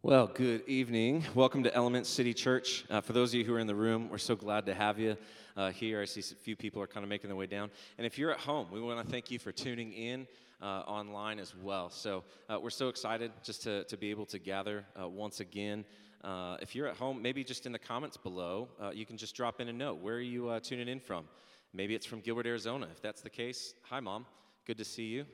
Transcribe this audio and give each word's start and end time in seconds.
Well, 0.00 0.28
good 0.28 0.62
evening. 0.68 1.24
Welcome 1.34 1.64
to 1.64 1.74
Element 1.74 2.06
City 2.06 2.32
Church. 2.32 2.84
Uh, 2.88 3.00
for 3.00 3.12
those 3.12 3.30
of 3.30 3.40
you 3.40 3.44
who 3.44 3.52
are 3.54 3.58
in 3.58 3.66
the 3.66 3.74
room, 3.74 4.08
we're 4.08 4.18
so 4.18 4.36
glad 4.36 4.64
to 4.66 4.74
have 4.74 5.00
you 5.00 5.16
uh, 5.56 5.72
here. 5.72 6.00
I 6.00 6.04
see 6.04 6.20
a 6.20 6.36
few 6.36 6.54
people 6.54 6.80
are 6.80 6.86
kind 6.86 7.02
of 7.02 7.10
making 7.10 7.26
their 7.26 7.36
way 7.36 7.46
down. 7.46 7.68
And 7.98 8.06
if 8.06 8.16
you're 8.16 8.30
at 8.30 8.38
home, 8.38 8.68
we 8.70 8.80
want 8.80 9.04
to 9.04 9.10
thank 9.10 9.28
you 9.32 9.40
for 9.40 9.50
tuning 9.50 9.92
in 9.92 10.28
uh, 10.62 10.82
online 10.86 11.40
as 11.40 11.52
well. 11.52 11.90
So 11.90 12.22
uh, 12.48 12.60
we're 12.62 12.70
so 12.70 12.88
excited 12.88 13.32
just 13.42 13.64
to, 13.64 13.82
to 13.84 13.96
be 13.96 14.10
able 14.10 14.24
to 14.26 14.38
gather 14.38 14.84
uh, 14.98 15.08
once 15.08 15.40
again. 15.40 15.84
Uh, 16.22 16.58
if 16.62 16.76
you're 16.76 16.86
at 16.86 16.96
home, 16.96 17.20
maybe 17.20 17.42
just 17.42 17.66
in 17.66 17.72
the 17.72 17.78
comments 17.78 18.16
below, 18.16 18.68
you 18.94 19.04
can 19.04 19.16
just 19.16 19.34
drop 19.34 19.60
in 19.60 19.66
a 19.66 19.72
note. 19.72 19.98
Where 19.98 20.14
are 20.14 20.20
you 20.20 20.60
tuning 20.62 20.86
in 20.86 21.00
from? 21.00 21.24
Maybe 21.72 21.96
it's 21.96 22.06
from 22.06 22.20
Gilbert, 22.20 22.46
Arizona. 22.46 22.86
If 22.92 23.02
that's 23.02 23.20
the 23.20 23.30
case, 23.30 23.74
hi, 23.82 23.98
Mom. 23.98 24.26
Good 24.64 24.78
to 24.78 24.84
see 24.84 25.06
you. 25.06 25.26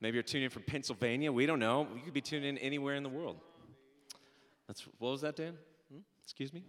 Maybe 0.00 0.16
you're 0.16 0.22
tuning 0.22 0.44
in 0.44 0.50
from 0.50 0.62
Pennsylvania. 0.62 1.32
We 1.32 1.46
don't 1.46 1.60
know. 1.60 1.86
You 1.94 2.02
could 2.02 2.14
be 2.14 2.20
tuning 2.20 2.50
in 2.50 2.58
anywhere 2.58 2.94
in 2.94 3.02
the 3.02 3.08
world. 3.08 3.36
That's 4.66 4.86
what 4.98 5.10
was 5.12 5.20
that, 5.22 5.36
Dan? 5.36 5.54
Hmm? 5.92 6.00
Excuse 6.22 6.52
me. 6.52 6.62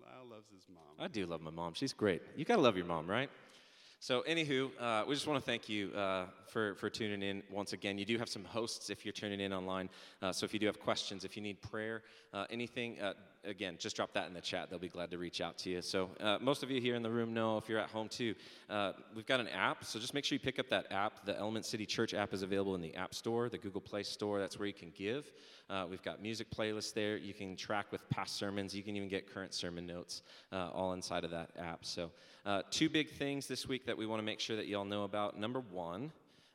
Lyle 0.00 0.26
loves 0.30 0.48
his 0.54 0.66
mom. 0.72 0.84
I 0.98 1.08
do 1.08 1.26
love 1.26 1.40
my 1.40 1.50
mom. 1.50 1.74
She's 1.74 1.92
great. 1.92 2.22
You 2.36 2.44
gotta 2.44 2.62
love 2.62 2.76
your 2.76 2.86
mom, 2.86 3.06
right? 3.06 3.30
So, 3.98 4.22
anywho, 4.28 4.70
uh, 4.78 5.04
we 5.08 5.14
just 5.14 5.26
want 5.26 5.42
to 5.42 5.44
thank 5.44 5.70
you 5.70 5.90
uh, 5.92 6.26
for, 6.48 6.74
for 6.74 6.90
tuning 6.90 7.22
in 7.22 7.42
once 7.50 7.72
again. 7.72 7.96
You 7.96 8.04
do 8.04 8.18
have 8.18 8.28
some 8.28 8.44
hosts 8.44 8.90
if 8.90 9.06
you're 9.06 9.12
tuning 9.12 9.40
in 9.40 9.54
online. 9.54 9.88
Uh, 10.20 10.32
so, 10.32 10.44
if 10.44 10.52
you 10.52 10.60
do 10.60 10.66
have 10.66 10.78
questions, 10.78 11.24
if 11.24 11.34
you 11.34 11.42
need 11.42 11.62
prayer, 11.62 12.02
uh, 12.34 12.44
anything, 12.50 13.00
uh, 13.00 13.14
again, 13.46 13.76
just 13.78 13.96
drop 13.96 14.12
that 14.14 14.28
in 14.28 14.34
the 14.34 14.40
chat. 14.40 14.68
They'll 14.68 14.78
be 14.78 14.88
glad 14.88 15.10
to 15.12 15.18
reach 15.18 15.40
out 15.40 15.58
to 15.58 15.70
you. 15.70 15.82
So, 15.82 16.10
uh, 16.20 16.38
most 16.40 16.62
of 16.62 16.70
you 16.70 16.80
here 16.80 16.94
in 16.94 17.02
the 17.02 17.10
room 17.10 17.32
know 17.32 17.56
if 17.58 17.68
you're 17.68 17.78
at 17.78 17.90
home 17.90 18.08
too, 18.08 18.34
we've 19.14 19.26
got 19.26 19.40
an 19.40 19.48
app. 19.48 19.84
So, 19.84 19.98
just 19.98 20.14
make 20.14 20.24
sure 20.24 20.36
you 20.36 20.40
pick 20.40 20.58
up 20.58 20.68
that 20.70 20.86
app. 20.90 21.24
The 21.24 21.36
Element 21.38 21.64
City 21.64 21.86
Church 21.86 22.14
app 22.14 22.34
is 22.34 22.42
available 22.42 22.74
in 22.74 22.80
the 22.80 22.94
App 22.94 23.14
Store, 23.14 23.48
the 23.48 23.58
Google 23.58 23.80
Play 23.80 24.02
Store. 24.02 24.38
That's 24.38 24.58
where 24.58 24.66
you 24.66 24.74
can 24.74 24.92
give. 24.96 25.32
we've 25.88 26.02
got 26.02 26.20
music 26.20 26.50
playlists 26.50 26.92
there. 26.92 27.16
You 27.16 27.34
can 27.34 27.56
track 27.56 27.92
with 27.92 28.08
past 28.10 28.36
sermons. 28.36 28.74
You 28.74 28.82
can 28.82 28.96
even 28.96 29.08
get 29.08 29.32
current 29.32 29.54
sermon 29.54 29.86
notes 29.86 30.22
all 30.52 30.92
inside 30.92 31.24
of 31.24 31.30
that 31.30 31.50
app. 31.58 31.84
So, 31.84 32.10
uh, 32.46 32.62
two 32.70 32.88
big 32.88 33.10
things 33.10 33.48
this 33.48 33.66
week 33.66 33.86
that 33.86 33.98
we 33.98 34.06
want 34.06 34.20
to 34.20 34.24
make 34.24 34.38
sure 34.38 34.54
that 34.54 34.68
y'all 34.68 34.84
know 34.84 35.02
about. 35.02 35.36
Number 35.36 35.58
one, 35.58 36.12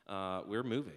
uh, 0.08 0.40
we're 0.46 0.62
moving. 0.62 0.94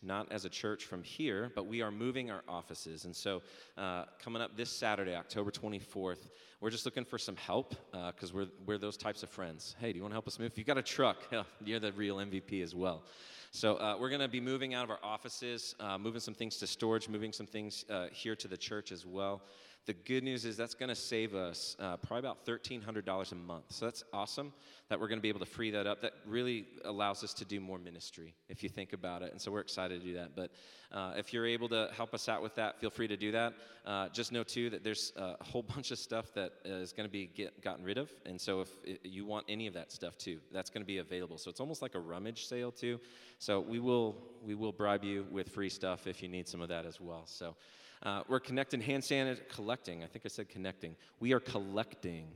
Not 0.00 0.30
as 0.30 0.44
a 0.44 0.48
church 0.48 0.84
from 0.84 1.02
here, 1.02 1.50
but 1.56 1.66
we 1.66 1.82
are 1.82 1.90
moving 1.90 2.30
our 2.30 2.42
offices. 2.48 3.04
And 3.04 3.14
so, 3.14 3.42
uh, 3.76 4.04
coming 4.22 4.40
up 4.40 4.56
this 4.56 4.70
Saturday, 4.70 5.16
October 5.16 5.50
24th, 5.50 6.28
we're 6.60 6.70
just 6.70 6.84
looking 6.84 7.04
for 7.04 7.18
some 7.18 7.34
help 7.34 7.74
because 8.14 8.30
uh, 8.30 8.36
we're, 8.36 8.46
we're 8.64 8.78
those 8.78 8.96
types 8.96 9.24
of 9.24 9.28
friends. 9.28 9.74
Hey, 9.80 9.92
do 9.92 9.96
you 9.96 10.02
want 10.02 10.12
to 10.12 10.14
help 10.14 10.28
us 10.28 10.38
move? 10.38 10.52
If 10.52 10.58
you've 10.58 10.68
got 10.68 10.78
a 10.78 10.82
truck, 10.82 11.24
you're 11.64 11.80
the 11.80 11.92
real 11.92 12.16
MVP 12.16 12.62
as 12.62 12.76
well. 12.76 13.02
So 13.50 13.76
uh, 13.76 13.96
we're 13.98 14.10
going 14.10 14.20
to 14.20 14.28
be 14.28 14.40
moving 14.40 14.74
out 14.74 14.84
of 14.84 14.90
our 14.90 15.00
offices, 15.02 15.74
uh, 15.80 15.98
moving 15.98 16.20
some 16.20 16.34
things 16.34 16.58
to 16.58 16.66
storage, 16.66 17.08
moving 17.08 17.32
some 17.32 17.46
things 17.46 17.84
uh, 17.90 18.06
here 18.12 18.36
to 18.36 18.46
the 18.46 18.56
church 18.56 18.92
as 18.92 19.04
well. 19.04 19.42
The 19.88 19.94
good 19.94 20.22
news 20.22 20.44
is 20.44 20.54
that's 20.54 20.74
going 20.74 20.90
to 20.90 20.94
save 20.94 21.34
us 21.34 21.74
uh, 21.80 21.96
probably 21.96 22.18
about 22.18 22.44
$1,300 22.44 23.32
a 23.32 23.34
month. 23.34 23.64
So 23.70 23.86
that's 23.86 24.04
awesome 24.12 24.52
that 24.90 25.00
we're 25.00 25.08
going 25.08 25.16
to 25.18 25.22
be 25.22 25.30
able 25.30 25.40
to 25.40 25.46
free 25.46 25.70
that 25.70 25.86
up. 25.86 26.02
That 26.02 26.12
really 26.26 26.66
allows 26.84 27.24
us 27.24 27.32
to 27.32 27.46
do 27.46 27.58
more 27.58 27.78
ministry 27.78 28.34
if 28.50 28.62
you 28.62 28.68
think 28.68 28.92
about 28.92 29.22
it. 29.22 29.32
And 29.32 29.40
so 29.40 29.50
we're 29.50 29.62
excited 29.62 30.02
to 30.02 30.06
do 30.06 30.12
that. 30.16 30.36
But 30.36 30.50
uh, 30.92 31.14
if 31.16 31.32
you're 31.32 31.46
able 31.46 31.70
to 31.70 31.88
help 31.96 32.12
us 32.12 32.28
out 32.28 32.42
with 32.42 32.54
that, 32.56 32.78
feel 32.78 32.90
free 32.90 33.08
to 33.08 33.16
do 33.16 33.32
that. 33.32 33.54
Uh, 33.86 34.10
just 34.10 34.30
know, 34.30 34.42
too, 34.42 34.68
that 34.68 34.84
there's 34.84 35.14
a 35.16 35.42
whole 35.42 35.62
bunch 35.74 35.90
of 35.90 35.98
stuff 35.98 36.34
that 36.34 36.52
is 36.66 36.92
going 36.92 37.08
to 37.08 37.12
be 37.12 37.24
get, 37.24 37.62
gotten 37.62 37.82
rid 37.82 37.96
of. 37.96 38.10
And 38.26 38.38
so 38.38 38.60
if 38.60 38.68
you 39.04 39.24
want 39.24 39.46
any 39.48 39.66
of 39.68 39.72
that 39.72 39.90
stuff, 39.90 40.18
too, 40.18 40.38
that's 40.52 40.68
going 40.68 40.82
to 40.82 40.86
be 40.86 40.98
available. 40.98 41.38
So 41.38 41.48
it's 41.48 41.60
almost 41.60 41.80
like 41.80 41.94
a 41.94 42.00
rummage 42.00 42.44
sale, 42.44 42.72
too. 42.72 43.00
So 43.38 43.60
we 43.60 43.78
will, 43.78 44.16
we 44.44 44.54
will 44.54 44.72
bribe 44.72 45.02
you 45.02 45.26
with 45.30 45.48
free 45.48 45.70
stuff 45.70 46.06
if 46.06 46.22
you 46.22 46.28
need 46.28 46.46
some 46.46 46.60
of 46.60 46.68
that 46.68 46.84
as 46.84 47.00
well. 47.00 47.22
So. 47.24 47.56
Uh, 48.02 48.22
we're 48.28 48.40
connecting 48.40 48.80
hand 48.80 49.02
sanitizer, 49.02 49.48
collecting. 49.48 50.02
I 50.02 50.06
think 50.06 50.24
I 50.24 50.28
said 50.28 50.48
connecting. 50.48 50.94
We 51.20 51.32
are 51.32 51.40
collecting 51.40 52.28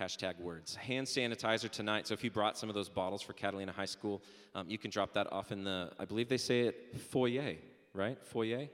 hashtag 0.00 0.40
words. 0.40 0.74
Hand 0.74 1.06
sanitizer 1.06 1.70
tonight. 1.70 2.06
So 2.06 2.14
if 2.14 2.24
you 2.24 2.30
brought 2.30 2.56
some 2.56 2.68
of 2.68 2.74
those 2.74 2.88
bottles 2.88 3.22
for 3.22 3.32
Catalina 3.32 3.72
High 3.72 3.84
School, 3.84 4.22
um, 4.54 4.68
you 4.68 4.78
can 4.78 4.90
drop 4.90 5.12
that 5.14 5.30
off 5.32 5.52
in 5.52 5.62
the, 5.64 5.90
I 5.98 6.04
believe 6.04 6.28
they 6.28 6.38
say 6.38 6.60
it, 6.60 7.00
foyer, 7.10 7.56
right? 7.94 8.18
Foyer? 8.24 8.68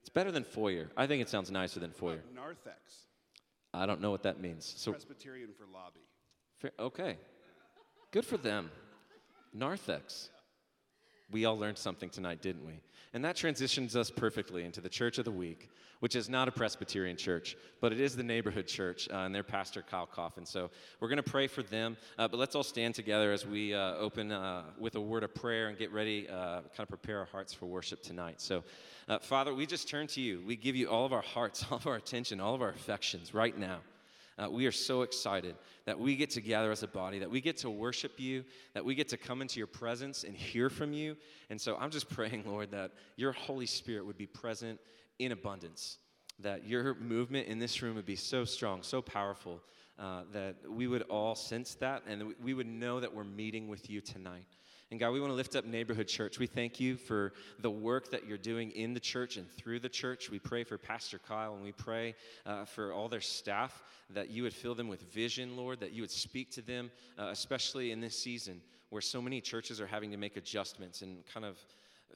It's 0.00 0.08
better 0.10 0.32
than 0.32 0.44
foyer. 0.44 0.90
I 0.96 1.06
think 1.06 1.22
it 1.22 1.28
sounds 1.28 1.50
nicer 1.50 1.80
than 1.80 1.92
foyer. 1.92 2.22
narthex. 2.34 2.78
I 3.72 3.86
don't 3.86 4.00
know 4.00 4.10
what 4.10 4.22
that 4.22 4.40
means. 4.40 4.72
So 4.76 4.92
Presbyterian 4.92 5.50
for 5.56 5.66
lobby. 5.72 6.00
Fair, 6.56 6.72
okay. 6.78 7.18
Good 8.10 8.24
for 8.24 8.38
them. 8.38 8.70
Narthex. 9.52 10.30
We 11.30 11.44
all 11.44 11.58
learned 11.58 11.78
something 11.78 12.10
tonight, 12.10 12.42
didn't 12.42 12.66
we? 12.66 12.80
And 13.14 13.24
that 13.24 13.36
transitions 13.36 13.96
us 13.96 14.10
perfectly 14.10 14.64
into 14.64 14.80
the 14.80 14.88
Church 14.88 15.18
of 15.18 15.24
the 15.24 15.30
Week, 15.30 15.70
which 16.00 16.14
is 16.14 16.28
not 16.28 16.46
a 16.46 16.52
Presbyterian 16.52 17.16
church, 17.16 17.56
but 17.80 17.92
it 17.92 18.00
is 18.00 18.14
the 18.14 18.22
neighborhood 18.22 18.66
church 18.66 19.08
uh, 19.10 19.18
and 19.18 19.34
their 19.34 19.42
pastor, 19.42 19.82
Kyle 19.82 20.06
Coffin. 20.06 20.44
So 20.44 20.70
we're 21.00 21.08
going 21.08 21.22
to 21.22 21.30
pray 21.30 21.46
for 21.46 21.62
them, 21.62 21.96
uh, 22.18 22.28
but 22.28 22.38
let's 22.38 22.54
all 22.54 22.62
stand 22.62 22.94
together 22.94 23.32
as 23.32 23.46
we 23.46 23.74
uh, 23.74 23.94
open 23.94 24.30
uh, 24.30 24.64
with 24.78 24.94
a 24.96 25.00
word 25.00 25.22
of 25.22 25.34
prayer 25.34 25.68
and 25.68 25.78
get 25.78 25.90
ready, 25.90 26.28
uh, 26.28 26.60
kind 26.60 26.80
of 26.80 26.88
prepare 26.88 27.18
our 27.18 27.24
hearts 27.26 27.52
for 27.52 27.66
worship 27.66 28.02
tonight. 28.02 28.40
So, 28.40 28.62
uh, 29.08 29.18
Father, 29.18 29.54
we 29.54 29.64
just 29.64 29.88
turn 29.88 30.06
to 30.08 30.20
you. 30.20 30.42
We 30.46 30.56
give 30.56 30.76
you 30.76 30.88
all 30.88 31.06
of 31.06 31.12
our 31.12 31.22
hearts, 31.22 31.64
all 31.70 31.78
of 31.78 31.86
our 31.86 31.96
attention, 31.96 32.40
all 32.40 32.54
of 32.54 32.62
our 32.62 32.70
affections 32.70 33.32
right 33.32 33.56
now. 33.56 33.78
Uh, 34.38 34.48
we 34.48 34.66
are 34.66 34.72
so 34.72 35.02
excited 35.02 35.56
that 35.84 35.98
we 35.98 36.14
get 36.14 36.30
to 36.30 36.40
gather 36.40 36.70
as 36.70 36.82
a 36.82 36.88
body, 36.88 37.18
that 37.18 37.30
we 37.30 37.40
get 37.40 37.56
to 37.56 37.70
worship 37.70 38.20
you, 38.20 38.44
that 38.74 38.84
we 38.84 38.94
get 38.94 39.08
to 39.08 39.16
come 39.16 39.42
into 39.42 39.58
your 39.58 39.66
presence 39.66 40.22
and 40.22 40.36
hear 40.36 40.70
from 40.70 40.92
you. 40.92 41.16
And 41.50 41.60
so 41.60 41.76
I'm 41.76 41.90
just 41.90 42.08
praying, 42.14 42.44
Lord, 42.46 42.70
that 42.70 42.92
your 43.16 43.32
Holy 43.32 43.66
Spirit 43.66 44.06
would 44.06 44.18
be 44.18 44.26
present 44.26 44.78
in 45.18 45.32
abundance, 45.32 45.98
that 46.38 46.64
your 46.66 46.94
movement 46.94 47.48
in 47.48 47.58
this 47.58 47.82
room 47.82 47.96
would 47.96 48.06
be 48.06 48.16
so 48.16 48.44
strong, 48.44 48.82
so 48.82 49.02
powerful, 49.02 49.60
uh, 49.98 50.22
that 50.32 50.56
we 50.68 50.86
would 50.86 51.02
all 51.02 51.34
sense 51.34 51.74
that 51.74 52.04
and 52.06 52.32
we 52.40 52.54
would 52.54 52.68
know 52.68 53.00
that 53.00 53.12
we're 53.12 53.24
meeting 53.24 53.66
with 53.66 53.90
you 53.90 54.00
tonight. 54.00 54.57
And 54.90 54.98
God, 54.98 55.10
we 55.10 55.20
want 55.20 55.30
to 55.30 55.36
lift 55.36 55.54
up 55.54 55.66
Neighborhood 55.66 56.08
Church. 56.08 56.38
We 56.38 56.46
thank 56.46 56.80
you 56.80 56.96
for 56.96 57.34
the 57.60 57.70
work 57.70 58.10
that 58.10 58.26
you're 58.26 58.38
doing 58.38 58.70
in 58.70 58.94
the 58.94 59.00
church 59.00 59.36
and 59.36 59.46
through 59.50 59.80
the 59.80 59.88
church. 59.90 60.30
We 60.30 60.38
pray 60.38 60.64
for 60.64 60.78
Pastor 60.78 61.18
Kyle 61.18 61.54
and 61.54 61.62
we 61.62 61.72
pray 61.72 62.14
uh, 62.46 62.64
for 62.64 62.94
all 62.94 63.06
their 63.06 63.20
staff 63.20 63.82
that 64.14 64.30
you 64.30 64.44
would 64.44 64.54
fill 64.54 64.74
them 64.74 64.88
with 64.88 65.02
vision, 65.12 65.58
Lord, 65.58 65.80
that 65.80 65.92
you 65.92 66.00
would 66.02 66.10
speak 66.10 66.50
to 66.52 66.62
them, 66.62 66.90
uh, 67.18 67.26
especially 67.26 67.90
in 67.90 68.00
this 68.00 68.16
season 68.16 68.62
where 68.88 69.02
so 69.02 69.20
many 69.20 69.42
churches 69.42 69.78
are 69.78 69.86
having 69.86 70.10
to 70.10 70.16
make 70.16 70.38
adjustments 70.38 71.02
and 71.02 71.18
kind 71.26 71.44
of 71.44 71.58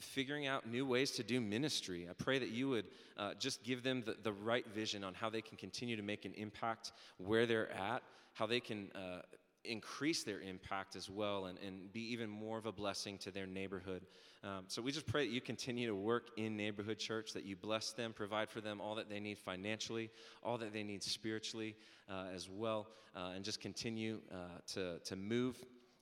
figuring 0.00 0.47
out 0.47 0.66
new 0.66 0.87
ways 0.87 1.10
to 1.10 1.22
do 1.22 1.43
ministry. 1.43 2.06
I 2.09 2.15
pray 2.15 2.39
that 2.39 2.49
you 2.49 2.71
would 2.71 2.87
uh, 3.19 3.34
just 3.34 3.62
give 3.62 3.83
them 3.83 4.03
the, 4.06 4.16
the 4.22 4.33
right 4.33 4.66
vision 4.75 5.04
on 5.04 5.12
how 5.12 5.28
they 5.28 5.43
can 5.43 5.59
continue 5.59 5.97
to 5.97 6.03
make 6.03 6.25
an 6.25 6.33
impact 6.39 6.93
where 7.19 7.44
they're 7.44 7.71
at, 7.72 8.03
how 8.33 8.47
they 8.47 8.60
can 8.60 8.91
uh, 8.94 9.21
increase 9.65 10.25
their 10.25 10.41
impact 10.41 10.97
as 10.97 11.09
well 11.09 11.47
and, 11.47 11.59
and 11.59 11.93
be 11.93 12.00
even 12.12 12.28
more 12.28 12.59
of 12.59 12.67
a 12.67 12.73
blessing 12.73 13.19
to 13.19 13.31
their 13.31 13.47
neighborhood. 13.47 14.03
Um, 14.45 14.65
so 14.67 14.83
we 14.83 14.91
just 14.91 15.06
pray 15.06 15.27
that 15.27 15.33
you 15.33 15.41
continue 15.41 15.87
to 15.87 15.95
work 15.95 16.31
in 16.37 16.56
neighborhood 16.56 16.99
church, 16.99 17.33
that 17.33 17.45
you 17.45 17.55
bless 17.55 17.93
them, 17.93 18.12
provide 18.12 18.51
for 18.51 18.61
them 18.61 18.81
all 18.81 18.95
that 18.97 19.09
they 19.09 19.21
need 19.21 19.39
financially, 19.39 20.11
all 20.43 20.59
that 20.59 20.72
they 20.72 20.83
need 20.83 21.03
spiritually 21.03 21.77
uh, 22.11 22.25
as 22.34 22.49
well, 22.51 22.89
uh, 23.15 23.33
and 23.34 23.45
just 23.45 23.61
continue 23.61 24.19
uh, 24.33 24.59
to, 24.75 24.99
to 25.05 25.17
move. 25.17 25.56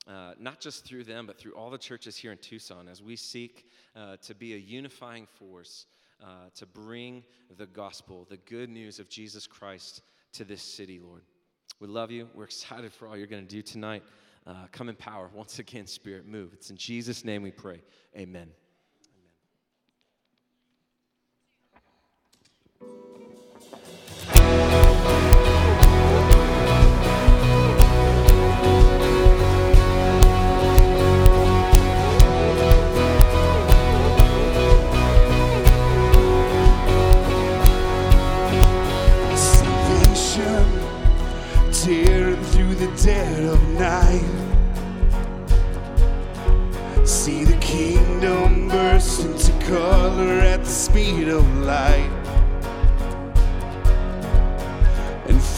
Uh, 0.07 0.33
not 0.39 0.59
just 0.59 0.83
through 0.83 1.03
them, 1.03 1.27
but 1.27 1.37
through 1.37 1.51
all 1.51 1.69
the 1.69 1.77
churches 1.77 2.17
here 2.17 2.31
in 2.31 2.37
Tucson 2.39 2.87
as 2.87 3.03
we 3.03 3.15
seek 3.15 3.67
uh, 3.95 4.15
to 4.23 4.33
be 4.33 4.55
a 4.55 4.57
unifying 4.57 5.27
force 5.27 5.85
uh, 6.23 6.49
to 6.55 6.65
bring 6.65 7.23
the 7.57 7.67
gospel, 7.67 8.25
the 8.29 8.37
good 8.37 8.69
news 8.69 8.99
of 8.99 9.09
Jesus 9.09 9.45
Christ 9.45 10.01
to 10.33 10.43
this 10.43 10.63
city, 10.63 10.99
Lord. 10.99 11.21
We 11.81 11.87
love 11.87 12.11
you. 12.11 12.29
We're 12.35 12.43
excited 12.43 12.93
for 12.93 13.07
all 13.07 13.17
you're 13.17 13.25
going 13.25 13.41
to 13.45 13.49
do 13.49 13.63
tonight. 13.63 14.03
Uh, 14.45 14.67
come 14.71 14.87
in 14.87 14.95
power. 14.95 15.31
Once 15.33 15.57
again, 15.57 15.87
Spirit, 15.87 16.27
move. 16.27 16.53
It's 16.53 16.69
in 16.69 16.77
Jesus' 16.77 17.25
name 17.25 17.41
we 17.41 17.49
pray. 17.49 17.81
Amen. 18.15 18.51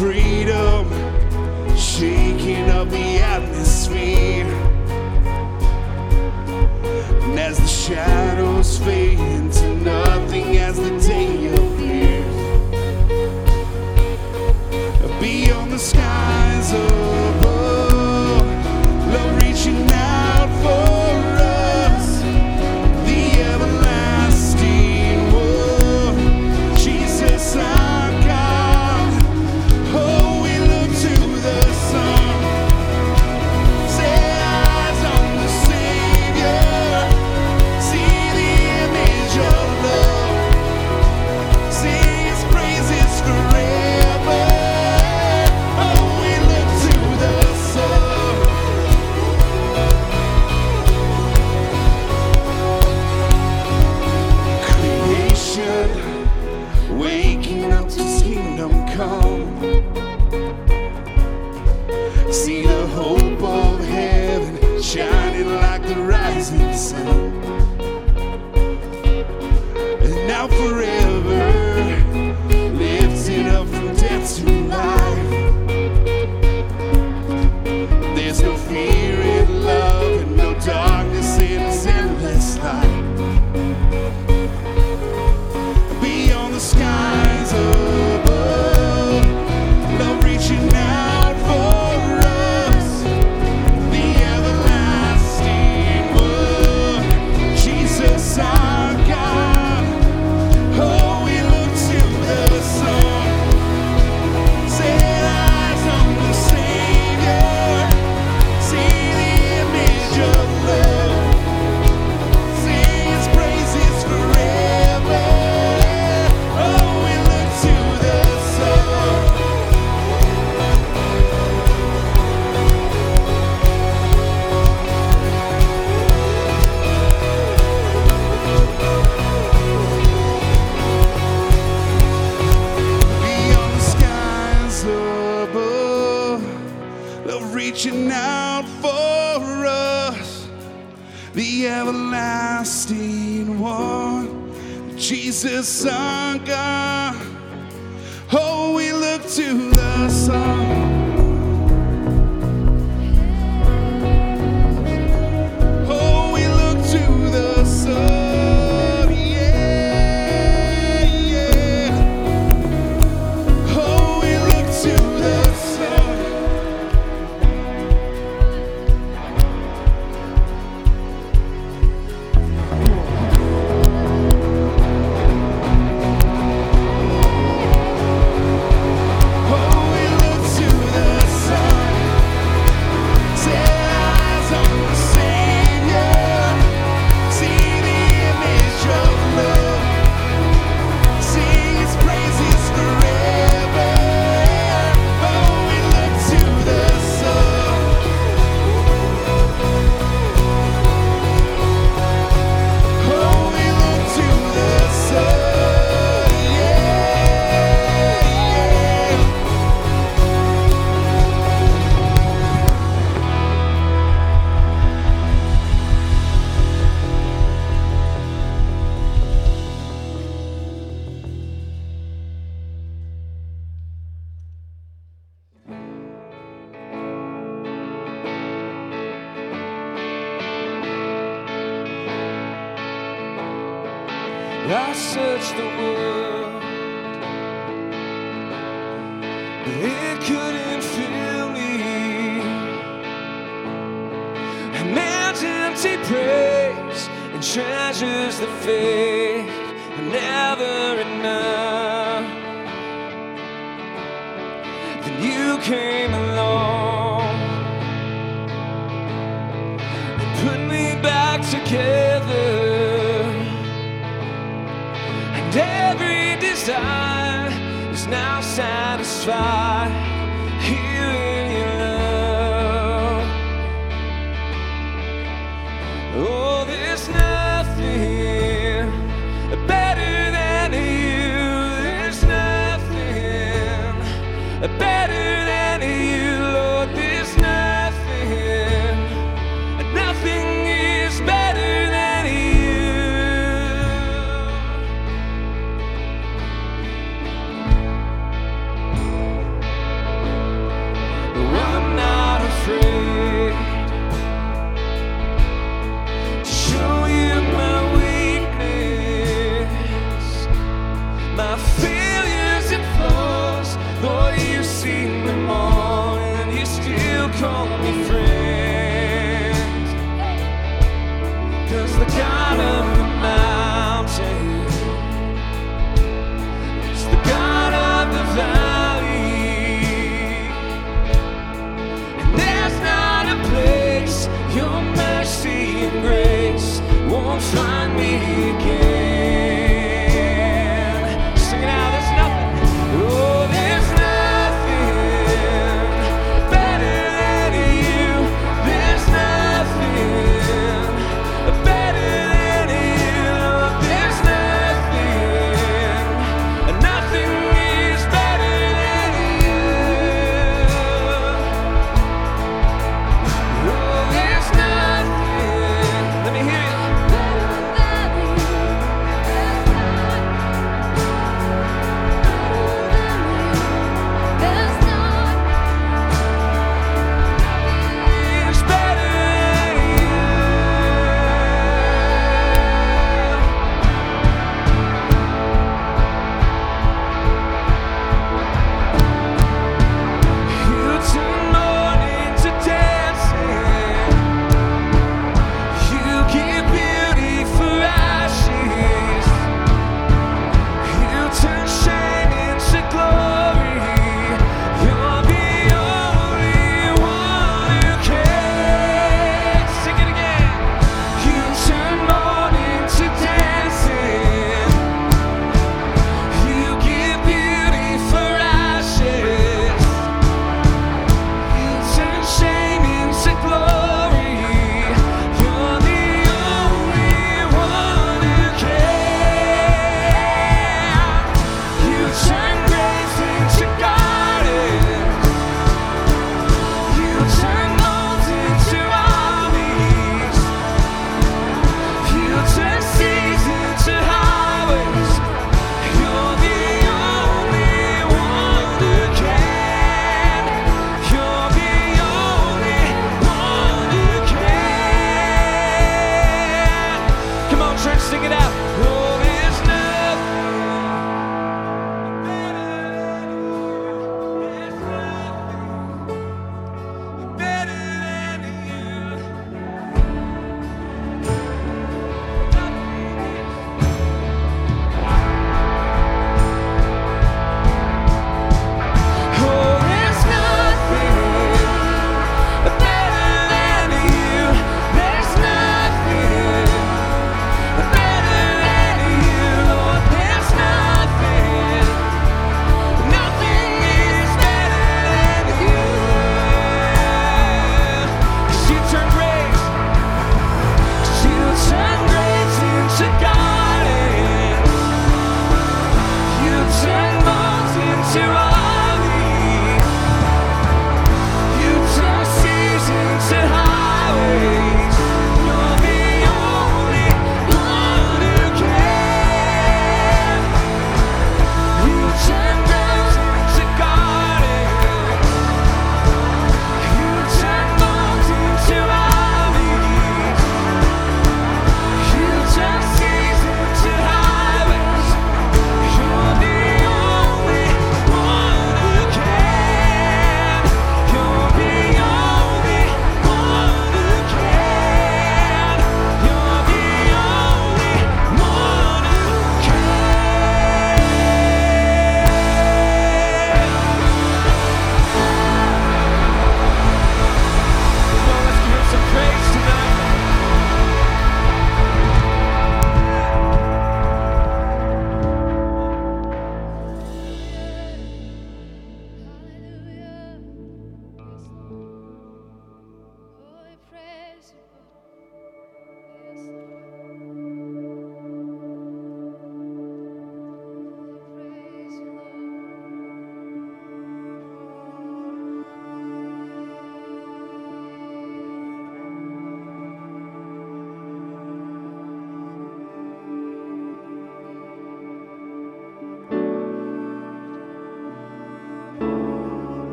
Freedom 0.00 0.88
shaking 1.76 2.70
up 2.70 2.88
the 2.88 3.18
atmosphere. 3.18 4.46
And 7.24 7.38
as 7.38 7.58
the 7.58 7.66
shadows 7.66 8.78
fade 8.78 9.20
into 9.20 9.74
nothing 9.84 10.56
as 10.56 10.78
the 10.78 10.98
day 11.06 11.29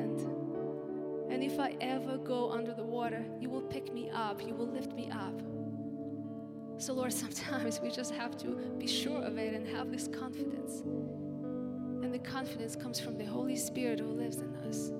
hand. 0.00 0.20
And 1.30 1.44
if 1.44 1.60
I 1.60 1.76
ever 1.80 2.18
go 2.18 2.50
under 2.50 2.74
the 2.74 2.84
water, 2.84 3.24
you 3.40 3.48
will 3.48 3.62
pick 3.62 3.92
me 3.92 4.10
up, 4.10 4.42
you 4.44 4.54
will 4.54 4.66
lift 4.66 4.92
me 4.94 5.10
up. 5.10 5.40
So, 6.78 6.92
Lord, 6.94 7.12
sometimes 7.24 7.80
we 7.80 7.90
just 7.90 8.14
have 8.14 8.36
to 8.38 8.56
be 8.78 8.86
sure 8.86 9.22
of 9.22 9.38
it 9.38 9.54
and 9.54 9.66
have 9.68 9.90
this 9.90 10.08
confidence. 10.08 10.80
And 12.02 12.12
the 12.12 12.18
confidence 12.18 12.74
comes 12.74 12.98
from 12.98 13.18
the 13.18 13.24
Holy 13.24 13.56
Spirit 13.56 14.00
who 14.00 14.06
lives 14.06 14.38
in 14.38 14.54
us. 14.56 14.92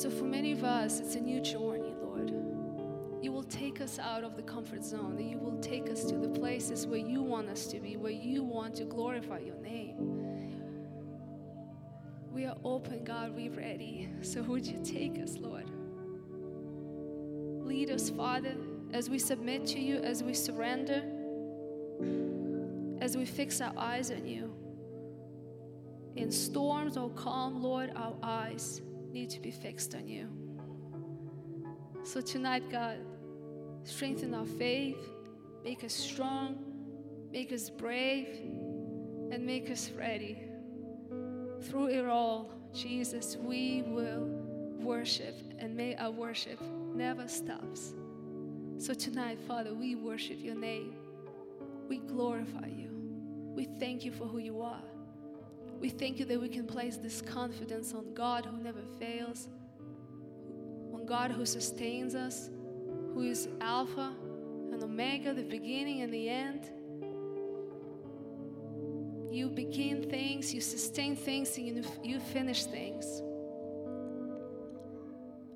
So, 0.00 0.10
for 0.10 0.24
many 0.24 0.52
of 0.52 0.64
us, 0.64 1.00
it's 1.00 1.16
a 1.16 1.20
new 1.20 1.40
journey, 1.40 1.94
Lord. 2.00 2.32
You 3.20 3.32
will 3.32 3.42
take 3.42 3.80
us 3.80 3.98
out 3.98 4.22
of 4.22 4.36
the 4.36 4.42
comfort 4.42 4.84
zone, 4.84 5.16
and 5.18 5.28
you 5.28 5.38
will 5.38 5.58
take 5.58 5.90
us 5.90 6.04
to 6.04 6.16
the 6.16 6.28
places 6.28 6.86
where 6.86 7.00
you 7.00 7.20
want 7.20 7.48
us 7.48 7.66
to 7.66 7.80
be, 7.80 7.96
where 7.96 8.12
you 8.12 8.44
want 8.44 8.76
to 8.76 8.84
glorify 8.84 9.40
your 9.40 9.56
name. 9.56 10.37
We 12.38 12.46
are 12.46 12.56
open, 12.62 13.02
God, 13.02 13.34
we're 13.34 13.50
ready. 13.50 14.08
So, 14.22 14.42
would 14.42 14.64
you 14.64 14.78
take 14.84 15.20
us, 15.20 15.38
Lord? 15.38 15.68
Lead 17.66 17.90
us, 17.90 18.10
Father, 18.10 18.54
as 18.92 19.10
we 19.10 19.18
submit 19.18 19.66
to 19.66 19.80
you, 19.80 19.96
as 19.96 20.22
we 20.22 20.34
surrender, 20.34 21.02
as 23.02 23.16
we 23.16 23.24
fix 23.24 23.60
our 23.60 23.72
eyes 23.76 24.12
on 24.12 24.24
you. 24.24 24.54
In 26.14 26.30
storms 26.30 26.96
or 26.96 27.10
calm, 27.10 27.60
Lord, 27.60 27.90
our 27.96 28.14
eyes 28.22 28.82
need 29.10 29.30
to 29.30 29.40
be 29.40 29.50
fixed 29.50 29.96
on 29.96 30.06
you. 30.06 30.28
So 32.04 32.20
tonight, 32.20 32.70
God, 32.70 32.98
strengthen 33.82 34.32
our 34.32 34.46
faith, 34.46 35.10
make 35.64 35.82
us 35.82 35.92
strong, 35.92 36.56
make 37.32 37.52
us 37.52 37.68
brave, 37.68 38.28
and 39.32 39.44
make 39.44 39.72
us 39.72 39.90
ready. 39.90 40.47
Through 41.62 41.88
it 41.88 42.06
all, 42.06 42.50
Jesus, 42.72 43.36
we 43.36 43.82
will 43.86 44.26
worship, 44.80 45.36
and 45.58 45.76
may 45.76 45.96
our 45.96 46.10
worship 46.10 46.60
never 46.94 47.26
stops. 47.28 47.94
So 48.78 48.94
tonight, 48.94 49.38
Father, 49.46 49.74
we 49.74 49.96
worship 49.96 50.38
your 50.40 50.54
name. 50.54 50.94
We 51.88 51.98
glorify 51.98 52.66
you. 52.66 52.90
We 53.56 53.64
thank 53.64 54.04
you 54.04 54.12
for 54.12 54.24
who 54.24 54.38
you 54.38 54.62
are. 54.62 54.82
We 55.80 55.88
thank 55.88 56.18
you 56.18 56.24
that 56.26 56.40
we 56.40 56.48
can 56.48 56.66
place 56.66 56.96
this 56.96 57.20
confidence 57.20 57.92
on 57.92 58.14
God 58.14 58.46
who 58.46 58.56
never 58.58 58.82
fails, 58.98 59.48
on 60.92 61.04
God 61.06 61.30
who 61.30 61.44
sustains 61.44 62.14
us, 62.14 62.50
who 63.14 63.22
is 63.22 63.48
Alpha 63.60 64.14
and 64.72 64.82
Omega, 64.82 65.34
the 65.34 65.42
beginning 65.42 66.02
and 66.02 66.12
the 66.12 66.28
end. 66.28 66.70
You 69.38 69.48
begin 69.48 70.02
things, 70.02 70.52
you 70.52 70.60
sustain 70.60 71.14
things, 71.14 71.56
and 71.56 71.86
you, 72.02 72.18
finish 72.18 72.64
things. 72.64 73.22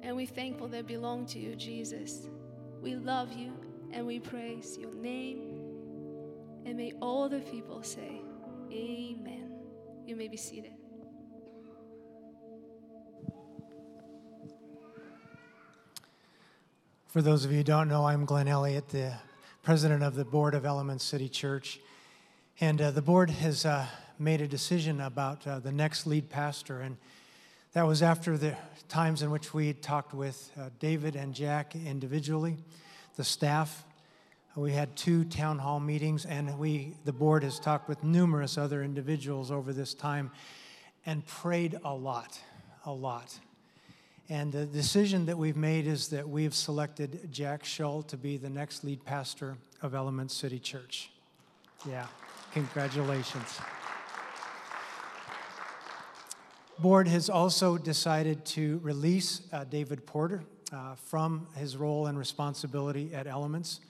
And 0.02 0.14
we're 0.14 0.24
thankful 0.24 0.68
that 0.68 0.86
belong 0.86 1.26
to 1.26 1.40
you, 1.40 1.56
Jesus. 1.56 2.28
We 2.80 2.94
love 2.94 3.32
you 3.32 3.52
and 3.90 4.06
we 4.06 4.20
praise 4.20 4.78
your 4.78 4.94
name. 4.94 5.58
And 6.64 6.76
may 6.76 6.92
all 7.02 7.28
the 7.28 7.40
people 7.40 7.82
say, 7.82 8.20
Amen. 8.70 9.50
You 10.06 10.14
may 10.14 10.28
be 10.28 10.36
seated. 10.36 10.74
For 17.08 17.20
those 17.20 17.44
of 17.44 17.50
you 17.50 17.56
who 17.56 17.64
don't 17.64 17.88
know, 17.88 18.06
I'm 18.06 18.26
Glenn 18.26 18.46
Elliott, 18.46 18.90
the 18.90 19.14
president 19.64 20.04
of 20.04 20.14
the 20.14 20.24
board 20.24 20.54
of 20.54 20.64
Elements 20.64 21.02
City 21.02 21.28
Church. 21.28 21.80
And 22.60 22.80
uh, 22.80 22.90
the 22.90 23.02
board 23.02 23.30
has 23.30 23.64
uh, 23.64 23.86
made 24.18 24.40
a 24.40 24.46
decision 24.46 25.00
about 25.00 25.46
uh, 25.46 25.58
the 25.58 25.72
next 25.72 26.06
lead 26.06 26.28
pastor. 26.30 26.80
And 26.80 26.96
that 27.72 27.86
was 27.86 28.02
after 28.02 28.36
the 28.36 28.56
times 28.88 29.22
in 29.22 29.30
which 29.30 29.54
we 29.54 29.72
talked 29.72 30.14
with 30.14 30.50
uh, 30.60 30.68
David 30.78 31.16
and 31.16 31.34
Jack 31.34 31.74
individually, 31.74 32.56
the 33.16 33.24
staff. 33.24 33.84
We 34.54 34.72
had 34.72 34.94
two 34.96 35.24
town 35.24 35.58
hall 35.58 35.80
meetings, 35.80 36.26
and 36.26 36.58
we, 36.58 36.94
the 37.06 37.12
board 37.12 37.42
has 37.42 37.58
talked 37.58 37.88
with 37.88 38.04
numerous 38.04 38.58
other 38.58 38.82
individuals 38.82 39.50
over 39.50 39.72
this 39.72 39.94
time 39.94 40.30
and 41.06 41.24
prayed 41.26 41.78
a 41.84 41.94
lot, 41.94 42.38
a 42.84 42.92
lot. 42.92 43.38
And 44.28 44.52
the 44.52 44.66
decision 44.66 45.26
that 45.26 45.38
we've 45.38 45.56
made 45.56 45.86
is 45.86 46.08
that 46.08 46.28
we've 46.28 46.54
selected 46.54 47.32
Jack 47.32 47.64
Shull 47.64 48.02
to 48.04 48.16
be 48.16 48.36
the 48.36 48.50
next 48.50 48.84
lead 48.84 49.04
pastor 49.04 49.56
of 49.80 49.94
Element 49.94 50.30
City 50.30 50.58
Church. 50.58 51.10
Yeah, 51.88 52.06
congratulations. 52.52 53.60
Board 56.78 57.06
has 57.08 57.30
also 57.30 57.78
decided 57.78 58.44
to 58.44 58.80
release 58.82 59.42
uh, 59.52 59.64
David 59.64 60.04
Porter 60.06 60.42
uh, 60.72 60.94
from 60.96 61.46
his 61.54 61.76
role 61.76 62.06
and 62.06 62.18
responsibility 62.18 63.14
at 63.14 63.26
Elements. 63.26 63.80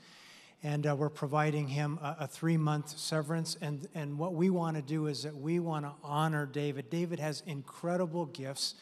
And 0.62 0.86
uh, 0.86 0.94
we're 0.94 1.08
providing 1.08 1.68
him 1.68 1.98
a, 2.02 2.16
a 2.20 2.26
three 2.26 2.56
month 2.56 2.90
severance. 2.90 3.56
And, 3.60 3.88
and 3.94 4.18
what 4.18 4.34
we 4.34 4.50
want 4.50 4.76
to 4.76 4.82
do 4.82 5.06
is 5.06 5.22
that 5.22 5.34
we 5.34 5.58
want 5.58 5.84
to 5.84 5.92
honor 6.04 6.46
David. 6.46 6.90
David 6.90 7.18
has 7.18 7.42
incredible 7.46 8.26
gifts 8.26 8.74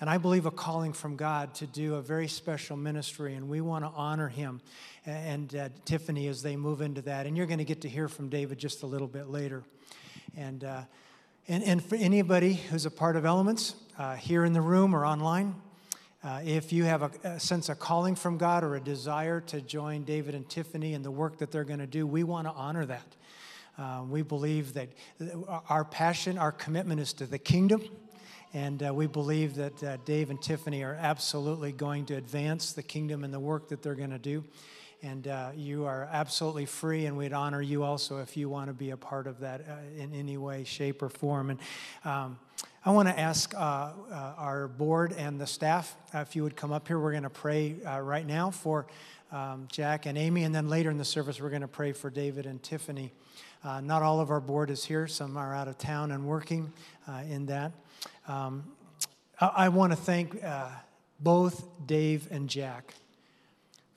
and 0.00 0.08
I 0.08 0.18
believe 0.18 0.46
a 0.46 0.50
calling 0.52 0.92
from 0.92 1.16
God 1.16 1.54
to 1.54 1.66
do 1.66 1.96
a 1.96 2.02
very 2.02 2.28
special 2.28 2.76
ministry, 2.76 3.34
and 3.34 3.48
we 3.48 3.60
want 3.60 3.84
to 3.84 3.90
honor 3.90 4.28
him 4.28 4.60
and 5.04 5.54
uh, 5.56 5.70
Tiffany 5.84 6.28
as 6.28 6.42
they 6.42 6.54
move 6.54 6.80
into 6.80 7.02
that. 7.02 7.26
And 7.26 7.36
you're 7.36 7.46
going 7.46 7.58
to 7.58 7.64
get 7.64 7.80
to 7.80 7.88
hear 7.88 8.06
from 8.06 8.28
David 8.28 8.58
just 8.58 8.84
a 8.84 8.86
little 8.86 9.08
bit 9.08 9.28
later. 9.28 9.64
And, 10.36 10.62
uh, 10.62 10.82
and, 11.48 11.64
and 11.64 11.84
for 11.84 11.96
anybody 11.96 12.54
who's 12.54 12.86
a 12.86 12.90
part 12.90 13.16
of 13.16 13.24
Elements, 13.24 13.74
uh, 13.98 14.14
here 14.14 14.44
in 14.44 14.52
the 14.52 14.60
room 14.60 14.94
or 14.94 15.04
online, 15.04 15.56
uh, 16.22 16.42
if 16.44 16.72
you 16.72 16.84
have 16.84 17.02
a, 17.02 17.10
a, 17.24 17.40
sense 17.40 17.68
of 17.68 17.80
calling 17.80 18.14
from 18.14 18.38
God 18.38 18.62
or 18.62 18.76
a 18.76 18.80
desire 18.80 19.40
to 19.40 19.60
join 19.60 20.04
David 20.04 20.34
and 20.34 20.48
Tiffany 20.48 20.94
in 20.94 21.02
the 21.02 21.10
work 21.10 21.38
that 21.38 21.50
they're 21.50 21.64
going 21.64 21.78
to 21.80 21.86
do, 21.86 22.06
we 22.06 22.22
want 22.22 22.46
to 22.46 22.52
honor 22.52 22.86
that. 22.86 23.16
Uh, 23.76 24.04
we 24.08 24.22
believe 24.22 24.74
that 24.74 24.88
our 25.68 25.84
passion, 25.84 26.36
our 26.38 26.50
commitment 26.52 27.00
is 27.00 27.12
to 27.14 27.26
the 27.26 27.38
kingdom 27.38 27.82
and 28.54 28.82
uh, 28.82 28.94
we 28.94 29.06
believe 29.06 29.56
that 29.56 29.82
uh, 29.82 29.96
Dave 30.04 30.30
and 30.30 30.40
Tiffany 30.40 30.82
are 30.82 30.96
absolutely 30.98 31.70
going 31.72 32.06
to 32.06 32.14
advance 32.14 32.72
the 32.72 32.82
kingdom 32.82 33.22
and 33.22 33.32
the 33.32 33.40
work 33.40 33.68
that 33.68 33.82
they're 33.82 33.94
going 33.94 34.10
to 34.10 34.18
do. 34.18 34.42
And 35.02 35.28
uh, 35.28 35.50
you 35.54 35.84
are 35.84 36.08
absolutely 36.10 36.64
free, 36.64 37.06
and 37.06 37.16
we'd 37.16 37.32
honor 37.32 37.62
you 37.62 37.84
also 37.84 38.18
if 38.18 38.36
you 38.36 38.48
want 38.48 38.68
to 38.68 38.72
be 38.72 38.90
a 38.90 38.96
part 38.96 39.26
of 39.26 39.40
that 39.40 39.60
uh, 39.60 40.02
in 40.02 40.12
any 40.12 40.38
way, 40.38 40.64
shape, 40.64 41.02
or 41.02 41.08
form. 41.08 41.50
And 41.50 41.60
um, 42.04 42.38
I 42.84 42.90
want 42.90 43.06
to 43.08 43.18
ask 43.18 43.54
uh, 43.54 43.58
uh, 43.58 43.92
our 44.36 44.66
board 44.66 45.12
and 45.12 45.38
the 45.38 45.46
staff 45.46 45.94
if 46.14 46.34
you 46.34 46.42
would 46.42 46.56
come 46.56 46.72
up 46.72 46.88
here. 46.88 46.98
We're 46.98 47.12
going 47.12 47.22
to 47.24 47.30
pray 47.30 47.76
right 47.84 48.26
now 48.26 48.50
for 48.50 48.86
um, 49.30 49.68
Jack 49.70 50.06
and 50.06 50.16
Amy, 50.16 50.42
and 50.44 50.54
then 50.54 50.68
later 50.68 50.90
in 50.90 50.96
the 50.96 51.04
service, 51.04 51.40
we're 51.40 51.50
going 51.50 51.62
to 51.62 51.68
pray 51.68 51.92
for 51.92 52.10
David 52.10 52.46
and 52.46 52.60
Tiffany. 52.62 53.12
not 53.64 54.02
all 54.02 54.20
of 54.20 54.30
our 54.30 54.40
board 54.40 54.70
is 54.70 54.84
here, 54.84 55.06
some 55.06 55.36
are 55.36 55.54
out 55.54 55.68
of 55.68 55.78
town 55.78 56.10
and 56.10 56.24
working 56.24 56.72
in 57.28 57.46
that. 57.46 57.72
Um, 58.26 58.64
I, 59.40 59.46
I 59.46 59.68
want 59.68 59.92
to 59.92 59.96
thank 59.96 60.42
uh, 60.42 60.68
both 61.20 61.64
Dave 61.86 62.28
and 62.30 62.48
Jack 62.48 62.94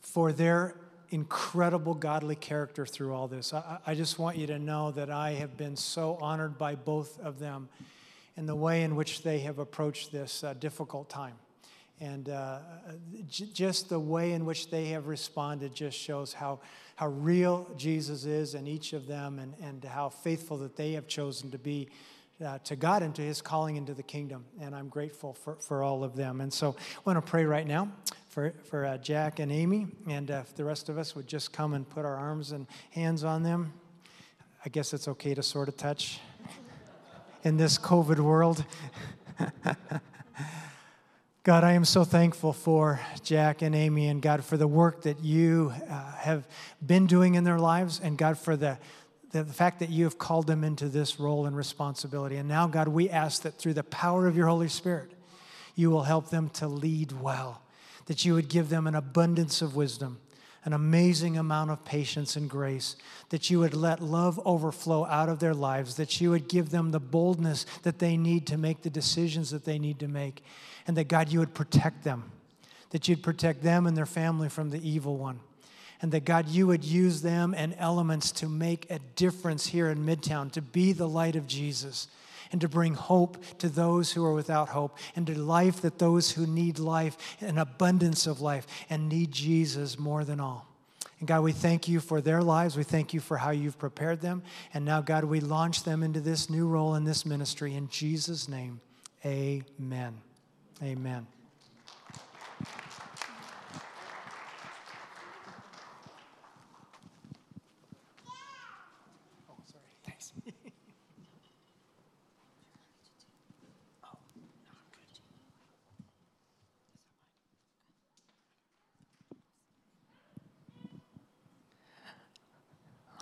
for 0.02 0.32
their 0.32 0.76
incredible 1.10 1.94
godly 1.94 2.36
character 2.36 2.86
through 2.86 3.14
all 3.14 3.28
this. 3.28 3.54
I, 3.54 3.80
I, 3.86 3.96
just 3.96 4.18
want 4.18 4.38
you 4.38 4.48
to 4.48 4.58
know 4.58 4.92
that 4.92 5.10
I 5.10 5.32
have 5.32 5.58
been 5.58 5.76
so 5.76 6.18
honored 6.22 6.58
by 6.58 6.76
both 6.76 7.20
of 7.20 7.38
them 7.38 7.68
and 8.38 8.48
the 8.48 8.56
way 8.56 8.84
in 8.84 8.96
which 8.96 9.22
they 9.22 9.40
have 9.40 9.60
approached 9.60 10.12
this 10.12 10.44
uh, 10.44 10.54
difficult 10.54 11.10
time. 11.10 11.36
And 12.00 12.30
uh, 12.30 12.60
j- 13.30 13.50
just 13.54 13.90
the 13.90 14.00
way 14.00 14.32
in 14.32 14.46
which 14.46 14.72
they 14.72 14.88
have 14.88 15.08
responded 15.08 15.76
just 15.76 15.98
shows 15.98 16.34
how, 16.34 16.60
how 16.96 17.10
real 17.10 17.70
Jesus 17.78 18.26
is 18.26 18.56
in 18.56 18.66
each 18.66 18.94
of 18.94 19.06
them 19.06 19.38
and, 19.38 19.54
and 19.62 19.84
how 19.84 20.10
faithful 20.10 20.58
that 20.60 20.78
they 20.78 20.94
have 20.94 21.08
chosen 21.08 21.52
to 21.52 21.58
be 21.58 21.90
uh, 22.44 22.60
to 22.64 22.76
God 22.76 23.04
and 23.04 23.14
to 23.16 23.22
his 23.22 23.42
calling 23.42 23.76
into 23.76 23.94
the 23.94 24.04
kingdom. 24.04 24.46
And 24.60 24.76
I'm 24.76 24.90
grateful 24.90 25.34
for, 25.34 25.56
for 25.56 25.84
all 25.84 26.04
of 26.04 26.16
them. 26.16 26.42
And 26.42 26.52
so 26.52 26.76
I 26.78 27.00
want 27.06 27.24
to 27.24 27.30
pray 27.30 27.46
right 27.46 27.68
now 27.68 27.92
for, 28.30 28.54
for 28.64 28.86
uh, 28.86 28.98
Jack 28.98 29.40
and 29.40 29.52
Amy. 29.52 29.88
And 30.08 30.32
uh, 30.32 30.44
if 30.46 30.56
the 30.56 30.66
rest 30.66 30.90
of 30.90 30.98
us 30.98 31.16
would 31.16 31.28
just 31.28 31.54
come 31.54 31.74
and 31.74 31.88
put 31.88 32.06
our 32.06 32.16
arms 32.16 32.52
and 32.52 32.68
hands 32.92 33.24
on 33.24 33.44
them, 33.44 33.74
I 34.66 34.70
guess 34.70 34.94
it's 34.94 35.08
okay 35.08 35.34
to 35.34 35.44
sort 35.44 35.68
of 35.68 35.78
touch 35.78 36.20
in 37.44 37.58
this 37.58 37.78
COVID 37.78 38.20
world. 38.20 38.64
God, 41.44 41.64
I 41.64 41.74
am 41.74 41.86
so 41.86 42.04
thankful 42.04 42.54
for 42.54 43.00
Jack 43.24 43.64
and 43.64 43.74
Amy, 43.74 44.08
and 44.08 44.22
God, 44.22 44.46
for 44.46 44.58
the 44.58 44.68
work 44.68 45.02
that 45.02 45.24
you 45.24 45.74
uh, 45.90 46.12
have 46.18 46.48
been 46.86 47.08
doing 47.08 47.34
in 47.34 47.44
their 47.44 47.58
lives, 47.58 48.00
and 48.00 48.16
God, 48.16 48.38
for 48.38 48.56
the, 48.56 48.78
the, 49.32 49.46
fact 49.46 49.80
that 49.80 49.90
you 49.90 50.04
have 50.04 50.18
called 50.18 50.48
them 50.48 50.64
into 50.64 50.88
this 50.88 51.20
role 51.20 51.46
and 51.46 51.56
responsibility. 51.56 52.38
And 52.38 52.48
now, 52.48 52.68
God, 52.68 52.88
we 52.88 53.10
ask 53.10 53.44
that 53.44 53.58
through 53.58 53.74
the 53.74 53.84
power 53.84 54.28
of 54.28 54.36
your 54.36 54.48
Holy 54.48 54.68
Spirit, 54.68 55.12
you 55.76 55.90
will 55.90 56.04
help 56.04 56.30
them 56.30 56.50
to 56.50 56.68
lead 56.68 57.12
well, 57.14 57.62
that 58.06 58.26
you 58.26 58.34
would 58.34 58.50
give 58.50 58.70
them 58.70 58.88
an 58.88 58.96
abundance 58.96 59.62
of 59.62 59.76
wisdom, 59.76 60.20
an 60.64 60.74
amazing 60.74 61.38
amount 61.38 61.72
of 61.72 61.84
patience 61.86 62.36
and 62.36 62.50
grace, 62.50 62.96
that 63.30 63.50
you 63.50 63.60
would 63.60 63.74
let 63.74 64.02
love 64.02 64.40
overflow 64.46 65.06
out 65.06 65.30
of 65.30 65.40
their 65.40 65.54
lives, 65.54 65.96
that 65.96 66.22
you 66.22 66.30
would 66.30 66.48
give 66.48 66.70
them 66.70 66.92
the 66.92 67.00
boldness 67.00 67.66
that 67.84 68.00
they 68.00 68.18
need 68.18 68.46
to 68.48 68.58
make 68.58 68.82
the 68.82 68.90
decisions 68.90 69.50
that 69.52 69.66
they 69.66 69.80
need 69.80 70.00
to 70.00 70.08
make 70.08 70.44
and 70.88 70.98
that 70.98 71.08
God, 71.08 71.32
you 71.32 71.40
would 71.40 71.54
protect 71.54 72.04
them, 72.04 72.32
that 72.90 73.08
you'd 73.08 73.24
protect 73.24 73.64
them 73.64 73.88
and 73.88 73.96
their 73.96 74.06
family 74.06 74.50
from 74.50 74.70
the 74.70 74.88
evil 74.88 75.18
one. 75.18 75.40
And 76.02 76.12
that 76.12 76.26
God, 76.26 76.48
you 76.48 76.68
would 76.68 76.84
use 76.84 77.22
them 77.22 77.54
and 77.56 77.76
elements 77.78 78.32
to 78.34 78.50
make 78.50 78.90
a 78.90 79.00
difference 79.16 79.68
here 79.68 79.90
in 79.90 80.06
Midtown, 80.06 80.52
to 80.54 80.62
be 80.62 80.94
the 80.94 81.08
light 81.08 81.36
of 81.36 81.48
Jesus, 81.48 82.08
and 82.52 82.60
to 82.62 82.68
bring 82.68 82.96
hope 82.96 83.38
to 83.60 83.70
those 83.70 84.12
who 84.12 84.26
are 84.26 84.34
without 84.34 84.70
hope, 84.70 84.98
and 85.16 85.28
to 85.28 85.40
life 85.40 85.82
that 85.82 86.00
those 86.00 86.32
who 86.32 86.48
need 86.48 86.80
life, 86.80 87.38
an 87.40 87.58
abundance 87.58 88.28
of 88.28 88.42
life, 88.42 88.66
and 88.90 89.08
need 89.08 89.32
Jesus 89.32 90.00
more 90.00 90.24
than 90.24 90.40
all. 90.40 90.68
And 91.20 91.28
God, 91.28 91.44
we 91.44 91.52
thank 91.52 91.88
you 91.88 92.00
for 92.00 92.20
their 92.20 92.42
lives. 92.42 92.76
We 92.76 92.84
thank 92.84 93.14
you 93.14 93.20
for 93.20 93.38
how 93.38 93.52
you've 93.52 93.78
prepared 93.78 94.22
them. 94.22 94.42
And 94.74 94.84
now, 94.84 95.02
God, 95.02 95.24
we 95.24 95.40
launch 95.40 95.84
them 95.84 96.02
into 96.02 96.20
this 96.20 96.50
new 96.50 96.68
role 96.68 96.96
in 96.96 97.04
this 97.04 97.28
ministry. 97.28 97.76
In 97.76 97.90
Jesus' 97.90 98.50
name, 98.50 98.82
amen. 99.24 100.20
Amen. 100.82 101.41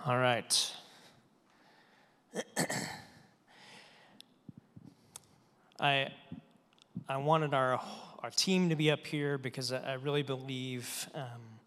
All 0.06 0.16
right. 0.16 0.72
I 5.78 6.08
I 7.06 7.18
wanted 7.18 7.52
our 7.52 7.78
our 8.20 8.30
team 8.30 8.70
to 8.70 8.76
be 8.76 8.90
up 8.90 9.06
here 9.06 9.36
because 9.36 9.72
I, 9.72 9.94
really 9.94 10.22
believe 10.22 11.06
um, 11.14 11.60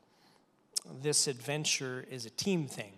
this 1.04 1.28
adventure 1.28 2.08
is 2.10 2.26
a 2.26 2.32
team 2.32 2.68
thing. 2.68 2.94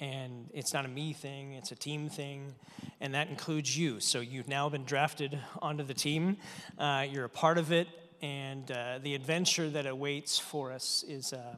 And 0.00 0.48
it's 0.54 0.72
not 0.72 0.86
a 0.86 0.88
me 0.88 1.12
thing, 1.12 1.52
it's 1.52 1.70
a 1.70 1.76
team 1.76 2.08
thing, 2.08 2.54
and 3.00 3.12
that 3.14 3.28
includes 3.28 3.76
you. 3.76 4.00
So 4.00 4.20
you've 4.20 4.48
now 4.48 4.70
been 4.70 4.84
drafted 4.84 5.38
onto 5.60 5.84
the 5.84 5.94
team, 5.94 6.38
uh, 6.78 7.06
you're 7.10 7.26
a 7.26 7.30
part 7.30 7.58
of 7.58 7.72
it, 7.72 7.88
and 8.22 8.70
uh, 8.70 9.00
the 9.02 9.14
adventure 9.14 9.68
that 9.68 9.86
awaits 9.86 10.38
for 10.38 10.72
us 10.72 11.04
is, 11.06 11.34
uh, 11.34 11.56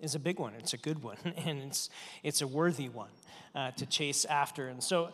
is 0.00 0.14
a 0.14 0.18
big 0.18 0.38
one. 0.38 0.54
It's 0.58 0.72
a 0.72 0.78
good 0.78 1.02
one, 1.02 1.16
and 1.44 1.62
it's, 1.62 1.90
it's 2.22 2.42
a 2.42 2.46
worthy 2.46 2.88
one 2.88 3.10
uh, 3.54 3.70
to 3.72 3.86
chase 3.86 4.24
after. 4.24 4.68
And 4.68 4.82
so 4.82 5.10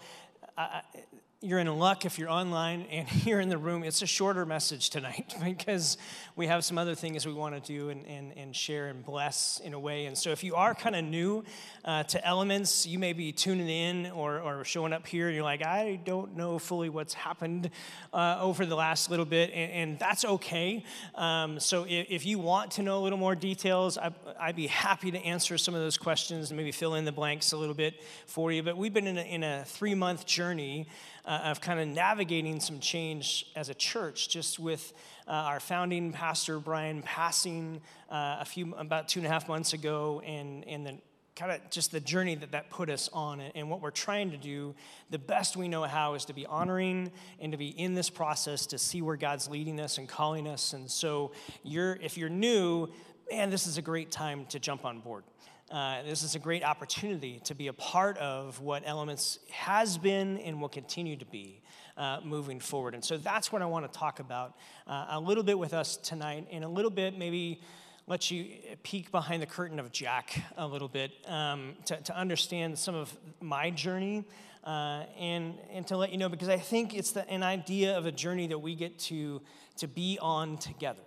you're 1.43 1.59
in 1.59 1.67
luck 1.67 2.07
if 2.07 2.19
you're 2.19 2.31
online 2.31 2.87
and 2.91 3.07
you're 3.27 3.41
in 3.41 3.51
the 3.51 3.59
room. 3.59 3.85
It's 3.85 4.01
a 4.01 4.07
shorter 4.07 4.47
message 4.47 4.89
tonight 4.89 5.35
because 5.45 5.99
we 6.35 6.47
have 6.47 6.65
some 6.65 6.79
other 6.79 6.95
things 6.95 7.27
we 7.27 7.35
want 7.35 7.55
to 7.55 7.61
do 7.61 7.91
and, 7.91 8.07
and, 8.07 8.33
and 8.37 8.57
share 8.57 8.89
and 8.89 9.05
bless 9.05 9.61
in 9.63 9.75
a 9.75 9.79
way. 9.79 10.07
And 10.07 10.17
so, 10.17 10.31
if 10.31 10.43
you 10.43 10.55
are 10.55 10.75
kind 10.75 10.97
of 10.97 11.05
new 11.05 11.45
uh, 11.85 12.05
to 12.05 12.27
elements, 12.27 12.87
you 12.87 12.99
may 12.99 13.13
be 13.13 13.33
tuning 13.33 13.69
in 13.69 14.11
or, 14.13 14.41
or 14.41 14.65
showing 14.65 14.95
up 14.95 15.07
here 15.07 15.27
and 15.27 15.35
you're 15.35 15.45
like, 15.45 15.63
I 15.63 16.01
don't 16.05 16.37
know 16.37 16.59
fully 16.59 16.89
what's 16.89 17.13
happened 17.13 17.71
uh, 18.15 18.39
over 18.41 18.65
the 18.65 18.77
last 18.77 19.11
little 19.11 19.27
bit, 19.27 19.51
and, 19.53 19.73
and 19.73 19.99
that's 19.99 20.25
okay. 20.25 20.85
Um, 21.15 21.61
so, 21.61 21.85
if, 21.85 22.07
if, 22.09 22.27
you 22.27 22.39
want 22.39 22.73
to 22.73 22.83
know 22.83 22.99
a 22.99 23.03
little 23.03 23.19
more 23.19 23.35
details, 23.35 23.99
I, 23.99 24.11
I'd 24.41 24.57
be 24.57 24.69
happy 24.69 25.11
to 25.11 25.19
answer 25.19 25.59
some 25.59 25.75
of 25.75 25.81
those 25.81 25.99
questions 25.99 26.51
and 26.51 26.57
maybe 26.57 26.73
fill 26.73 26.95
in 26.95 27.05
the 27.05 27.13
blanks 27.13 27.53
a 27.53 27.59
little 27.59 27.75
bit 27.75 28.03
for 28.27 28.51
you. 28.51 28.63
But 28.63 28.79
we've 28.79 28.95
been 28.95 29.07
in 29.07 29.19
a, 29.19 29.23
in 29.23 29.45
a 29.45 29.65
three 29.65 29.95
month 29.95 30.25
journey 30.25 30.87
uh, 31.27 31.41
of 31.45 31.61
kind 31.61 31.81
of 31.81 31.89
navigating 31.89 32.61
some 32.61 32.79
change 32.79 33.47
as 33.57 33.69
a 33.69 33.75
church, 33.75 34.29
just 34.29 34.59
with 34.59 34.93
uh, 35.27 35.33
our 35.33 35.61
founding 35.61 36.13
pastor 36.13 36.59
Brian 36.59 37.03
passing 37.03 37.81
uh, 38.11 38.39
a 38.41 38.45
few 38.45 38.75
about 38.77 39.09
two 39.09 39.21
and 39.21 39.27
a 39.27 39.31
half 39.31 39.49
months 39.49 39.73
ago, 39.73 40.23
and 40.25 40.67
and 40.67 40.87
the 40.87 40.99
kind 41.35 41.53
of 41.53 41.61
just 41.71 41.93
the 41.93 42.01
journey 42.01 42.35
that 42.35 42.53
that 42.53 42.71
put 42.71 42.89
us 42.89 43.11
on 43.13 43.41
and 43.41 43.69
what 43.69 43.83
we're 43.83 43.91
trying 43.91 44.31
to 44.31 44.37
do. 44.37 44.75
The 45.11 45.19
best 45.19 45.57
we 45.57 45.69
know 45.69 45.83
how 45.83 46.15
is 46.15 46.25
to 46.27 46.33
be 46.33 46.47
honoring 46.47 47.13
and 47.41 47.53
to 47.53 47.59
be 47.59 47.69
in 47.69 47.95
this 47.95 48.09
process 48.09 48.67
to 48.67 48.79
see 48.79 49.03
where 49.03 49.17
god's 49.17 49.49
leading 49.49 49.79
us 49.79 49.99
and 49.99 50.09
calling 50.09 50.49
us. 50.49 50.73
And 50.73 50.91
so 50.91 51.33
you're 51.63 51.97
if 51.97 52.17
you're 52.17 52.31
new 52.31 52.89
man 53.31 53.51
this 53.51 53.67
is 53.67 53.77
a 53.77 53.83
great 53.83 54.11
time 54.11 54.47
to 54.47 54.59
jump 54.59 54.85
on 54.85 55.01
board 55.01 55.25
uh, 55.71 56.03
this 56.05 56.23
is 56.23 56.37
a 56.37 56.39
great 56.39 56.63
opportunity 56.63 57.41
to 57.45 57.55
be 57.55 57.67
a 57.67 57.73
part 57.73 58.17
of 58.19 58.61
what 58.61 58.85
Elements 58.87 59.41
has 59.51 59.99
been 59.99 60.39
and 60.39 60.61
will 60.61 60.69
continue 60.69 61.17
to 61.17 61.25
be 61.25 61.61
uh, 61.97 62.21
moving 62.23 62.61
forward. 62.61 62.95
And 62.95 63.05
so 63.05 63.17
that's 63.17 63.51
what 63.51 63.63
I 63.63 63.67
want 63.67 63.91
to 63.91 63.99
talk 63.99 64.21
about 64.21 64.55
uh, 64.87 65.07
a 65.11 65.21
little 65.21 65.43
bit 65.43 65.59
with 65.59 65.75
us 65.75 65.97
tonight, 65.97 66.47
and 66.53 66.63
a 66.63 66.69
little 66.69 66.91
bit 66.91 67.19
maybe 67.19 67.61
let 68.07 68.31
you 68.31 68.47
peek 68.85 69.11
behind 69.11 69.43
the 69.43 69.47
curtain 69.47 69.81
of 69.81 69.91
Jack 69.91 70.41
a 70.57 70.67
little 70.67 70.89
bit 70.89 71.11
um, 71.27 71.75
to, 71.87 71.97
to, 71.97 72.17
understand 72.17 72.79
some 72.79 72.95
of 72.95 73.13
my 73.41 73.71
journey. 73.71 74.25
Uh, 74.63 75.05
and, 75.19 75.55
and 75.73 75.87
to 75.87 75.97
let 75.97 76.11
you 76.11 76.19
know, 76.19 76.29
because 76.29 76.49
I 76.49 76.59
think 76.59 76.93
it's 76.93 77.13
the, 77.13 77.29
an 77.31 77.45
idea 77.45 77.97
of 77.97 78.05
a 78.05 78.11
journey 78.11 78.49
that 78.49 78.59
we 78.59 78.75
get 78.75 78.99
to, 79.01 79.41
to 79.77 79.87
be 79.87 80.19
on 80.21 80.59
together. 80.59 81.06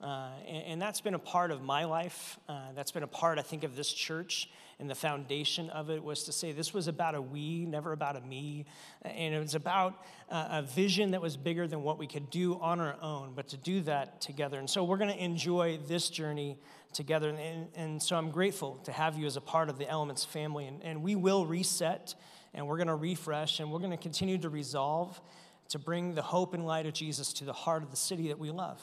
Uh, 0.00 0.30
and, 0.48 0.64
and, 0.64 0.82
that's 0.82 1.02
been 1.02 1.12
a 1.12 1.18
part 1.18 1.50
of 1.50 1.60
my 1.60 1.84
life. 1.84 2.38
Uh, 2.48 2.72
that's 2.74 2.90
been 2.90 3.02
a 3.02 3.06
part, 3.06 3.38
I 3.38 3.42
think, 3.42 3.64
of 3.64 3.76
this 3.76 3.92
church. 3.92 4.48
And 4.78 4.88
the 4.88 4.94
foundation 4.94 5.68
of 5.68 5.90
it 5.90 6.02
was 6.02 6.24
to 6.24 6.32
say 6.32 6.52
this 6.52 6.72
was 6.72 6.88
about 6.88 7.14
a 7.14 7.20
we, 7.20 7.66
never 7.66 7.92
about 7.92 8.16
a 8.16 8.22
me. 8.22 8.64
And 9.02 9.34
it 9.34 9.38
was 9.38 9.54
about 9.54 10.02
uh, 10.30 10.48
a 10.52 10.62
vision 10.62 11.10
that 11.10 11.20
was 11.20 11.36
bigger 11.36 11.66
than 11.66 11.82
what 11.82 11.98
we 11.98 12.06
could 12.06 12.30
do 12.30 12.58
on 12.60 12.80
our 12.80 12.96
own, 13.02 13.32
but 13.36 13.48
to 13.48 13.58
do 13.58 13.82
that 13.82 14.22
together. 14.22 14.58
And 14.58 14.70
so 14.70 14.84
we're 14.84 14.96
going 14.96 15.12
to 15.12 15.22
enjoy 15.22 15.78
this 15.86 16.08
journey 16.08 16.56
together. 16.94 17.28
And, 17.28 17.68
and, 17.74 18.02
so 18.02 18.16
I'm 18.16 18.30
grateful 18.30 18.76
to 18.84 18.92
have 18.92 19.18
you 19.18 19.26
as 19.26 19.36
a 19.36 19.42
part 19.42 19.68
of 19.68 19.76
the 19.76 19.86
Elements 19.86 20.24
family. 20.24 20.66
And, 20.66 20.82
and 20.82 21.02
we 21.02 21.14
will 21.14 21.44
reset 21.44 22.14
and 22.54 22.66
we're 22.66 22.78
going 22.78 22.88
to 22.88 22.94
refresh 22.94 23.60
and 23.60 23.70
we're 23.70 23.80
going 23.80 23.90
to 23.90 23.98
continue 23.98 24.38
to 24.38 24.48
resolve 24.48 25.20
to 25.68 25.78
bring 25.78 26.14
the 26.14 26.22
hope 26.22 26.54
and 26.54 26.64
light 26.64 26.86
of 26.86 26.94
Jesus 26.94 27.34
to 27.34 27.44
the 27.44 27.52
heart 27.52 27.82
of 27.82 27.90
the 27.90 27.96
city 27.98 28.28
that 28.28 28.38
we 28.38 28.50
love 28.50 28.80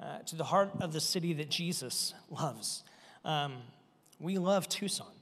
uh, 0.00 0.20
to 0.20 0.36
the 0.36 0.44
heart 0.44 0.70
of 0.80 0.92
the 0.92 1.00
city 1.00 1.32
that 1.34 1.50
Jesus 1.50 2.14
loves. 2.30 2.84
Um, 3.24 3.58
we 4.18 4.38
love 4.38 4.68
Tucson, 4.68 5.12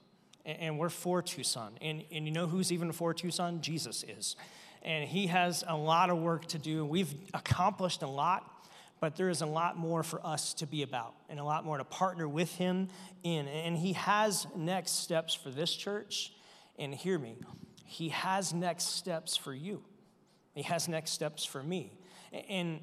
and, 0.45 0.59
and 0.61 0.79
we're 0.79 0.89
for 0.89 1.23
Tucson. 1.23 1.73
And, 1.81 2.05
and 2.13 2.27
you 2.27 2.31
know 2.31 2.47
who's 2.47 2.71
even 2.73 2.93
for 2.93 3.13
Tucson? 3.13 3.61
Jesus 3.61 4.05
is. 4.05 4.37
And 4.83 5.09
he 5.09 5.27
has 5.27 5.65
a 5.67 5.77
lot 5.77 6.11
of 6.11 6.19
work 6.19 6.47
to 6.47 6.59
do. 6.59 6.85
We've 6.85 7.13
accomplished 7.35 8.03
a 8.03 8.07
lot, 8.07 8.69
but 9.01 9.17
there 9.17 9.29
is 9.29 9.43
a 9.43 9.47
lot 9.47 9.77
more 9.77 10.03
for 10.03 10.25
us 10.25 10.55
to 10.55 10.67
be 10.67 10.83
about 10.83 11.15
and 11.29 11.41
a 11.41 11.45
lot 11.45 11.65
more 11.65 11.79
to 11.79 11.85
partner 11.85 12.29
with 12.29 12.55
him 12.55 12.89
in. 13.25 13.49
And 13.49 13.77
he 13.77 13.95
has 13.95 14.47
next 14.57 15.03
steps 15.03 15.35
for 15.35 15.51
this 15.51 15.75
church. 15.75 16.33
And 16.79 16.95
hear 16.95 17.19
me, 17.19 17.37
he 17.85 18.11
has 18.11 18.55
next 18.55 18.95
steps 18.95 19.37
for 19.37 19.53
you. 19.53 19.83
He 20.55 20.63
has 20.63 20.89
next 20.89 21.11
steps 21.11 21.45
for 21.45 21.63
me. 21.63 21.93
And 22.49 22.81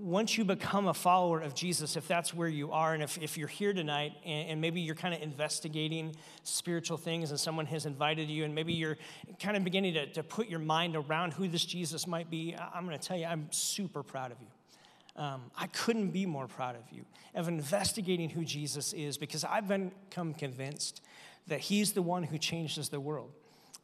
once 0.00 0.38
you 0.38 0.44
become 0.44 0.86
a 0.86 0.94
follower 0.94 1.40
of 1.40 1.54
Jesus, 1.54 1.96
if 1.96 2.06
that's 2.08 2.32
where 2.32 2.48
you 2.48 2.72
are, 2.72 2.94
and 2.94 3.02
if, 3.02 3.18
if 3.18 3.36
you're 3.36 3.48
here 3.48 3.72
tonight 3.72 4.12
and, 4.24 4.50
and 4.50 4.60
maybe 4.60 4.80
you're 4.80 4.94
kind 4.94 5.14
of 5.14 5.22
investigating 5.22 6.14
spiritual 6.42 6.96
things 6.96 7.30
and 7.30 7.38
someone 7.38 7.66
has 7.66 7.86
invited 7.86 8.28
you, 8.28 8.44
and 8.44 8.54
maybe 8.54 8.72
you're 8.72 8.96
kind 9.40 9.56
of 9.56 9.64
beginning 9.64 9.94
to, 9.94 10.06
to 10.12 10.22
put 10.22 10.48
your 10.48 10.58
mind 10.58 10.96
around 10.96 11.32
who 11.32 11.48
this 11.48 11.64
Jesus 11.64 12.06
might 12.06 12.30
be, 12.30 12.56
I'm 12.74 12.86
going 12.86 12.98
to 12.98 13.04
tell 13.04 13.18
you, 13.18 13.26
I'm 13.26 13.48
super 13.50 14.02
proud 14.02 14.32
of 14.32 14.38
you. 14.40 15.22
Um, 15.22 15.50
I 15.56 15.66
couldn't 15.66 16.10
be 16.10 16.26
more 16.26 16.46
proud 16.46 16.76
of 16.76 16.82
you 16.92 17.04
of 17.34 17.48
investigating 17.48 18.30
who 18.30 18.44
Jesus 18.44 18.92
is 18.92 19.18
because 19.18 19.44
I've 19.44 19.66
become 19.66 20.32
convinced 20.32 21.02
that 21.48 21.60
he's 21.60 21.92
the 21.92 22.02
one 22.02 22.22
who 22.22 22.38
changes 22.38 22.88
the 22.88 23.00
world, 23.00 23.32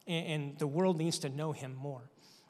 and, 0.07 0.27
and 0.27 0.59
the 0.59 0.67
world 0.67 0.97
needs 0.97 1.19
to 1.19 1.29
know 1.29 1.51
him 1.51 1.75
more. 1.75 2.03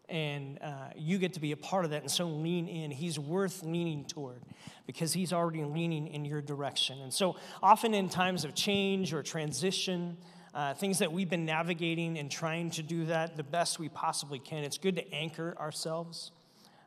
And 0.07 0.59
uh, 0.61 0.89
you 0.95 1.17
get 1.17 1.33
to 1.33 1.39
be 1.39 1.51
a 1.51 1.57
part 1.57 1.85
of 1.85 1.91
that. 1.91 2.01
And 2.01 2.11
so 2.11 2.27
lean 2.27 2.67
in. 2.67 2.91
He's 2.91 3.17
worth 3.17 3.63
leaning 3.63 4.05
toward 4.05 4.43
because 4.85 5.13
he's 5.13 5.33
already 5.33 5.63
leaning 5.63 6.07
in 6.07 6.25
your 6.25 6.41
direction. 6.41 7.01
And 7.01 7.13
so 7.13 7.37
often 7.63 7.93
in 7.93 8.09
times 8.09 8.45
of 8.45 8.53
change 8.53 9.13
or 9.13 9.23
transition, 9.23 10.17
uh, 10.53 10.73
things 10.73 10.99
that 10.99 11.11
we've 11.11 11.29
been 11.29 11.45
navigating 11.45 12.17
and 12.17 12.29
trying 12.29 12.69
to 12.71 12.83
do 12.83 13.05
that 13.05 13.35
the 13.35 13.43
best 13.43 13.79
we 13.79 13.89
possibly 13.89 14.39
can, 14.39 14.63
it's 14.63 14.77
good 14.77 14.95
to 14.95 15.13
anchor 15.13 15.55
ourselves. 15.59 16.31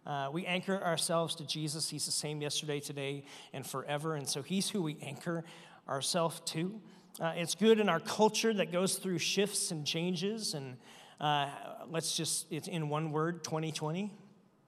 Uh, 0.07 0.31
we 0.33 0.47
anchor 0.47 0.83
ourselves 0.83 1.35
to 1.35 1.47
Jesus. 1.47 1.91
He's 1.91 2.07
the 2.07 2.13
same 2.13 2.41
yesterday, 2.41 2.81
today, 2.81 3.25
and 3.53 3.67
forever. 3.67 4.15
And 4.15 4.27
so 4.27 4.43
he's 4.43 4.71
who 4.71 4.81
we 4.81 4.97
anchor 5.03 5.45
ourselves 5.87 6.41
to. 6.47 6.81
Uh, 7.21 7.33
it's 7.37 7.55
good 7.55 7.79
in 7.79 7.91
our 7.91 8.01
culture 8.01 8.55
that 8.55 8.73
goes 8.73 8.97
through 8.97 9.19
shifts 9.19 9.71
and 9.71 9.87
changes. 9.87 10.55
And 10.55 10.77
uh, 11.21 11.51
let's 11.91 12.17
just, 12.17 12.47
it's 12.51 12.69
in 12.69 12.89
one 12.89 13.13
word 13.13 13.45
2020, 13.45 14.13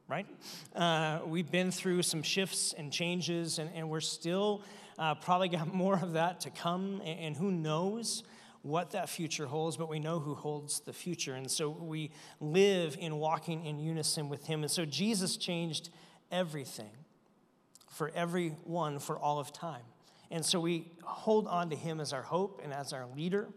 right? 0.09 0.27
Uh, 0.75 1.21
we've 1.27 1.51
been 1.51 1.71
through 1.71 2.03
some 2.03 2.23
shifts 2.23 2.75
and 2.77 2.93
changes, 2.93 3.59
and, 3.59 3.71
and 3.75 3.89
we're 3.89 4.01
still 4.01 4.63
uh, 4.99 5.15
probably 5.15 5.49
got 5.49 5.73
more 5.75 5.95
of 5.95 6.13
that 6.13 6.41
to 6.41 6.51
come. 6.51 7.01
And, 7.05 7.21
and 7.21 7.37
who 7.37 7.51
knows? 7.51 8.23
what 8.63 8.91
that 8.91 9.09
future 9.09 9.47
holds, 9.47 9.77
but 9.77 9.89
we 9.89 9.99
know 9.99 10.19
who 10.19 10.35
holds 10.35 10.81
the 10.81 10.93
future. 10.93 11.35
And 11.35 11.51
so 11.51 11.71
we 11.71 12.11
live 12.41 12.97
in 12.99 13.17
walking 13.17 13.65
in 13.65 13.79
unison 13.79 14.29
with 14.29 14.47
Him. 14.47 14.63
And 14.63 14.71
so 14.71 14.85
Jesus 14.85 15.37
changed 15.37 15.89
everything 16.31 16.91
for 17.89 18.11
everyone 18.15 18.99
for 18.99 19.19
all 19.19 19.39
of 19.39 19.53
time. 19.53 19.83
And 20.31 20.45
so 20.45 20.61
we 20.61 20.93
hold 21.03 21.49
on 21.49 21.71
to 21.71 21.77
Him 21.77 22.01
as 22.01 22.13
our 22.13 22.23
hope 22.23 22.61
and 22.63 22.73
as 22.73 22.93
our 22.93 23.07
leader, 23.17 23.49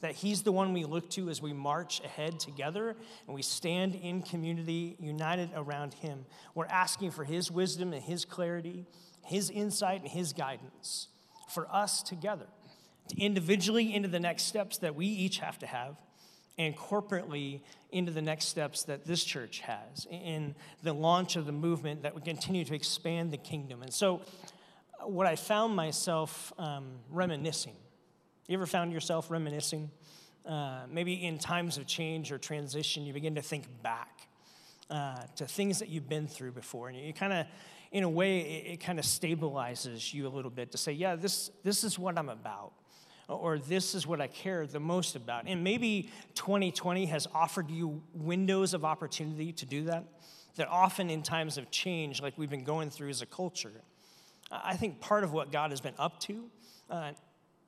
that 0.00 0.12
He's 0.12 0.42
the 0.42 0.52
one 0.52 0.72
we 0.72 0.84
look 0.84 1.10
to 1.10 1.28
as 1.28 1.40
we 1.40 1.52
march 1.52 2.00
ahead 2.04 2.38
together 2.38 2.96
and 3.26 3.34
we 3.34 3.42
stand 3.42 3.94
in 3.94 4.22
community 4.22 4.96
united 5.00 5.50
around 5.54 5.94
Him. 5.94 6.26
We're 6.54 6.66
asking 6.66 7.12
for 7.12 7.24
His 7.24 7.50
wisdom 7.50 7.92
and 7.92 8.02
His 8.02 8.24
clarity, 8.24 8.86
His 9.24 9.50
insight 9.50 10.02
and 10.02 10.10
His 10.10 10.32
guidance 10.32 11.08
for 11.48 11.66
us 11.72 12.02
together 12.02 12.46
individually 13.16 13.94
into 13.94 14.08
the 14.08 14.20
next 14.20 14.44
steps 14.44 14.78
that 14.78 14.94
we 14.94 15.06
each 15.06 15.38
have 15.38 15.58
to 15.60 15.66
have, 15.66 15.96
and 16.58 16.76
corporately 16.76 17.60
into 17.90 18.10
the 18.10 18.22
next 18.22 18.46
steps 18.46 18.84
that 18.84 19.04
this 19.04 19.22
church 19.22 19.60
has 19.60 20.06
in 20.10 20.54
the 20.82 20.92
launch 20.92 21.36
of 21.36 21.46
the 21.46 21.52
movement 21.52 22.02
that 22.02 22.14
would 22.14 22.24
continue 22.24 22.64
to 22.64 22.74
expand 22.74 23.30
the 23.30 23.36
kingdom. 23.36 23.82
And 23.82 23.92
so, 23.92 24.22
what 25.02 25.26
I 25.26 25.36
found 25.36 25.76
myself 25.76 26.52
um, 26.58 26.86
reminiscing. 27.10 27.76
You 28.48 28.56
ever 28.56 28.66
found 28.66 28.92
yourself 28.92 29.28
reminiscing? 29.28 29.90
Uh, 30.46 30.82
maybe 30.88 31.14
in 31.26 31.36
times 31.36 31.78
of 31.78 31.86
change 31.86 32.30
or 32.30 32.38
transition, 32.38 33.04
you 33.04 33.12
begin 33.12 33.34
to 33.34 33.42
think 33.42 33.64
back 33.82 34.28
uh, 34.88 35.22
to 35.34 35.46
things 35.46 35.80
that 35.80 35.88
you've 35.88 36.08
been 36.08 36.28
through 36.28 36.52
before, 36.52 36.88
and 36.88 36.96
you 36.96 37.12
kind 37.12 37.32
of, 37.32 37.46
in 37.90 38.04
a 38.04 38.08
way, 38.08 38.38
it, 38.38 38.72
it 38.74 38.80
kind 38.80 39.00
of 39.00 39.04
stabilizes 39.04 40.14
you 40.14 40.28
a 40.28 40.30
little 40.30 40.52
bit 40.52 40.70
to 40.70 40.78
say, 40.78 40.92
"Yeah, 40.92 41.16
this 41.16 41.50
this 41.64 41.82
is 41.82 41.98
what 41.98 42.16
I'm 42.16 42.28
about." 42.28 42.72
or 43.28 43.58
this 43.58 43.96
is 43.96 44.06
what 44.06 44.20
I 44.20 44.28
care 44.28 44.68
the 44.68 44.78
most 44.78 45.16
about. 45.16 45.48
And 45.48 45.64
maybe 45.64 46.10
2020 46.36 47.06
has 47.06 47.26
offered 47.34 47.68
you 47.68 48.00
windows 48.14 48.72
of 48.72 48.84
opportunity 48.84 49.50
to 49.50 49.66
do 49.66 49.86
that, 49.86 50.04
that 50.54 50.68
often 50.68 51.10
in 51.10 51.24
times 51.24 51.58
of 51.58 51.68
change, 51.72 52.22
like 52.22 52.38
we've 52.38 52.48
been 52.48 52.62
going 52.62 52.88
through 52.88 53.08
as 53.08 53.22
a 53.22 53.26
culture, 53.26 53.72
I 54.52 54.76
think 54.76 55.00
part 55.00 55.24
of 55.24 55.32
what 55.32 55.50
God 55.50 55.70
has 55.70 55.80
been 55.80 55.94
up 55.98 56.20
to 56.20 56.44
uh, 56.88 57.10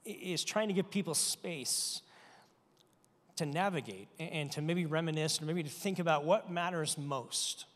is 0.09 0.45
trying 0.45 0.69
to 0.69 0.75
give 0.75 0.91
people 0.91 1.15
space 1.15 2.03
to 3.37 3.47
navigate 3.47 4.09
and 4.19 4.51
to 4.53 4.63
maybe 4.63 4.85
reminisce 4.85 5.39
and 5.39 5.47
maybe 5.47 5.63
to 5.63 5.71
think 5.71 5.99
about 5.99 6.25
what 6.25 6.51
matters 6.51 6.99
most. 6.99 7.67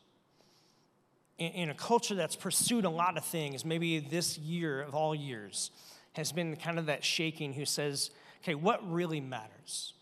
In 1.39 1.69
a 1.69 1.73
culture 1.73 2.15
that's 2.15 2.35
pursued 2.35 2.85
a 2.85 2.89
lot 2.89 3.17
of 3.17 3.25
things, 3.25 3.65
maybe 3.65 3.99
this 3.99 4.37
year 4.37 4.81
of 4.81 4.93
all 4.93 5.15
years, 5.15 5.71
has 6.13 6.31
been 6.31 6.55
kind 6.57 6.77
of 6.77 6.85
that 6.85 7.03
shaking 7.03 7.53
who 7.53 7.65
says, 7.65 8.11
okay, 8.43 8.55
what 8.55 8.87
really 8.89 9.19
matters? 9.19 9.93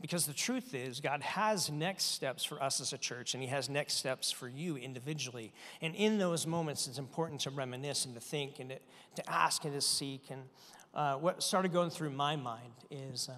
Because 0.00 0.26
the 0.26 0.34
truth 0.34 0.74
is, 0.74 1.00
God 1.00 1.22
has 1.22 1.70
next 1.70 2.04
steps 2.04 2.44
for 2.44 2.62
us 2.62 2.80
as 2.82 2.92
a 2.92 2.98
church, 2.98 3.32
and 3.32 3.42
He 3.42 3.48
has 3.48 3.70
next 3.70 3.94
steps 3.94 4.30
for 4.30 4.46
you 4.46 4.76
individually. 4.76 5.52
And 5.80 5.94
in 5.94 6.18
those 6.18 6.46
moments, 6.46 6.86
it's 6.86 6.98
important 6.98 7.40
to 7.42 7.50
reminisce 7.50 8.04
and 8.04 8.14
to 8.14 8.20
think 8.20 8.58
and 8.60 8.70
to, 8.70 8.78
to 9.14 9.30
ask 9.30 9.64
and 9.64 9.72
to 9.72 9.80
seek. 9.80 10.24
And 10.28 10.42
uh, 10.96 11.14
what 11.16 11.42
started 11.42 11.72
going 11.72 11.90
through 11.90 12.10
my 12.10 12.36
mind 12.36 12.72
is 12.90 13.28
um, 13.28 13.36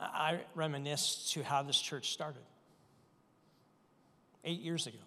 I 0.00 0.38
reminisce 0.54 1.32
to 1.32 1.42
how 1.42 1.64
this 1.64 1.78
church 1.80 2.12
started 2.12 2.42
eight 4.44 4.60
years 4.60 4.86
ago 4.86 4.98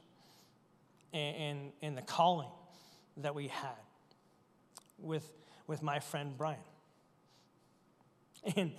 and, 1.13 1.35
and, 1.37 1.71
and 1.81 1.97
the 1.97 2.01
calling 2.01 2.49
that 3.17 3.33
we 3.33 3.47
had 3.47 3.71
with, 4.99 5.31
with 5.67 5.81
my 5.81 5.99
friend 5.99 6.37
Brian. 6.37 6.59
And 8.57 8.71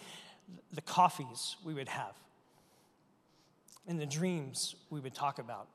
the 0.73 0.81
coffees 0.81 1.57
we 1.65 1.73
would 1.73 1.89
have, 1.89 2.15
and 3.87 3.99
the 3.99 4.07
dreams 4.07 4.75
we 4.91 4.99
would 4.99 5.15
talk 5.15 5.39
about, 5.39 5.69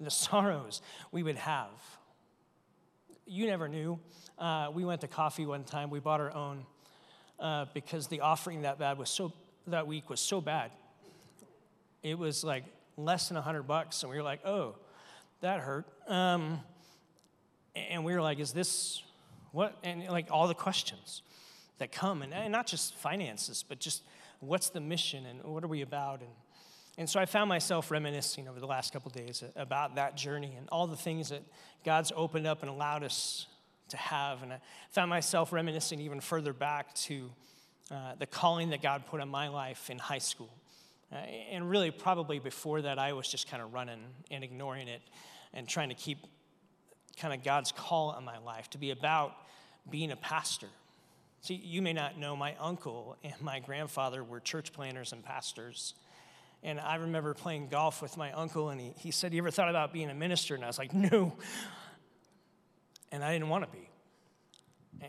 the 0.00 0.10
sorrows 0.10 0.80
we 1.12 1.22
would 1.22 1.36
have. 1.36 1.68
You 3.32 3.46
never 3.46 3.68
knew. 3.68 4.00
Uh, 4.36 4.72
we 4.74 4.84
went 4.84 5.02
to 5.02 5.06
coffee 5.06 5.46
one 5.46 5.62
time. 5.62 5.88
We 5.88 6.00
bought 6.00 6.18
our 6.18 6.34
own 6.34 6.66
uh, 7.38 7.66
because 7.72 8.08
the 8.08 8.22
offering 8.22 8.62
that 8.62 8.80
bad 8.80 8.98
was 8.98 9.08
so 9.08 9.32
that 9.68 9.86
week 9.86 10.10
was 10.10 10.18
so 10.18 10.40
bad. 10.40 10.72
It 12.02 12.18
was 12.18 12.42
like 12.42 12.64
less 12.96 13.28
than 13.28 13.36
hundred 13.36 13.68
bucks, 13.68 14.02
and 14.02 14.10
we 14.10 14.16
were 14.16 14.24
like, 14.24 14.44
"Oh, 14.44 14.74
that 15.42 15.60
hurt." 15.60 15.86
Um, 16.08 16.58
and 17.76 18.04
we 18.04 18.14
were 18.14 18.20
like, 18.20 18.40
"Is 18.40 18.50
this 18.50 19.00
what, 19.52 19.76
and 19.84 20.08
like 20.08 20.26
all 20.32 20.48
the 20.48 20.54
questions 20.54 21.22
that 21.78 21.92
come, 21.92 22.22
and, 22.22 22.34
and 22.34 22.50
not 22.50 22.66
just 22.66 22.96
finances, 22.96 23.64
but 23.68 23.78
just 23.78 24.02
what's 24.40 24.70
the 24.70 24.80
mission 24.80 25.24
and 25.26 25.44
what 25.44 25.62
are 25.62 25.68
we 25.68 25.82
about? 25.82 26.18
And, 26.18 26.30
and 27.00 27.08
so 27.08 27.18
I 27.18 27.24
found 27.24 27.48
myself 27.48 27.90
reminiscing 27.90 28.46
over 28.46 28.60
the 28.60 28.66
last 28.66 28.92
couple 28.92 29.10
days 29.10 29.42
about 29.56 29.94
that 29.94 30.18
journey 30.18 30.54
and 30.58 30.68
all 30.68 30.86
the 30.86 30.98
things 30.98 31.30
that 31.30 31.40
God's 31.82 32.12
opened 32.14 32.46
up 32.46 32.60
and 32.60 32.70
allowed 32.70 33.04
us 33.04 33.46
to 33.88 33.96
have. 33.96 34.42
And 34.42 34.52
I 34.52 34.60
found 34.90 35.08
myself 35.08 35.50
reminiscing 35.50 35.98
even 35.98 36.20
further 36.20 36.52
back 36.52 36.92
to 36.96 37.30
uh, 37.90 38.16
the 38.18 38.26
calling 38.26 38.68
that 38.68 38.82
God 38.82 39.06
put 39.06 39.22
on 39.22 39.30
my 39.30 39.48
life 39.48 39.88
in 39.88 39.96
high 39.96 40.18
school. 40.18 40.50
Uh, 41.10 41.16
and 41.50 41.70
really, 41.70 41.90
probably 41.90 42.38
before 42.38 42.82
that, 42.82 42.98
I 42.98 43.14
was 43.14 43.26
just 43.26 43.48
kind 43.48 43.62
of 43.62 43.72
running 43.72 44.00
and 44.30 44.44
ignoring 44.44 44.86
it 44.86 45.00
and 45.54 45.66
trying 45.66 45.88
to 45.88 45.94
keep 45.94 46.18
kind 47.16 47.32
of 47.32 47.42
God's 47.42 47.72
call 47.72 48.10
on 48.10 48.26
my 48.26 48.36
life 48.36 48.68
to 48.70 48.78
be 48.78 48.90
about 48.90 49.32
being 49.88 50.10
a 50.10 50.16
pastor. 50.16 50.68
See, 51.40 51.54
you 51.54 51.80
may 51.80 51.94
not 51.94 52.18
know 52.18 52.36
my 52.36 52.54
uncle 52.60 53.16
and 53.24 53.32
my 53.40 53.58
grandfather 53.58 54.22
were 54.22 54.38
church 54.38 54.74
planners 54.74 55.14
and 55.14 55.24
pastors. 55.24 55.94
And 56.62 56.78
I 56.78 56.96
remember 56.96 57.32
playing 57.32 57.68
golf 57.68 58.02
with 58.02 58.16
my 58.16 58.32
uncle, 58.32 58.68
and 58.68 58.80
he, 58.80 58.92
he 58.98 59.10
said, 59.10 59.32
You 59.32 59.38
ever 59.38 59.50
thought 59.50 59.70
about 59.70 59.92
being 59.92 60.10
a 60.10 60.14
minister? 60.14 60.54
And 60.54 60.64
I 60.64 60.66
was 60.66 60.78
like, 60.78 60.92
No. 60.92 61.36
And 63.12 63.24
I 63.24 63.32
didn't 63.32 63.48
want 63.48 63.64
to 63.64 63.70
be. 63.76 63.88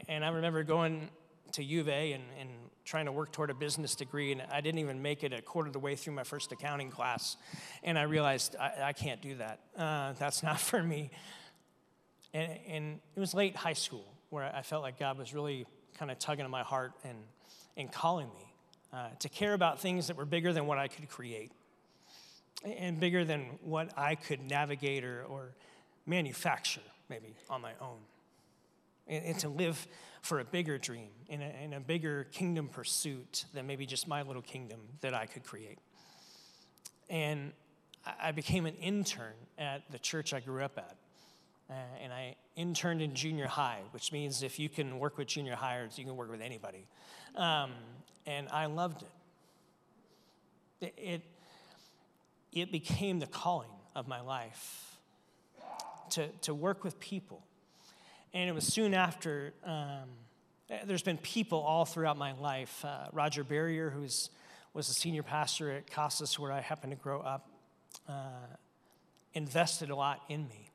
And 0.07 0.23
I 0.23 0.29
remember 0.29 0.63
going 0.63 1.09
to 1.53 1.63
UVA 1.63 2.13
and, 2.13 2.23
and 2.39 2.49
trying 2.85 3.05
to 3.05 3.11
work 3.11 3.31
toward 3.31 3.49
a 3.49 3.53
business 3.53 3.95
degree, 3.95 4.31
and 4.31 4.41
I 4.51 4.61
didn't 4.61 4.79
even 4.79 5.01
make 5.01 5.23
it 5.23 5.33
a 5.33 5.41
quarter 5.41 5.67
of 5.67 5.73
the 5.73 5.79
way 5.79 5.95
through 5.95 6.13
my 6.13 6.23
first 6.23 6.51
accounting 6.51 6.89
class. 6.89 7.37
And 7.83 7.99
I 7.99 8.03
realized 8.03 8.55
I, 8.59 8.73
I 8.83 8.93
can't 8.93 9.21
do 9.21 9.35
that. 9.35 9.59
Uh, 9.77 10.13
that's 10.13 10.43
not 10.43 10.59
for 10.59 10.81
me. 10.81 11.11
And, 12.33 12.57
and 12.67 12.99
it 13.15 13.19
was 13.19 13.33
late 13.33 13.55
high 13.55 13.73
school 13.73 14.05
where 14.29 14.49
I 14.55 14.61
felt 14.61 14.83
like 14.83 14.97
God 14.97 15.17
was 15.17 15.33
really 15.33 15.65
kind 15.97 16.09
of 16.09 16.17
tugging 16.17 16.45
at 16.45 16.51
my 16.51 16.63
heart 16.63 16.93
and, 17.03 17.17
and 17.75 17.91
calling 17.91 18.27
me 18.29 18.50
uh, 18.93 19.09
to 19.19 19.29
care 19.29 19.53
about 19.53 19.79
things 19.79 20.07
that 20.07 20.17
were 20.17 20.25
bigger 20.25 20.53
than 20.53 20.67
what 20.67 20.77
I 20.77 20.87
could 20.87 21.09
create 21.09 21.51
and 22.63 22.99
bigger 22.99 23.25
than 23.25 23.59
what 23.63 23.97
I 23.97 24.15
could 24.15 24.41
navigate 24.41 25.03
or, 25.03 25.23
or 25.23 25.53
manufacture, 26.05 26.81
maybe 27.09 27.33
on 27.49 27.61
my 27.61 27.71
own. 27.81 27.97
And, 29.07 29.25
and, 29.25 29.39
to 29.39 29.49
live 29.49 29.87
for 30.21 30.39
a 30.39 30.45
bigger 30.45 30.77
dream 30.77 31.09
in 31.27 31.41
a, 31.41 31.63
in 31.63 31.73
a 31.73 31.79
bigger 31.79 32.27
kingdom 32.31 32.67
pursuit 32.67 33.45
than 33.53 33.65
maybe 33.65 33.85
just 33.85 34.07
my 34.07 34.21
little 34.21 34.43
kingdom 34.43 34.79
that 35.01 35.13
I 35.13 35.25
could 35.25 35.43
create. 35.43 35.79
And 37.09 37.51
I 38.21 38.31
became 38.31 38.65
an 38.65 38.75
intern 38.75 39.33
at 39.57 39.89
the 39.91 39.99
church 39.99 40.33
I 40.33 40.39
grew 40.39 40.63
up 40.63 40.77
at. 40.77 40.95
Uh, 41.69 41.73
and 42.03 42.11
I 42.13 42.35
interned 42.55 43.01
in 43.01 43.15
junior 43.15 43.47
high, 43.47 43.79
which 43.91 44.11
means 44.11 44.43
if 44.43 44.59
you 44.59 44.69
can 44.69 44.99
work 44.99 45.17
with 45.17 45.27
junior 45.27 45.55
hires, 45.55 45.97
you 45.97 46.03
can 46.03 46.15
work 46.15 46.29
with 46.29 46.41
anybody. 46.41 46.85
Um, 47.35 47.71
and 48.25 48.47
I 48.49 48.67
loved 48.67 49.03
it. 50.81 50.93
it. 50.97 51.21
It, 52.53 52.71
became 52.71 53.19
the 53.19 53.27
calling 53.27 53.69
of 53.95 54.07
my 54.07 54.21
life 54.21 54.97
to, 56.11 56.27
to 56.41 56.53
work 56.53 56.83
with 56.83 56.99
people. 56.99 57.41
And 58.33 58.49
it 58.49 58.53
was 58.53 58.65
soon 58.65 58.93
after, 58.93 59.53
um, 59.63 60.09
there's 60.85 61.03
been 61.03 61.17
people 61.17 61.59
all 61.59 61.85
throughout 61.85 62.17
my 62.17 62.33
life. 62.33 62.83
Uh, 62.83 63.07
Roger 63.11 63.43
Barrier, 63.43 63.89
who 63.89 64.01
was 64.01 64.29
a 64.75 64.83
senior 64.83 65.23
pastor 65.23 65.71
at 65.71 65.89
Casas, 65.89 66.37
where 66.37 66.51
I 66.51 66.61
happened 66.61 66.91
to 66.91 66.97
grow 66.97 67.21
up, 67.21 67.47
uh, 68.07 68.13
invested 69.33 69.89
a 69.89 69.95
lot 69.95 70.21
in 70.29 70.47
me, 70.47 70.69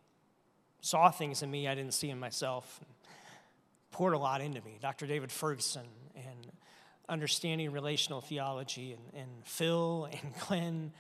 saw 0.81 1.11
things 1.11 1.43
in 1.43 1.51
me 1.51 1.69
I 1.69 1.75
didn't 1.75 1.95
see 1.95 2.11
in 2.11 2.19
myself, 2.19 2.81
poured 3.91 4.15
a 4.15 4.19
lot 4.19 4.41
into 4.41 4.63
me. 4.63 4.79
Dr. 4.81 5.07
David 5.07 5.33
Ferguson 5.33 5.87
and 6.15 6.53
understanding 7.09 7.71
relational 7.71 8.21
theology, 8.21 8.93
and, 8.93 9.23
and 9.23 9.31
Phil 9.45 10.09
and 10.11 10.33
Glenn, 10.47 10.93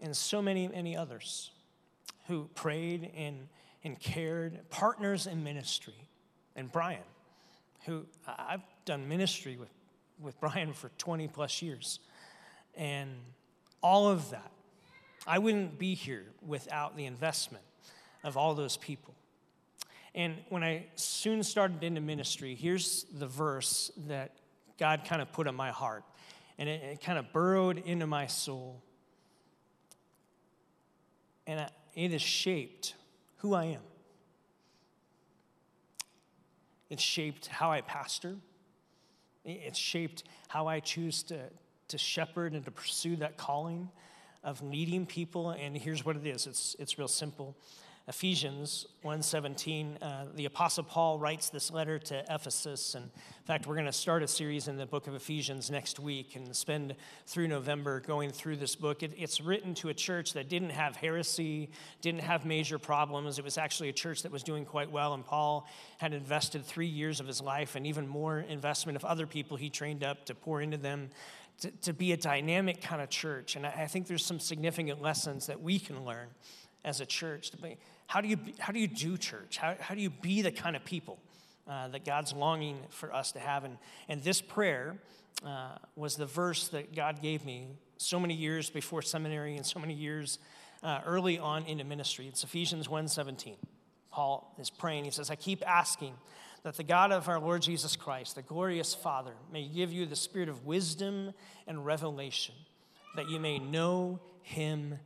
and 0.00 0.16
so 0.16 0.42
many, 0.42 0.68
many 0.68 0.96
others 0.96 1.50
who 2.28 2.48
prayed 2.54 3.10
and, 3.16 3.48
and 3.84 3.98
cared, 3.98 4.68
partners 4.70 5.26
in 5.26 5.44
ministry, 5.44 6.06
and 6.56 6.70
Brian, 6.70 7.02
who 7.86 8.06
I've 8.26 8.62
done 8.84 9.08
ministry 9.08 9.56
with 9.56 9.68
with 10.22 10.40
Brian 10.40 10.72
for 10.72 10.90
20 10.98 11.28
plus 11.28 11.60
years. 11.60 11.98
And 12.74 13.10
all 13.82 14.08
of 14.08 14.30
that, 14.30 14.50
I 15.26 15.38
wouldn't 15.38 15.78
be 15.78 15.94
here 15.94 16.26
without 16.46 16.96
the 16.96 17.04
investment 17.04 17.64
of 18.24 18.36
all 18.36 18.54
those 18.54 18.76
people. 18.76 19.14
And 20.14 20.36
when 20.48 20.62
I 20.62 20.86
soon 20.94 21.42
started 21.42 21.82
into 21.82 22.00
ministry, 22.00 22.54
here's 22.54 23.04
the 23.12 23.26
verse 23.26 23.90
that 24.08 24.32
God 24.82 25.04
kind 25.04 25.22
of 25.22 25.30
put 25.30 25.46
in 25.46 25.54
my 25.54 25.70
heart. 25.70 26.02
And 26.58 26.68
it, 26.68 26.82
it 26.82 27.00
kind 27.00 27.16
of 27.16 27.32
burrowed 27.32 27.78
into 27.86 28.08
my 28.08 28.26
soul. 28.26 28.82
And 31.46 31.70
it 31.94 32.10
has 32.10 32.20
shaped 32.20 32.94
who 33.36 33.54
I 33.54 33.66
am. 33.66 33.82
It's 36.90 37.00
shaped 37.00 37.46
how 37.46 37.70
I 37.70 37.80
pastor. 37.82 38.34
It's 39.44 39.78
shaped 39.78 40.24
how 40.48 40.66
I 40.66 40.80
choose 40.80 41.22
to, 41.24 41.38
to 41.86 41.96
shepherd 41.96 42.52
and 42.52 42.64
to 42.64 42.72
pursue 42.72 43.14
that 43.16 43.36
calling 43.36 43.88
of 44.42 44.60
leading 44.62 45.06
people. 45.06 45.50
And 45.50 45.76
here's 45.76 46.04
what 46.04 46.16
it 46.16 46.26
is 46.26 46.48
it's, 46.48 46.74
it's 46.80 46.98
real 46.98 47.06
simple. 47.06 47.56
Ephesians 48.08 48.86
1:17, 49.04 49.96
uh, 50.02 50.26
the 50.34 50.44
Apostle 50.44 50.82
Paul 50.82 51.20
writes 51.20 51.50
this 51.50 51.70
letter 51.70 52.00
to 52.00 52.24
Ephesus. 52.28 52.96
And 52.96 53.04
in 53.04 53.44
fact, 53.44 53.68
we're 53.68 53.76
going 53.76 53.86
to 53.86 53.92
start 53.92 54.24
a 54.24 54.28
series 54.28 54.66
in 54.66 54.76
the 54.76 54.86
book 54.86 55.06
of 55.06 55.14
Ephesians 55.14 55.70
next 55.70 56.00
week 56.00 56.34
and 56.34 56.54
spend 56.56 56.96
through 57.26 57.46
November 57.46 58.00
going 58.00 58.30
through 58.30 58.56
this 58.56 58.74
book. 58.74 59.04
It, 59.04 59.12
it's 59.16 59.40
written 59.40 59.72
to 59.74 59.88
a 59.88 59.94
church 59.94 60.32
that 60.32 60.48
didn't 60.48 60.70
have 60.70 60.96
heresy, 60.96 61.70
didn't 62.00 62.22
have 62.22 62.44
major 62.44 62.76
problems. 62.76 63.38
It 63.38 63.44
was 63.44 63.56
actually 63.56 63.88
a 63.88 63.92
church 63.92 64.22
that 64.22 64.32
was 64.32 64.42
doing 64.42 64.64
quite 64.64 64.90
well. 64.90 65.14
And 65.14 65.24
Paul 65.24 65.68
had 65.98 66.12
invested 66.12 66.64
three 66.64 66.86
years 66.86 67.20
of 67.20 67.28
his 67.28 67.40
life 67.40 67.76
and 67.76 67.86
even 67.86 68.08
more 68.08 68.40
investment 68.40 68.96
of 68.96 69.04
other 69.04 69.28
people 69.28 69.56
he 69.56 69.70
trained 69.70 70.02
up 70.02 70.26
to 70.26 70.34
pour 70.34 70.60
into 70.60 70.76
them 70.76 71.10
to, 71.60 71.70
to 71.82 71.92
be 71.92 72.10
a 72.10 72.16
dynamic 72.16 72.82
kind 72.82 73.00
of 73.00 73.10
church. 73.10 73.54
And 73.54 73.64
I, 73.64 73.82
I 73.82 73.86
think 73.86 74.08
there's 74.08 74.24
some 74.24 74.40
significant 74.40 75.00
lessons 75.00 75.46
that 75.46 75.62
we 75.62 75.78
can 75.78 76.04
learn 76.04 76.26
as 76.84 77.00
a 77.00 77.06
church. 77.06 77.52
How 78.06 78.20
do 78.20 78.28
you, 78.28 78.38
how 78.58 78.72
do, 78.72 78.78
you 78.78 78.88
do 78.88 79.16
church? 79.16 79.56
How, 79.56 79.76
how 79.80 79.94
do 79.94 80.00
you 80.00 80.10
be 80.10 80.42
the 80.42 80.52
kind 80.52 80.76
of 80.76 80.84
people 80.84 81.18
uh, 81.68 81.88
that 81.88 82.04
God's 82.04 82.32
longing 82.32 82.78
for 82.90 83.14
us 83.14 83.32
to 83.32 83.38
have? 83.38 83.64
And, 83.64 83.78
and 84.08 84.22
this 84.22 84.40
prayer 84.40 84.96
uh, 85.44 85.76
was 85.96 86.16
the 86.16 86.26
verse 86.26 86.68
that 86.68 86.94
God 86.94 87.22
gave 87.22 87.44
me 87.44 87.68
so 87.96 88.18
many 88.18 88.34
years 88.34 88.70
before 88.70 89.02
seminary 89.02 89.56
and 89.56 89.64
so 89.64 89.78
many 89.78 89.94
years 89.94 90.38
uh, 90.82 91.00
early 91.06 91.38
on 91.38 91.64
into 91.66 91.84
ministry. 91.84 92.26
It's 92.26 92.42
Ephesians 92.42 92.88
1.17. 92.88 93.54
Paul 94.10 94.54
is 94.58 94.68
praying. 94.68 95.04
He 95.04 95.10
says, 95.10 95.30
I 95.30 95.36
keep 95.36 95.66
asking 95.66 96.14
that 96.64 96.76
the 96.76 96.84
God 96.84 97.12
of 97.12 97.28
our 97.28 97.40
Lord 97.40 97.62
Jesus 97.62 97.96
Christ, 97.96 98.34
the 98.34 98.42
glorious 98.42 98.94
Father, 98.94 99.32
may 99.52 99.66
give 99.66 99.92
you 99.92 100.06
the 100.06 100.16
spirit 100.16 100.48
of 100.48 100.66
wisdom 100.66 101.32
and 101.66 101.84
revelation, 101.84 102.54
that 103.16 103.28
you 103.28 103.40
may 103.40 103.58
know 103.58 104.20
him 104.42 104.98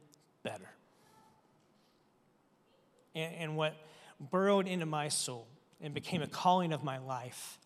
better 0.42 0.75
and, 3.16 3.34
and 3.34 3.56
what 3.56 3.74
burrowed 4.20 4.68
into 4.68 4.86
my 4.86 5.08
soul 5.08 5.46
and 5.80 5.92
became 5.92 6.22
a 6.22 6.26
calling 6.26 6.72
of 6.72 6.84
my 6.84 6.98
life 6.98 7.58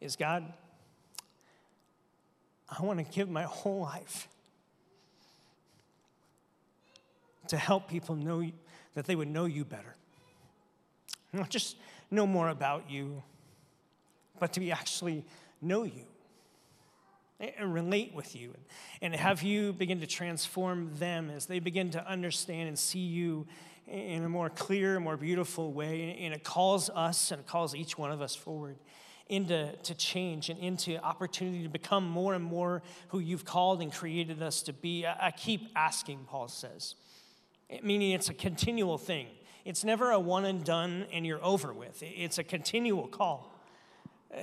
is 0.00 0.16
God, 0.16 0.52
I 2.68 2.82
want 2.82 2.98
to 2.98 3.04
give 3.04 3.28
my 3.28 3.42
whole 3.42 3.80
life 3.80 4.28
to 7.48 7.56
help 7.56 7.88
people 7.88 8.14
know 8.14 8.48
that 8.94 9.04
they 9.06 9.14
would 9.14 9.28
know 9.28 9.44
you 9.44 9.64
better. 9.64 9.94
Not 11.32 11.50
just 11.50 11.76
know 12.10 12.26
more 12.26 12.48
about 12.48 12.90
you, 12.90 13.22
but 14.38 14.52
to 14.54 14.60
be 14.60 14.72
actually 14.72 15.24
know 15.60 15.84
you 15.84 16.04
and 17.38 17.72
relate 17.72 18.14
with 18.14 18.36
you 18.36 18.54
and 19.00 19.14
have 19.14 19.42
you 19.42 19.72
begin 19.72 20.00
to 20.00 20.06
transform 20.06 20.90
them 20.98 21.30
as 21.30 21.46
they 21.46 21.58
begin 21.58 21.90
to 21.90 22.06
understand 22.06 22.68
and 22.68 22.78
see 22.78 22.98
you 22.98 23.46
in 23.90 24.24
a 24.24 24.28
more 24.28 24.48
clear, 24.48 25.00
more 25.00 25.16
beautiful 25.16 25.72
way. 25.72 26.16
And 26.20 26.32
it 26.32 26.44
calls 26.44 26.88
us 26.90 27.30
and 27.30 27.40
it 27.40 27.46
calls 27.46 27.74
each 27.74 27.98
one 27.98 28.10
of 28.10 28.22
us 28.22 28.34
forward 28.34 28.76
into 29.28 29.72
to 29.84 29.94
change 29.94 30.48
and 30.48 30.58
into 30.58 30.98
opportunity 31.02 31.62
to 31.62 31.68
become 31.68 32.08
more 32.08 32.34
and 32.34 32.44
more 32.44 32.82
who 33.08 33.20
you've 33.20 33.44
called 33.44 33.80
and 33.80 33.92
created 33.92 34.42
us 34.42 34.62
to 34.62 34.72
be. 34.72 35.06
I 35.06 35.30
keep 35.30 35.68
asking, 35.76 36.26
Paul 36.28 36.48
says, 36.48 36.96
meaning 37.82 38.10
it's 38.10 38.28
a 38.28 38.34
continual 38.34 38.98
thing. 38.98 39.26
It's 39.64 39.84
never 39.84 40.10
a 40.10 40.18
one 40.18 40.44
and 40.44 40.64
done 40.64 41.06
and 41.12 41.26
you're 41.26 41.44
over 41.44 41.72
with. 41.72 42.02
It's 42.02 42.38
a 42.38 42.44
continual 42.44 43.06
call. 43.06 43.54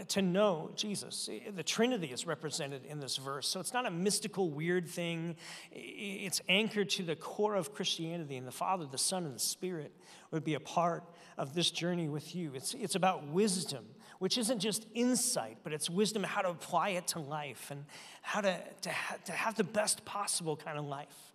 To 0.10 0.22
know 0.22 0.72
Jesus. 0.76 1.30
The 1.56 1.64
Trinity 1.64 2.08
is 2.08 2.28
represented 2.28 2.84
in 2.86 3.00
this 3.00 3.16
verse. 3.16 3.48
So 3.48 3.62
it's 3.62 3.72
not 3.72 3.86
a 3.86 3.92
mystical, 3.92 4.50
weird 4.50 4.86
thing. 4.86 5.38
It's 5.72 6.42
anchored 6.50 6.90
to 6.92 7.04
the 7.04 7.16
core 7.16 7.56
of 7.56 7.74
Christianity, 7.74 8.36
and 8.36 8.46
the 8.46 8.52
Father, 8.52 8.86
the 8.86 8.98
Son, 8.98 9.26
and 9.26 9.34
the 9.34 9.40
Spirit 9.40 9.94
would 10.32 10.44
be 10.44 10.56
a 10.56 10.60
part 10.60 11.06
of 11.38 11.54
this 11.54 11.72
journey 11.72 12.10
with 12.10 12.36
you. 12.36 12.52
It's, 12.54 12.74
it's 12.74 12.96
about 12.96 13.28
wisdom, 13.28 13.86
which 14.20 14.38
isn't 14.38 14.60
just 14.60 14.86
insight, 14.94 15.60
but 15.64 15.72
it's 15.72 15.90
wisdom 15.90 16.22
how 16.24 16.42
to 16.42 16.50
apply 16.50 16.90
it 16.90 17.08
to 17.10 17.20
life 17.20 17.72
and 17.72 17.86
how 18.22 18.42
to, 18.42 18.60
to, 18.82 18.92
ha- 18.92 19.18
to 19.24 19.32
have 19.32 19.56
the 19.56 19.64
best 19.64 20.04
possible 20.04 20.58
kind 20.58 20.78
of 20.78 20.84
life. 20.84 21.32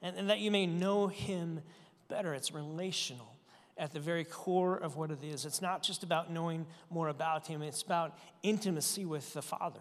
And, 0.00 0.16
and 0.16 0.30
that 0.30 0.38
you 0.38 0.50
may 0.50 0.66
know 0.66 1.08
Him 1.08 1.60
better. 2.08 2.32
It's 2.32 2.52
relational 2.52 3.33
at 3.76 3.92
the 3.92 4.00
very 4.00 4.24
core 4.24 4.76
of 4.76 4.96
what 4.96 5.10
it 5.10 5.22
is. 5.22 5.44
It's 5.44 5.60
not 5.60 5.82
just 5.82 6.02
about 6.02 6.30
knowing 6.30 6.66
more 6.90 7.08
about 7.08 7.46
Him, 7.46 7.62
it's 7.62 7.82
about 7.82 8.16
intimacy 8.42 9.04
with 9.04 9.32
the 9.34 9.42
Father. 9.42 9.80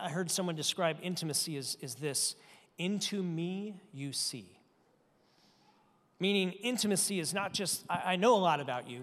I 0.00 0.10
heard 0.10 0.30
someone 0.30 0.54
describe 0.54 0.98
intimacy 1.02 1.56
as, 1.56 1.76
as 1.82 1.94
this 1.94 2.36
into 2.76 3.22
me 3.22 3.74
you 3.92 4.12
see. 4.12 4.58
Meaning, 6.20 6.52
intimacy 6.52 7.20
is 7.20 7.32
not 7.32 7.52
just, 7.52 7.84
I, 7.88 8.12
I 8.12 8.16
know 8.16 8.34
a 8.34 8.38
lot 8.38 8.60
about 8.60 8.88
you. 8.88 9.02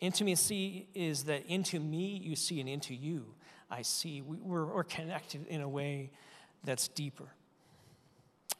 Intimacy 0.00 0.88
is 0.94 1.24
that 1.24 1.46
into 1.46 1.78
me 1.78 2.20
you 2.22 2.34
see, 2.34 2.60
and 2.60 2.68
into 2.68 2.94
you 2.94 3.26
I 3.72 3.82
see. 3.82 4.20
We, 4.20 4.36
we're, 4.36 4.66
we're 4.66 4.84
connected 4.84 5.46
in 5.46 5.62
a 5.62 5.68
way 5.68 6.10
that's 6.62 6.88
deeper. 6.88 7.28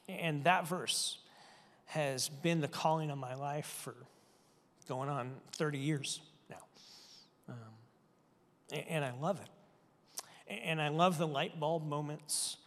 And 0.09 0.45
that 0.45 0.66
verse 0.66 1.18
has 1.86 2.30
been 2.30 2.61
the 2.61 2.68
calling 2.68 3.11
of 3.11 3.18
my 3.18 3.34
life 3.34 3.66
for 3.66 3.95
going 4.93 5.09
on 5.09 5.32
30 5.53 5.78
years 5.78 6.20
now. 6.51 6.57
Um, 7.49 7.57
and 8.90 9.03
I 9.03 9.12
love 9.22 9.40
it. 9.40 9.49
And 10.64 10.82
I 10.82 10.88
love 10.88 11.16
the 11.16 11.26
light 11.26 11.59
bulb 11.59 11.86
moments 11.86 12.59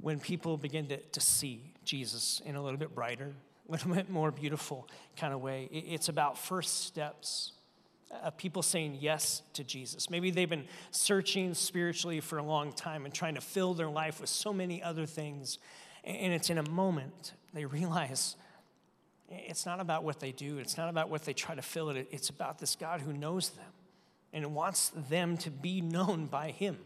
when 0.00 0.20
people 0.20 0.56
begin 0.56 0.86
to, 0.86 0.98
to 0.98 1.20
see 1.20 1.72
Jesus 1.84 2.40
in 2.44 2.54
a 2.54 2.62
little 2.62 2.78
bit 2.78 2.94
brighter, 2.94 3.32
a 3.68 3.72
little 3.72 3.92
bit 3.92 4.08
more 4.08 4.30
beautiful 4.30 4.88
kind 5.16 5.34
of 5.34 5.40
way. 5.40 5.68
It's 5.72 6.08
about 6.08 6.38
first 6.38 6.86
steps 6.86 7.54
of 8.22 8.36
people 8.36 8.62
saying 8.62 8.98
yes 9.00 9.42
to 9.54 9.64
Jesus. 9.64 10.10
Maybe 10.10 10.30
they've 10.30 10.48
been 10.48 10.68
searching 10.92 11.54
spiritually 11.54 12.20
for 12.20 12.38
a 12.38 12.44
long 12.44 12.72
time 12.72 13.04
and 13.04 13.12
trying 13.12 13.34
to 13.34 13.40
fill 13.40 13.74
their 13.74 13.90
life 13.90 14.20
with 14.20 14.30
so 14.30 14.52
many 14.52 14.80
other 14.80 15.06
things. 15.06 15.58
And 16.04 16.32
it's 16.32 16.50
in 16.50 16.58
a 16.58 16.70
moment 16.70 17.32
they 17.52 17.64
realize 17.64 18.36
it's 19.32 19.66
not 19.66 19.80
about 19.80 20.04
what 20.04 20.20
they 20.20 20.32
do, 20.32 20.58
it's 20.58 20.76
not 20.76 20.88
about 20.88 21.08
what 21.08 21.24
they 21.24 21.32
try 21.32 21.54
to 21.54 21.62
fill 21.62 21.90
it. 21.90 22.08
It's 22.10 22.28
about 22.28 22.58
this 22.58 22.76
God 22.76 23.00
who 23.00 23.12
knows 23.12 23.50
them 23.50 23.72
and 24.32 24.54
wants 24.54 24.92
them 25.08 25.36
to 25.38 25.50
be 25.50 25.80
known 25.80 26.26
by 26.26 26.50
Him. 26.50 26.78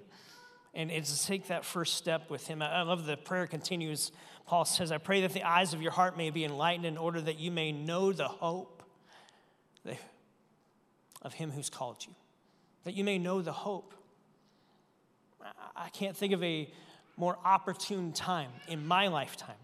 And 0.75 0.91
it's 0.91 1.21
to 1.21 1.27
take 1.27 1.49
that 1.49 1.65
first 1.65 1.95
step 1.95 2.29
with 2.31 2.47
Him. 2.47 2.61
I 2.61 2.83
love 2.83 3.07
the 3.07 3.17
prayer 3.17 3.47
continues. 3.47 4.13
Paul 4.47 4.65
says, 4.65 4.93
I 4.93 4.99
pray 4.99 5.23
that 5.23 5.33
the 5.33 5.43
eyes 5.43 5.73
of 5.73 5.81
your 5.81 5.93
heart 5.93 6.17
may 6.17 6.31
be 6.31 6.45
enlightened 6.45 6.87
in 6.87 6.97
order 6.97 7.21
that 7.21 7.39
you 7.39 7.51
may 7.51 7.73
know 7.73 8.13
the 8.13 8.29
hope 8.29 8.83
of 11.23 11.33
Him 11.33 11.51
who's 11.51 11.71
called 11.71 12.05
you, 12.07 12.15
that 12.85 12.95
you 12.95 13.05
may 13.05 13.19
know 13.19 13.43
the 13.43 13.53
hope. 13.53 13.95
I 15.77 15.89
can't 15.91 16.17
think 16.17 16.33
of 16.33 16.43
a 16.43 16.69
more 17.17 17.39
opportune 17.45 18.13
time 18.13 18.51
in 18.69 18.87
my 18.87 19.09
lifetime 19.09 19.57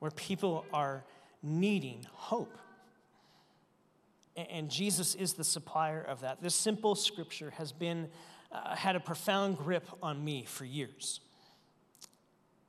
where 0.00 0.10
people 0.10 0.66
are 0.72 1.04
needing 1.44 2.06
hope. 2.10 2.56
And 4.36 4.68
Jesus 4.68 5.14
is 5.14 5.34
the 5.34 5.44
supplier 5.44 6.00
of 6.00 6.22
that. 6.22 6.42
This 6.42 6.54
simple 6.54 6.96
scripture 6.96 7.50
has 7.50 7.70
been, 7.70 8.08
uh, 8.50 8.74
had 8.74 8.96
a 8.96 9.00
profound 9.00 9.58
grip 9.58 9.88
on 10.02 10.24
me 10.24 10.44
for 10.44 10.64
years. 10.64 11.20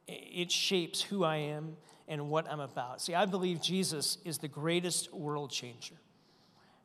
It 0.07 0.51
shapes 0.51 1.01
who 1.01 1.23
I 1.23 1.37
am 1.37 1.77
and 2.07 2.29
what 2.29 2.47
I'm 2.51 2.59
about. 2.59 3.01
See, 3.01 3.15
I 3.15 3.25
believe 3.25 3.61
Jesus 3.61 4.19
is 4.23 4.37
the 4.37 4.47
greatest 4.47 5.11
world 5.11 5.49
changer 5.49 5.95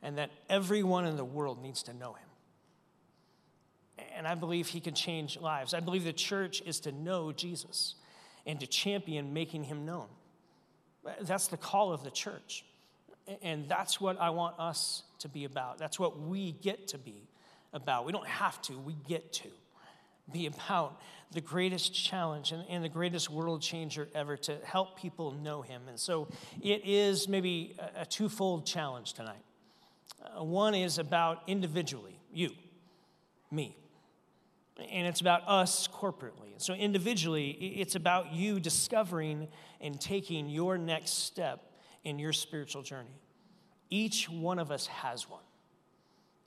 and 0.01 0.17
that 0.17 0.31
everyone 0.49 1.05
in 1.05 1.15
the 1.15 1.25
world 1.25 1.61
needs 1.61 1.83
to 1.83 1.93
know 1.93 2.13
him. 2.13 2.27
And 4.15 4.27
I 4.27 4.33
believe 4.33 4.67
he 4.67 4.79
can 4.79 4.95
change 4.95 5.39
lives. 5.39 5.75
I 5.75 5.79
believe 5.79 6.03
the 6.03 6.13
church 6.13 6.63
is 6.65 6.79
to 6.81 6.91
know 6.91 7.31
Jesus 7.31 7.95
and 8.47 8.59
to 8.59 8.65
champion 8.65 9.31
making 9.31 9.65
him 9.65 9.85
known. 9.85 10.07
That's 11.21 11.47
the 11.47 11.57
call 11.57 11.93
of 11.93 12.03
the 12.03 12.11
church. 12.11 12.65
And 13.41 13.67
that's 13.69 14.01
what 14.01 14.19
I 14.19 14.29
want 14.31 14.59
us 14.59 15.03
to 15.19 15.29
be 15.29 15.45
about. 15.45 15.77
That's 15.77 15.99
what 15.99 16.19
we 16.19 16.53
get 16.53 16.87
to 16.89 16.97
be 16.97 17.27
about. 17.73 18.05
We 18.05 18.11
don't 18.11 18.27
have 18.27 18.61
to, 18.63 18.77
we 18.77 18.95
get 19.07 19.31
to 19.33 19.47
be 20.31 20.47
about 20.47 20.99
the 21.31 21.41
greatest 21.41 21.93
challenge 21.93 22.51
and, 22.51 22.65
and, 22.69 22.83
the 22.83 22.89
greatest 22.89 23.29
world 23.29 23.61
changer 23.61 24.07
ever 24.13 24.35
to 24.35 24.57
help 24.63 24.99
people 24.99 25.31
know 25.31 25.61
him. 25.61 25.83
And 25.87 25.99
so 25.99 26.27
it 26.61 26.81
is 26.83 27.27
maybe 27.29 27.75
a, 27.79 28.01
a 28.01 28.05
twofold 28.05 28.65
challenge 28.65 29.13
tonight. 29.13 29.43
Uh, 30.21 30.43
one 30.43 30.75
is 30.75 30.97
about 30.97 31.43
individually, 31.47 32.19
you, 32.33 32.51
me. 33.49 33.77
And 34.89 35.07
it's 35.07 35.21
about 35.21 35.47
us 35.47 35.87
corporately. 35.87 36.53
So, 36.57 36.73
individually, 36.73 37.49
it's 37.77 37.95
about 37.95 38.33
you 38.33 38.59
discovering 38.59 39.47
and 39.79 39.99
taking 39.99 40.49
your 40.49 40.77
next 40.77 41.25
step 41.25 41.71
in 42.03 42.19
your 42.19 42.33
spiritual 42.33 42.81
journey. 42.81 43.19
Each 43.89 44.29
one 44.29 44.59
of 44.59 44.71
us 44.71 44.87
has 44.87 45.29
one. 45.29 45.43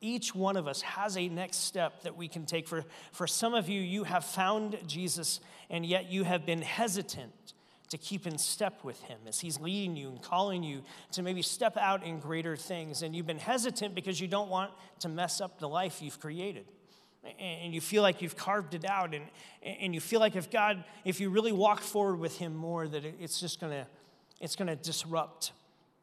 Each 0.01 0.35
one 0.35 0.57
of 0.57 0.69
us 0.69 0.83
has 0.83 1.17
a 1.17 1.29
next 1.29 1.59
step 1.59 2.03
that 2.03 2.17
we 2.17 2.29
can 2.29 2.45
take. 2.45 2.69
For, 2.69 2.85
for 3.13 3.27
some 3.27 3.55
of 3.55 3.69
you, 3.69 3.81
you 3.81 4.05
have 4.05 4.25
found 4.25 4.79
Jesus, 4.87 5.41
and 5.71 5.85
yet 5.85 6.11
you 6.11 6.25
have 6.25 6.45
been 6.45 6.63
hesitant 6.63 7.55
to 7.91 7.99
keep 7.99 8.27
in 8.27 8.39
step 8.39 8.83
with 8.83 9.01
him 9.05 9.19
as 9.27 9.41
he's 9.41 9.61
leading 9.61 9.97
you 9.97 10.09
and 10.09 10.23
calling 10.23 10.63
you 10.63 10.83
to 11.13 11.23
maybe 11.23 11.43
step 11.43 11.77
out 11.77 12.03
in 12.03 12.19
greater 12.19 12.57
things. 12.57 13.03
And 13.03 13.15
you've 13.15 13.27
been 13.27 13.39
hesitant 13.39 13.95
because 13.95 14.21
you 14.21 14.27
don't 14.27 14.51
want 14.51 14.73
to 15.01 15.09
mess 15.09 15.41
up 15.41 15.59
the 15.59 15.69
life 15.69 16.03
you've 16.03 16.21
created. 16.21 16.67
And 17.39 17.75
you 17.75 17.81
feel 17.81 18.03
like 18.03 18.21
you've 18.21 18.37
carved 18.37 18.75
it 18.75 18.85
out, 18.85 19.15
and, 19.15 19.25
and 19.63 19.95
you 19.95 20.01
feel 20.01 20.21
like 20.21 20.37
if 20.37 20.51
God, 20.51 20.85
if 21.05 21.21
you 21.21 21.31
really 21.31 21.53
walk 21.53 21.81
forward 21.81 22.17
with 22.17 22.39
Him 22.39 22.55
more, 22.55 22.87
that 22.87 23.05
it's 23.05 23.41
just 23.41 23.61
gonna, 23.61 23.87
it's 24.41 24.57
gonna 24.57 24.77
disrupt 24.77 25.53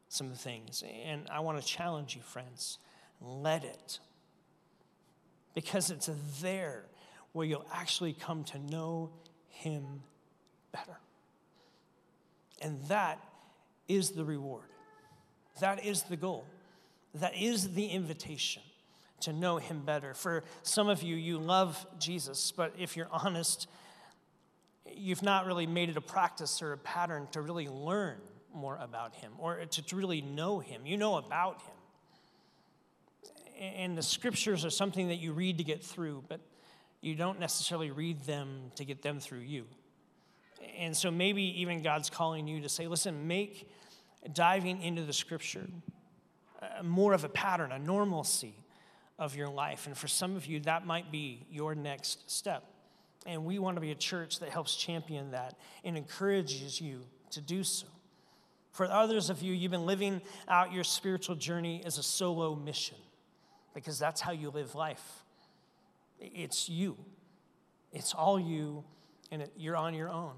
some 0.10 0.32
things. 0.32 0.84
And 1.06 1.28
I 1.32 1.40
want 1.42 1.62
to 1.62 1.66
challenge 1.66 2.16
you, 2.16 2.22
friends, 2.22 2.80
let 3.22 3.64
it. 3.64 4.00
Because 5.54 5.92
it's 5.92 6.10
there 6.42 6.86
where 7.34 7.46
you'll 7.46 7.68
actually 7.74 8.14
come 8.14 8.44
to 8.46 8.60
know 8.60 9.12
Him 9.50 10.02
better. 10.72 11.00
And 12.62 12.82
that 12.88 13.20
is 13.88 14.12
the 14.12 14.26
reward. 14.26 14.66
That 15.60 15.86
is 15.86 16.04
the 16.04 16.18
goal. 16.18 16.46
That 17.16 17.36
is 17.36 17.74
the 17.74 17.88
invitation 17.88 18.64
to 19.22 19.34
know 19.34 19.58
him 19.58 19.82
better. 19.86 20.14
For 20.14 20.44
some 20.64 20.90
of 20.90 21.04
you, 21.04 21.16
you 21.16 21.38
love 21.40 21.86
Jesus, 22.00 22.52
but 22.52 22.74
if 22.78 22.96
you're 22.98 23.10
honest, 23.12 23.68
you've 24.96 25.24
not 25.24 25.46
really 25.46 25.68
made 25.68 25.90
it 25.90 25.98
a 25.98 26.02
practice 26.02 26.62
or 26.62 26.74
a 26.74 26.78
pattern 26.78 27.28
to 27.32 27.42
really 27.42 27.68
learn 27.68 28.18
more 28.54 28.78
about 28.82 29.16
him 29.16 29.32
or 29.38 29.64
to 29.66 29.96
really 29.96 30.22
know 30.22 30.60
him. 30.60 30.86
You 30.86 30.98
know 30.98 31.16
about 31.18 31.62
him. 31.62 31.74
And 33.78 33.98
the 33.98 34.04
scriptures 34.04 34.66
are 34.66 34.70
something 34.70 35.10
that 35.10 35.18
you 35.18 35.34
read 35.34 35.60
to 35.60 35.64
get 35.64 35.84
through, 35.84 36.24
but 36.28 36.42
you 37.00 37.16
don't 37.16 37.40
necessarily 37.40 37.92
read 37.92 38.22
them 38.22 38.72
to 38.76 38.86
get 38.86 39.02
them 39.02 39.20
through 39.20 39.40
you. 39.40 39.66
And 40.78 40.96
so 40.96 41.12
maybe 41.12 41.62
even 41.62 41.82
God's 41.82 42.10
calling 42.10 42.48
you 42.48 42.62
to 42.62 42.70
say, 42.70 42.88
listen, 42.88 43.28
make 43.28 43.70
diving 44.34 44.82
into 44.82 45.04
the 45.04 45.14
scripture 45.14 45.68
uh, 46.62 46.84
more 46.84 47.14
of 47.14 47.24
a 47.24 47.30
pattern, 47.30 47.72
a 47.72 47.80
normalcy 47.80 48.56
of 49.22 49.36
your 49.36 49.50
life. 49.50 49.86
And 49.86 49.96
for 49.96 50.08
some 50.08 50.36
of 50.36 50.48
you, 50.48 50.60
that 50.62 50.86
might 50.86 51.12
be 51.12 51.46
your 51.52 51.76
next 51.76 52.30
step. 52.30 52.64
And 53.28 53.46
we 53.46 53.60
want 53.60 53.78
to 53.78 53.82
be 53.82 53.92
a 53.92 53.96
church 53.96 54.40
that 54.40 54.50
helps 54.50 54.76
champion 54.76 55.32
that 55.32 55.54
and 55.84 55.96
encourages 55.96 56.82
you 56.82 57.04
to 57.30 57.40
do 57.40 57.64
so. 57.64 57.86
For 58.72 58.88
others 58.88 59.30
of 59.30 59.44
you, 59.44 59.54
you've 59.54 59.72
been 59.72 59.86
living 59.86 60.22
out 60.48 60.74
your 60.74 60.84
spiritual 60.84 61.36
journey 61.36 61.84
as 61.86 62.00
a 62.00 62.04
solo 62.04 62.56
mission 62.56 62.98
because 63.76 64.00
that's 64.00 64.20
how 64.20 64.32
you 64.32 64.50
live 64.50 64.74
life. 64.74 65.24
It's 66.20 66.68
you, 66.68 66.98
it's 67.92 68.16
all 68.16 68.40
you, 68.40 68.84
and 69.30 69.48
you're 69.56 69.78
on 69.78 69.94
your 69.94 70.10
own. 70.10 70.34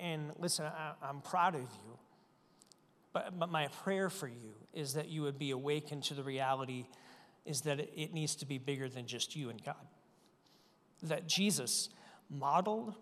And 0.00 0.32
listen, 0.40 0.66
I, 0.66 1.08
am 1.08 1.20
proud 1.20 1.54
of 1.54 1.60
you. 1.60 1.98
But 3.12 3.50
my 3.50 3.68
prayer 3.68 4.10
for 4.10 4.26
you 4.26 4.54
is 4.74 4.94
that 4.94 5.08
you 5.08 5.22
would 5.22 5.38
be 5.38 5.52
awakened 5.52 6.02
to 6.04 6.14
the 6.14 6.24
reality 6.24 6.86
is 7.46 7.62
that 7.62 7.80
it 7.80 8.12
needs 8.12 8.34
to 8.36 8.46
be 8.46 8.58
bigger 8.58 8.88
than 8.88 9.06
just 9.06 9.36
you 9.36 9.50
and 9.50 9.62
God. 9.62 9.74
That 11.02 11.26
Jesus 11.26 11.88
modeled, 12.28 12.94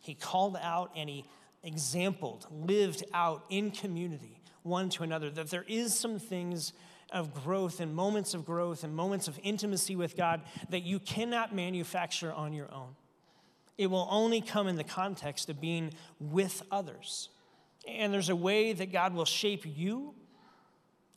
he 0.00 0.14
called 0.14 0.56
out, 0.60 0.90
and 0.96 1.08
he 1.08 1.24
exampled, 1.62 2.46
lived 2.50 3.04
out 3.12 3.44
in 3.48 3.70
community, 3.70 4.40
one 4.62 4.88
to 4.90 5.02
another. 5.02 5.30
That 5.30 5.50
there 5.50 5.64
is 5.68 5.98
some 5.98 6.18
things 6.18 6.72
of 7.12 7.32
growth 7.32 7.80
and 7.80 7.94
moments 7.94 8.34
of 8.34 8.44
growth 8.44 8.82
and 8.84 8.94
moments 8.94 9.28
of 9.28 9.38
intimacy 9.42 9.94
with 9.94 10.16
God 10.16 10.42
that 10.70 10.82
you 10.82 10.98
cannot 10.98 11.54
manufacture 11.54 12.32
on 12.32 12.52
your 12.52 12.72
own. 12.72 12.96
It 13.78 13.88
will 13.88 14.08
only 14.10 14.40
come 14.40 14.68
in 14.68 14.76
the 14.76 14.84
context 14.84 15.48
of 15.48 15.60
being 15.60 15.92
with 16.18 16.62
others. 16.70 17.28
And 17.86 18.12
there's 18.12 18.30
a 18.30 18.36
way 18.36 18.72
that 18.72 18.90
God 18.90 19.14
will 19.14 19.24
shape 19.24 19.62
you 19.64 20.14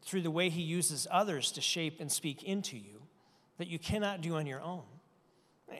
through 0.01 0.21
the 0.21 0.31
way 0.31 0.49
He 0.49 0.61
uses 0.61 1.07
others 1.11 1.51
to 1.53 1.61
shape 1.61 1.99
and 1.99 2.11
speak 2.11 2.43
into 2.43 2.77
you 2.77 3.01
that 3.57 3.67
you 3.67 3.79
cannot 3.79 4.21
do 4.21 4.35
on 4.35 4.45
your 4.45 4.61
own. 4.61 4.83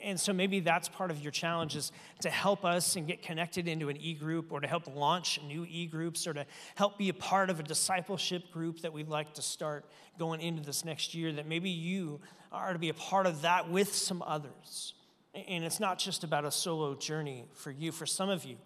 And 0.04 0.20
so 0.20 0.34
maybe 0.34 0.60
that's 0.60 0.88
part 0.88 1.12
of 1.12 1.22
your 1.22 1.32
challenge 1.32 1.76
is 1.76 1.92
to 2.22 2.30
help 2.30 2.64
us 2.64 2.96
and 2.96 3.08
get 3.08 3.22
connected 3.22 3.68
into 3.68 3.90
an 3.90 3.98
e 3.98 4.14
group 4.14 4.52
or 4.52 4.60
to 4.60 4.68
help 4.68 4.84
launch 4.96 5.40
new 5.48 5.66
e 5.68 5.88
groups 5.88 6.28
or 6.28 6.34
to 6.34 6.46
help 6.76 6.98
be 6.98 7.10
a 7.10 7.14
part 7.14 7.50
of 7.50 7.60
a 7.60 7.64
discipleship 7.64 8.52
group 8.52 8.82
that 8.82 8.94
we'd 8.94 9.08
like 9.08 9.34
to 9.34 9.42
start 9.42 9.86
going 10.18 10.42
into 10.42 10.62
this 10.62 10.86
next 10.86 11.16
year. 11.16 11.32
That 11.32 11.48
maybe 11.48 11.70
you 11.70 12.20
are 12.52 12.74
to 12.74 12.80
be 12.80 12.90
a 12.90 12.94
part 12.94 13.26
of 13.26 13.42
that 13.42 13.70
with 13.70 13.94
some 13.94 14.22
others. 14.22 14.94
And 15.34 15.64
it's 15.64 15.80
not 15.80 16.00
just 16.00 16.24
about 16.24 16.46
a 16.46 16.52
solo 16.52 16.96
journey 16.96 17.46
for 17.54 17.72
you. 17.72 17.92
For 17.92 18.06
some 18.06 18.30
of 18.30 18.44
you, 18.46 18.58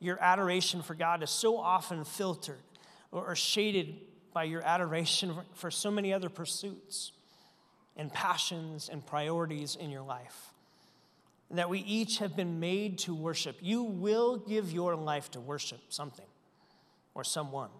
your 0.00 0.18
adoration 0.20 0.82
for 0.82 0.94
God 0.94 1.22
is 1.22 1.30
so 1.30 1.58
often 1.58 2.04
filtered 2.04 2.62
or 3.12 3.34
shaded 3.34 3.96
by 4.36 4.44
your 4.44 4.60
adoration 4.60 5.34
for 5.54 5.70
so 5.70 5.90
many 5.90 6.12
other 6.12 6.28
pursuits 6.28 7.12
and 7.96 8.12
passions 8.12 8.90
and 8.92 9.06
priorities 9.06 9.76
in 9.76 9.88
your 9.88 10.02
life. 10.02 10.52
That 11.50 11.70
we 11.70 11.78
each 11.78 12.18
have 12.18 12.36
been 12.36 12.60
made 12.60 12.98
to 12.98 13.14
worship. 13.14 13.56
You 13.62 13.82
will 13.84 14.36
give 14.36 14.70
your 14.70 14.94
life 14.94 15.30
to 15.30 15.40
worship 15.40 15.80
something 15.88 16.26
or 17.14 17.24
someone. 17.24 17.70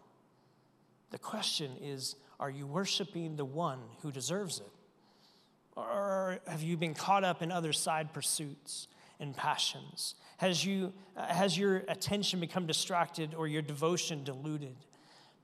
The 1.11 1.19
question 1.19 1.73
is 1.83 2.17
are 2.41 2.49
you 2.49 2.67
worshiping 2.67 3.37
the 3.37 3.45
one 3.45 3.81
who 4.01 4.11
deserves 4.11 4.61
it? 4.61 4.73
Or 5.77 6.39
have 6.47 6.63
you 6.63 6.79
been 6.79 6.95
caught 6.95 7.23
up 7.23 7.43
in 7.43 7.53
other 7.53 7.75
side 7.75 8.15
pursuits 8.15 8.89
and 9.21 9.37
passions? 9.37 10.15
Has, 10.39 10.65
you, 10.65 10.95
has 11.19 11.59
your 11.59 11.85
attention 11.89 12.41
become 12.41 12.67
distracted 12.67 13.35
or 13.35 13.47
your 13.47 13.61
devotion 13.61 14.25
diluted 14.25 14.77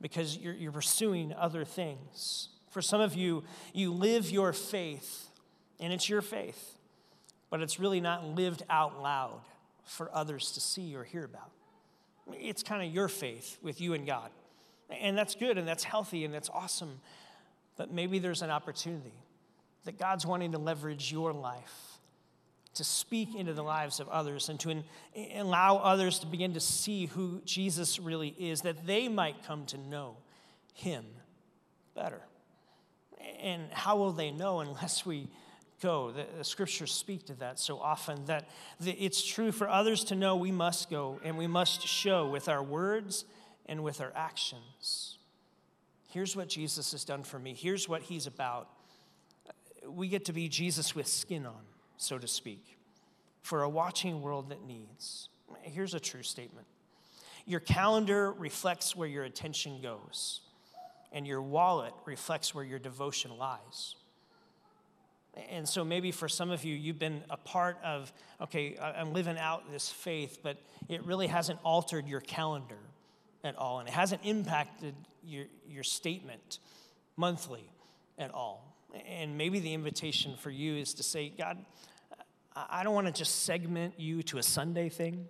because 0.03 0.37
you're, 0.37 0.55
you're 0.55 0.73
pursuing 0.73 1.33
other 1.33 1.65
things? 1.65 2.51
For 2.71 2.83
some 2.83 3.01
of 3.01 3.15
you, 3.15 3.45
you 3.73 3.93
live 3.93 4.31
your 4.31 4.53
faith, 4.53 5.29
and 5.81 5.93
it's 5.93 6.09
your 6.09 6.21
faith, 6.21 6.77
but 7.49 7.63
it's 7.63 7.81
really 7.81 8.01
not 8.01 8.25
lived 8.25 8.63
out 8.69 9.01
loud 9.01 9.41
for 9.85 10.15
others 10.15 10.53
to 10.53 10.61
see 10.61 10.95
or 10.95 11.05
hear 11.05 11.25
about. 11.25 11.51
It's 12.33 12.63
kind 12.63 12.87
of 12.87 12.93
your 12.93 13.09
faith 13.09 13.59
with 13.63 13.81
you 13.81 13.95
and 13.95 14.07
God. 14.07 14.31
And 14.91 15.17
that's 15.17 15.35
good 15.35 15.59
and 15.59 15.67
that's 15.67 15.85
healthy 15.85 16.25
and 16.25 16.33
that's 16.33 16.51
awesome. 16.51 17.01
But 17.77 17.93
maybe 17.93 18.19
there's 18.19 18.43
an 18.43 18.51
opportunity 18.51 19.15
that 19.85 19.99
God's 19.99 20.27
wanting 20.27 20.53
to 20.53 20.59
leverage 20.59 21.11
your 21.11 21.33
life 21.33 21.92
to 22.75 22.85
speak 22.85 23.35
into 23.35 23.53
the 23.53 23.63
lives 23.63 24.01
of 24.01 24.09
others 24.09 24.49
and 24.49 24.59
to 24.61 24.71
in, 24.71 24.85
allow 25.37 25.77
others 25.77 26.19
to 26.21 26.27
begin 26.27 26.55
to 26.55 26.61
see 26.61 27.07
who 27.07 27.43
Jesus 27.45 27.99
really 27.99 28.35
is, 28.39 28.63
that 28.63 28.87
they 28.87 29.09
might 29.09 29.45
come 29.47 29.67
to 29.67 29.79
know 29.79 30.17
him 30.75 31.05
better. 31.95 32.23
And 33.41 33.71
how 33.71 33.97
will 33.97 34.13
they 34.13 34.31
know 34.31 34.61
unless 34.61 35.05
we 35.05 35.29
go? 35.83 36.11
The, 36.11 36.27
the 36.39 36.45
scriptures 36.45 36.93
speak 36.93 37.27
to 37.27 37.35
that 37.35 37.59
so 37.59 37.79
often 37.79 38.25
that 38.27 38.49
the, 38.81 38.93
it's 38.93 39.25
true 39.25 39.53
for 39.53 39.69
others 39.69 40.05
to 40.05 40.15
know 40.15 40.37
we 40.37 40.53
must 40.53 40.91
go 40.91 41.21
and 41.23 41.37
we 41.37 41.47
must 41.47 41.87
show 41.87 42.29
with 42.29 42.49
our 42.49 42.63
words 42.63 43.25
and 43.67 43.85
with 43.85 44.01
our 44.01 44.13
actions. 44.15 45.19
Here's 46.09 46.37
what 46.37 46.49
Jesus 46.49 46.93
has 46.93 47.05
done 47.05 47.23
for 47.23 47.39
me, 47.39 47.55
here's 47.55 47.89
what 47.89 48.03
he's 48.03 48.27
about 48.27 48.69
we 49.87 50.09
get 50.09 50.27
to 50.27 50.33
be 50.33 50.49
Jesus 50.49 50.95
with 50.95 51.07
skin 51.07 51.47
on, 51.47 51.61
so 52.03 52.19
to 52.19 52.27
speak, 52.27 52.79
for 53.43 53.63
a 53.63 53.69
watching 53.69 54.23
world 54.23 54.51
that 54.51 54.65
needs. 54.67 55.29
Here's 55.63 55.95
a 55.95 56.01
true 56.01 56.23
statement 56.23 56.67
Your 57.47 57.61
calendar 57.61 58.33
reflects 58.33 58.97
where 58.97 59.09
your 59.09 59.25
attention 59.25 59.81
goes, 59.81 60.41
and 61.13 61.27
your 61.27 61.43
wallet 61.43 61.95
reflects 62.05 62.55
where 62.55 62.65
your 62.65 62.79
devotion 62.79 63.37
lies. 63.39 63.97
And 65.49 65.67
so 65.67 65.83
maybe 65.83 66.13
for 66.13 66.29
some 66.29 66.51
of 66.51 66.63
you, 66.63 66.75
you've 66.75 66.99
been 66.99 67.23
a 67.31 67.39
part 67.39 67.79
of, 67.83 68.13
okay, 68.41 68.77
I'm 68.79 69.15
living 69.15 69.39
out 69.39 69.71
this 69.73 69.89
faith, 69.89 70.41
but 70.43 70.59
it 70.91 71.07
really 71.07 71.27
hasn't 71.27 71.59
altered 71.65 72.07
your 72.07 72.21
calendar 72.21 72.79
at 73.43 73.57
all, 73.57 73.79
and 73.79 73.89
it 73.89 73.95
hasn't 73.95 74.21
impacted 74.25 74.95
your, 75.25 75.47
your 75.67 75.85
statement 75.85 76.59
monthly 77.17 77.65
at 78.19 78.31
all. 78.33 78.77
And 79.09 79.39
maybe 79.39 79.59
the 79.59 79.73
invitation 79.73 80.37
for 80.37 80.51
you 80.51 80.77
is 80.77 80.93
to 80.95 81.03
say, 81.03 81.31
God, 81.31 81.65
I 82.55 82.83
don't 82.83 82.95
want 82.95 83.07
to 83.07 83.13
just 83.13 83.45
segment 83.45 83.99
you 83.99 84.23
to 84.25 84.39
a 84.39 84.43
Sunday 84.43 84.89
thing. 84.89 85.27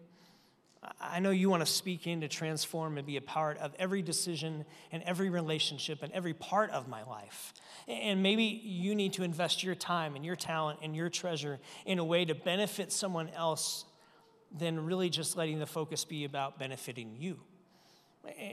I 1.00 1.20
know 1.20 1.30
you 1.30 1.48
want 1.48 1.64
to 1.64 1.70
speak 1.70 2.08
in 2.08 2.22
to 2.22 2.28
transform 2.28 2.98
and 2.98 3.06
be 3.06 3.16
a 3.16 3.20
part 3.20 3.56
of 3.58 3.72
every 3.78 4.02
decision 4.02 4.64
and 4.90 5.02
every 5.04 5.30
relationship 5.30 6.02
and 6.02 6.12
every 6.12 6.34
part 6.34 6.70
of 6.70 6.88
my 6.88 7.04
life. 7.04 7.54
And 7.86 8.20
maybe 8.20 8.42
you 8.42 8.96
need 8.96 9.12
to 9.14 9.22
invest 9.22 9.62
your 9.62 9.76
time 9.76 10.16
and 10.16 10.24
your 10.24 10.34
talent 10.34 10.80
and 10.82 10.96
your 10.96 11.08
treasure 11.08 11.60
in 11.86 12.00
a 12.00 12.04
way 12.04 12.24
to 12.24 12.34
benefit 12.34 12.90
someone 12.90 13.28
else 13.36 13.84
than 14.58 14.84
really 14.84 15.08
just 15.08 15.36
letting 15.36 15.60
the 15.60 15.66
focus 15.66 16.04
be 16.04 16.24
about 16.24 16.58
benefiting 16.58 17.14
you. 17.16 17.38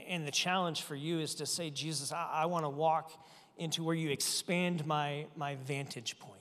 And 0.08 0.26
the 0.26 0.32
challenge 0.32 0.82
for 0.82 0.94
you 0.94 1.18
is 1.18 1.34
to 1.36 1.46
say, 1.46 1.70
Jesus, 1.70 2.12
I, 2.12 2.28
I 2.32 2.46
want 2.46 2.64
to 2.64 2.68
walk 2.68 3.12
into 3.56 3.82
where 3.82 3.94
you 3.94 4.10
expand 4.10 4.86
my, 4.86 5.26
my 5.36 5.56
vantage 5.56 6.18
point. 6.18 6.39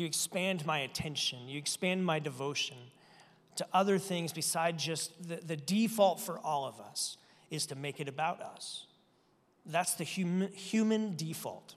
You 0.00 0.06
expand 0.06 0.64
my 0.64 0.78
attention. 0.78 1.40
You 1.46 1.58
expand 1.58 2.06
my 2.06 2.20
devotion 2.20 2.78
to 3.56 3.66
other 3.70 3.98
things 3.98 4.32
besides 4.32 4.82
just 4.82 5.28
the, 5.28 5.36
the 5.36 5.56
default 5.56 6.20
for 6.20 6.38
all 6.38 6.64
of 6.64 6.80
us 6.80 7.18
is 7.50 7.66
to 7.66 7.74
make 7.74 8.00
it 8.00 8.08
about 8.08 8.40
us. 8.40 8.86
That's 9.66 9.92
the 9.92 10.04
human, 10.04 10.50
human 10.54 11.16
default. 11.16 11.74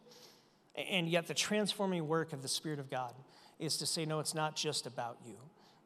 And 0.73 1.09
yet, 1.09 1.27
the 1.27 1.33
transforming 1.33 2.07
work 2.07 2.31
of 2.31 2.41
the 2.41 2.47
Spirit 2.47 2.79
of 2.79 2.89
God 2.89 3.13
is 3.59 3.75
to 3.79 3.85
say, 3.85 4.05
no, 4.05 4.21
it's 4.21 4.33
not 4.33 4.55
just 4.55 4.87
about 4.87 5.17
you, 5.27 5.35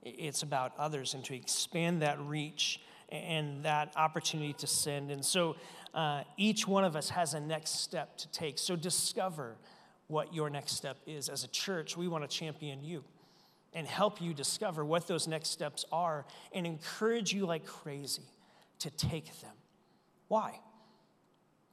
it's 0.04 0.44
about 0.44 0.74
others, 0.78 1.16
and 1.16 1.26
to 1.26 1.36
expand 1.36 2.04
that 2.04 2.20
reach 2.20 2.80
and 3.10 3.64
that 3.64 3.94
opportunity 3.96 4.54
to 4.54 4.68
send. 4.68 5.10
And 5.10 5.26
so, 5.26 5.56
uh, 5.96 6.22
each 6.38 6.68
one 6.68 6.84
of 6.84 6.96
us 6.96 7.10
has 7.10 7.34
a 7.34 7.40
next 7.40 7.80
step 7.82 8.16
to 8.20 8.28
take. 8.32 8.60
So, 8.60 8.76
discover 8.76 9.56
what 10.08 10.34
your 10.34 10.50
next 10.50 10.74
step 10.74 10.98
is. 11.06 11.30
As 11.30 11.44
a 11.44 11.48
church, 11.48 11.98
we 11.98 12.08
want 12.08 12.30
to 12.30 12.36
champion 12.36 12.84
you 12.84 13.04
and 13.74 13.86
help 13.86 14.22
you 14.22 14.34
discover 14.34 14.84
what 14.84 15.08
those 15.08 15.28
next 15.28 15.50
steps 15.50 15.86
are 15.92 16.26
and 16.54 16.66
encourage 16.66 17.34
you 17.34 17.46
like 17.46 17.66
crazy 17.66 18.24
to 18.80 18.90
take 18.90 19.26
them. 19.42 19.52
Why? 20.28 20.60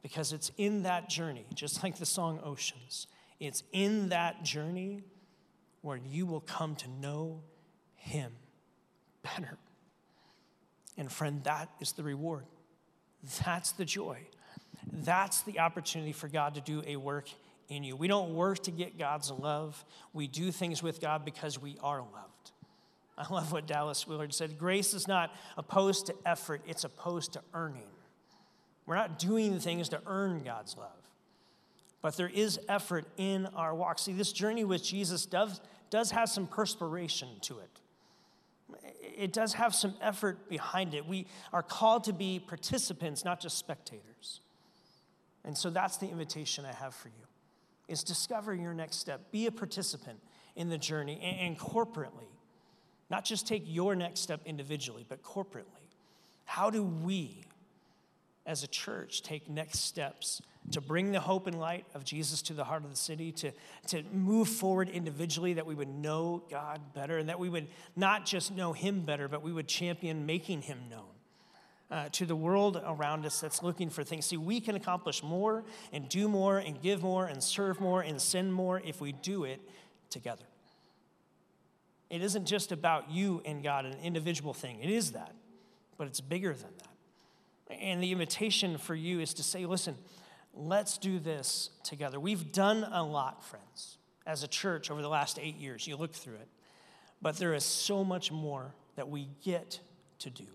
Because 0.02 0.32
it's 0.32 0.50
in 0.56 0.82
that 0.82 1.08
journey, 1.08 1.46
just 1.54 1.82
like 1.82 1.96
the 1.96 2.06
song 2.06 2.40
Oceans, 2.44 3.06
it's 3.40 3.62
in 3.72 4.10
that 4.10 4.42
journey 4.42 5.02
where 5.80 5.96
you 5.96 6.26
will 6.26 6.40
come 6.40 6.76
to 6.76 6.88
know 6.88 7.42
Him 7.96 8.32
better. 9.22 9.56
And 10.96 11.10
friend, 11.10 11.42
that 11.44 11.68
is 11.80 11.92
the 11.92 12.02
reward. 12.02 12.44
That's 13.44 13.72
the 13.72 13.84
joy. 13.84 14.18
That's 14.92 15.42
the 15.42 15.60
opportunity 15.60 16.12
for 16.12 16.28
God 16.28 16.54
to 16.54 16.60
do 16.60 16.82
a 16.86 16.96
work 16.96 17.28
in 17.68 17.84
you. 17.84 17.96
We 17.96 18.08
don't 18.08 18.34
work 18.34 18.62
to 18.64 18.70
get 18.70 18.98
God's 18.98 19.30
love. 19.30 19.84
We 20.12 20.26
do 20.26 20.50
things 20.50 20.82
with 20.82 21.00
God 21.00 21.24
because 21.24 21.60
we 21.60 21.76
are 21.82 21.98
loved. 21.98 22.52
I 23.18 23.32
love 23.32 23.52
what 23.52 23.66
Dallas 23.66 24.06
Willard 24.06 24.34
said 24.34 24.58
grace 24.58 24.94
is 24.94 25.06
not 25.06 25.34
opposed 25.56 26.06
to 26.06 26.14
effort, 26.26 26.62
it's 26.66 26.84
opposed 26.84 27.34
to 27.34 27.42
earning. 27.52 27.82
We're 28.86 28.96
not 28.96 29.18
doing 29.18 29.60
things 29.60 29.88
to 29.90 30.00
earn 30.06 30.42
God's 30.42 30.76
love, 30.76 30.90
but 32.02 32.16
there 32.16 32.28
is 32.28 32.60
effort 32.68 33.06
in 33.16 33.46
our 33.54 33.74
walk. 33.74 33.98
See, 33.98 34.12
this 34.12 34.32
journey 34.32 34.64
with 34.64 34.84
Jesus 34.84 35.24
does, 35.24 35.60
does 35.88 36.10
have 36.10 36.28
some 36.28 36.46
perspiration 36.46 37.28
to 37.42 37.60
it. 37.60 37.70
It 39.16 39.32
does 39.32 39.54
have 39.54 39.74
some 39.74 39.94
effort 40.02 40.50
behind 40.50 40.94
it. 40.94 41.06
We 41.06 41.26
are 41.52 41.62
called 41.62 42.04
to 42.04 42.12
be 42.12 42.42
participants, 42.46 43.24
not 43.24 43.40
just 43.40 43.56
spectators. 43.56 44.40
And 45.44 45.56
so 45.56 45.70
that's 45.70 45.96
the 45.98 46.08
invitation 46.08 46.64
I 46.66 46.72
have 46.72 46.94
for 46.94 47.08
you 47.08 47.24
is 47.88 48.02
discover 48.02 48.54
your 48.54 48.74
next 48.74 48.96
step. 48.96 49.30
Be 49.30 49.46
a 49.46 49.52
participant 49.52 50.18
in 50.56 50.68
the 50.68 50.78
journey 50.78 51.20
and, 51.22 51.48
and 51.48 51.58
corporately. 51.58 52.28
Not 53.10 53.24
just 53.24 53.46
take 53.46 53.64
your 53.66 53.94
next 53.94 54.20
step 54.20 54.40
individually, 54.46 55.04
but 55.08 55.22
corporately. 55.22 55.64
How 56.44 56.70
do 56.70 56.82
we, 56.82 57.44
as 58.46 58.62
a 58.62 58.66
church, 58.66 59.22
take 59.22 59.48
next 59.48 59.80
steps 59.80 60.40
to 60.72 60.80
bring 60.80 61.12
the 61.12 61.20
hope 61.20 61.46
and 61.46 61.60
light 61.60 61.84
of 61.94 62.04
Jesus 62.04 62.40
to 62.42 62.54
the 62.54 62.64
heart 62.64 62.84
of 62.84 62.90
the 62.90 62.96
city, 62.96 63.32
to, 63.32 63.52
to 63.88 64.02
move 64.12 64.48
forward 64.48 64.88
individually, 64.88 65.54
that 65.54 65.66
we 65.66 65.74
would 65.74 65.88
know 65.88 66.42
God 66.50 66.80
better, 66.94 67.18
and 67.18 67.28
that 67.28 67.38
we 67.38 67.50
would 67.50 67.68
not 67.96 68.24
just 68.24 68.54
know 68.54 68.72
Him 68.72 69.02
better, 69.02 69.28
but 69.28 69.42
we 69.42 69.52
would 69.52 69.68
champion 69.68 70.24
making 70.24 70.62
Him 70.62 70.78
known 70.90 71.13
uh, 71.94 72.08
to 72.10 72.26
the 72.26 72.34
world 72.34 72.82
around 72.84 73.24
us 73.24 73.40
that's 73.40 73.62
looking 73.62 73.88
for 73.88 74.02
things. 74.02 74.26
See, 74.26 74.36
we 74.36 74.60
can 74.60 74.74
accomplish 74.74 75.22
more 75.22 75.62
and 75.92 76.08
do 76.08 76.26
more 76.26 76.58
and 76.58 76.82
give 76.82 77.04
more 77.04 77.26
and 77.26 77.40
serve 77.40 77.80
more 77.80 78.02
and 78.02 78.20
send 78.20 78.52
more 78.52 78.82
if 78.84 79.00
we 79.00 79.12
do 79.12 79.44
it 79.44 79.60
together. 80.10 80.42
It 82.10 82.20
isn't 82.20 82.46
just 82.46 82.72
about 82.72 83.12
you 83.12 83.42
and 83.44 83.62
God, 83.62 83.86
an 83.86 83.96
individual 84.02 84.52
thing. 84.52 84.80
It 84.82 84.90
is 84.90 85.12
that, 85.12 85.36
but 85.96 86.08
it's 86.08 86.20
bigger 86.20 86.52
than 86.52 86.70
that. 86.78 87.78
And 87.80 88.02
the 88.02 88.10
invitation 88.10 88.76
for 88.76 88.96
you 88.96 89.20
is 89.20 89.32
to 89.34 89.44
say, 89.44 89.64
listen, 89.64 89.96
let's 90.52 90.98
do 90.98 91.20
this 91.20 91.70
together. 91.84 92.18
We've 92.18 92.50
done 92.50 92.84
a 92.90 93.04
lot, 93.04 93.44
friends, 93.44 93.98
as 94.26 94.42
a 94.42 94.48
church 94.48 94.90
over 94.90 95.00
the 95.00 95.08
last 95.08 95.38
eight 95.40 95.58
years. 95.58 95.86
You 95.86 95.96
look 95.96 96.12
through 96.12 96.34
it. 96.34 96.48
But 97.22 97.36
there 97.36 97.54
is 97.54 97.64
so 97.64 98.02
much 98.02 98.32
more 98.32 98.74
that 98.96 99.08
we 99.08 99.28
get 99.44 99.78
to 100.18 100.30
do 100.30 100.46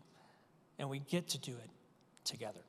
and 0.80 0.90
we 0.90 1.00
get 1.00 1.28
to 1.28 1.38
do 1.38 1.52
it 1.52 1.70
together. 2.24 2.62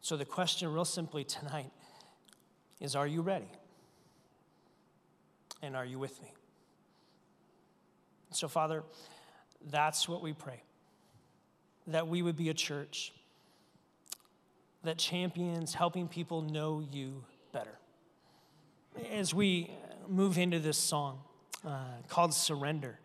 So, 0.00 0.16
the 0.16 0.24
question, 0.24 0.72
real 0.72 0.86
simply 0.86 1.24
tonight, 1.24 1.72
is 2.80 2.96
Are 2.96 3.06
you 3.06 3.20
ready? 3.20 3.50
And 5.60 5.76
are 5.76 5.84
you 5.84 5.98
with 5.98 6.22
me? 6.22 6.32
So, 8.30 8.48
Father, 8.48 8.82
that's 9.70 10.08
what 10.08 10.22
we 10.22 10.32
pray 10.32 10.62
that 11.86 12.06
we 12.06 12.22
would 12.22 12.36
be 12.36 12.48
a 12.50 12.54
church 12.54 13.12
that 14.84 14.96
champions 14.96 15.74
helping 15.74 16.06
people 16.06 16.40
know 16.40 16.82
you 16.92 17.24
better. 17.52 17.78
As 19.10 19.34
we 19.34 19.70
move 20.08 20.38
into 20.38 20.60
this 20.60 20.78
song 20.78 21.18
uh, 21.66 21.84
called 22.08 22.32
Surrender, 22.32 22.98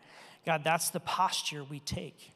God, 0.44 0.62
that's 0.62 0.90
the 0.90 1.00
posture 1.00 1.64
we 1.64 1.80
take 1.80 2.35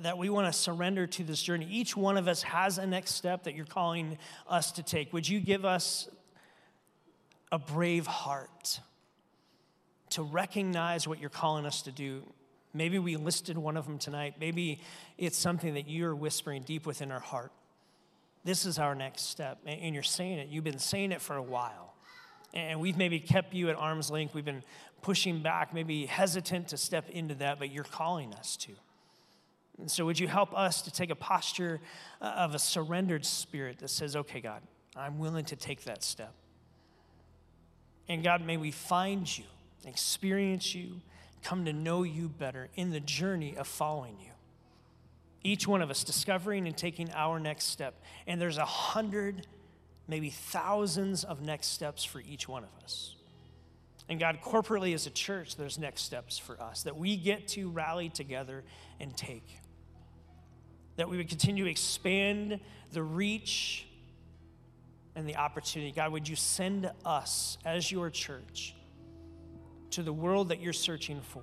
that 0.00 0.18
we 0.18 0.30
want 0.30 0.46
to 0.46 0.52
surrender 0.52 1.06
to 1.06 1.24
this 1.24 1.42
journey. 1.42 1.66
Each 1.70 1.96
one 1.96 2.16
of 2.16 2.28
us 2.28 2.42
has 2.42 2.78
a 2.78 2.86
next 2.86 3.14
step 3.14 3.44
that 3.44 3.54
you're 3.54 3.66
calling 3.66 4.18
us 4.48 4.72
to 4.72 4.82
take. 4.82 5.12
Would 5.12 5.28
you 5.28 5.40
give 5.40 5.64
us 5.64 6.08
a 7.50 7.58
brave 7.58 8.06
heart 8.06 8.80
to 10.10 10.22
recognize 10.22 11.06
what 11.08 11.20
you're 11.20 11.30
calling 11.30 11.66
us 11.66 11.82
to 11.82 11.92
do? 11.92 12.22
Maybe 12.74 12.98
we 12.98 13.16
listed 13.16 13.56
one 13.56 13.76
of 13.76 13.86
them 13.86 13.98
tonight. 13.98 14.34
Maybe 14.38 14.80
it's 15.16 15.38
something 15.38 15.74
that 15.74 15.88
you're 15.88 16.14
whispering 16.14 16.62
deep 16.62 16.86
within 16.86 17.10
our 17.10 17.20
heart. 17.20 17.52
This 18.44 18.66
is 18.66 18.78
our 18.78 18.94
next 18.94 19.22
step. 19.30 19.58
And 19.66 19.94
you're 19.94 20.02
saying 20.02 20.38
it. 20.38 20.48
You've 20.48 20.64
been 20.64 20.78
saying 20.78 21.12
it 21.12 21.20
for 21.20 21.36
a 21.36 21.42
while. 21.42 21.94
And 22.54 22.80
we've 22.80 22.96
maybe 22.96 23.20
kept 23.20 23.52
you 23.54 23.68
at 23.68 23.76
arm's 23.76 24.10
length. 24.10 24.34
We've 24.34 24.44
been 24.44 24.62
pushing 25.02 25.40
back, 25.42 25.74
maybe 25.74 26.06
hesitant 26.06 26.68
to 26.68 26.76
step 26.76 27.08
into 27.10 27.34
that, 27.36 27.58
but 27.58 27.70
you're 27.70 27.84
calling 27.84 28.34
us 28.34 28.56
to. 28.56 28.72
And 29.78 29.90
so, 29.90 30.04
would 30.04 30.18
you 30.18 30.26
help 30.26 30.56
us 30.56 30.82
to 30.82 30.90
take 30.90 31.10
a 31.10 31.14
posture 31.14 31.80
uh, 32.20 32.24
of 32.24 32.54
a 32.54 32.58
surrendered 32.58 33.24
spirit 33.24 33.78
that 33.78 33.88
says, 33.88 34.16
okay, 34.16 34.40
God, 34.40 34.62
I'm 34.96 35.18
willing 35.18 35.44
to 35.46 35.56
take 35.56 35.84
that 35.84 36.02
step. 36.02 36.34
And 38.08 38.24
God, 38.24 38.44
may 38.44 38.56
we 38.56 38.70
find 38.70 39.38
you, 39.38 39.44
experience 39.84 40.74
you, 40.74 41.00
come 41.42 41.64
to 41.66 41.72
know 41.72 42.02
you 42.02 42.28
better 42.28 42.68
in 42.74 42.90
the 42.90 43.00
journey 43.00 43.56
of 43.56 43.68
following 43.68 44.16
you. 44.20 44.32
Each 45.44 45.68
one 45.68 45.82
of 45.82 45.90
us 45.90 46.02
discovering 46.02 46.66
and 46.66 46.76
taking 46.76 47.10
our 47.12 47.38
next 47.38 47.66
step. 47.66 48.02
And 48.26 48.40
there's 48.40 48.58
a 48.58 48.64
hundred, 48.64 49.46
maybe 50.08 50.30
thousands 50.30 51.22
of 51.22 51.40
next 51.40 51.68
steps 51.68 52.04
for 52.04 52.20
each 52.20 52.48
one 52.48 52.64
of 52.64 52.70
us. 52.82 53.14
And 54.08 54.18
God, 54.18 54.40
corporately 54.42 54.94
as 54.94 55.06
a 55.06 55.10
church, 55.10 55.54
there's 55.56 55.78
next 55.78 56.02
steps 56.02 56.38
for 56.38 56.60
us 56.60 56.82
that 56.82 56.96
we 56.96 57.16
get 57.16 57.46
to 57.48 57.68
rally 57.68 58.08
together 58.08 58.64
and 58.98 59.16
take 59.16 59.60
that 60.98 61.08
we 61.08 61.16
would 61.16 61.28
continue 61.28 61.64
to 61.64 61.70
expand 61.70 62.60
the 62.92 63.02
reach 63.02 63.86
and 65.16 65.26
the 65.26 65.36
opportunity. 65.36 65.90
God, 65.90 66.12
would 66.12 66.28
you 66.28 66.36
send 66.36 66.90
us 67.04 67.56
as 67.64 67.90
your 67.90 68.10
church 68.10 68.74
to 69.90 70.02
the 70.02 70.12
world 70.12 70.50
that 70.50 70.60
you're 70.60 70.72
searching 70.72 71.20
for 71.20 71.42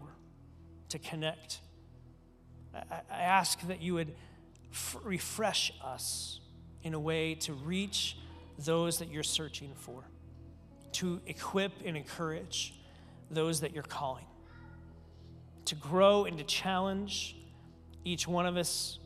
to 0.89 0.99
connect 0.99 1.61
I, 2.75 3.01
ask 3.09 3.59
that 3.67 3.81
you 3.81 3.93
would 3.93 4.13
f- 4.71 4.97
refresh 5.03 5.71
us 5.83 6.41
in 6.83 6.93
a 6.93 6.99
way 6.99 7.35
to 7.35 7.53
reach 7.53 8.17
those 8.59 8.99
that 8.99 9.09
you're 9.09 9.23
searching 9.23 9.71
for, 9.75 10.03
to 10.93 11.21
equip 11.25 11.71
and 11.85 11.95
encourage 11.97 12.73
those 13.31 13.61
that 13.61 13.73
you're 13.73 13.83
calling, 13.83 14.25
to 15.65 15.75
grow 15.75 16.25
and 16.25 16.37
to 16.37 16.43
challenge 16.43 17.35
each 18.03 18.27
one 18.27 18.45
of 18.45 18.57
us 18.57 18.99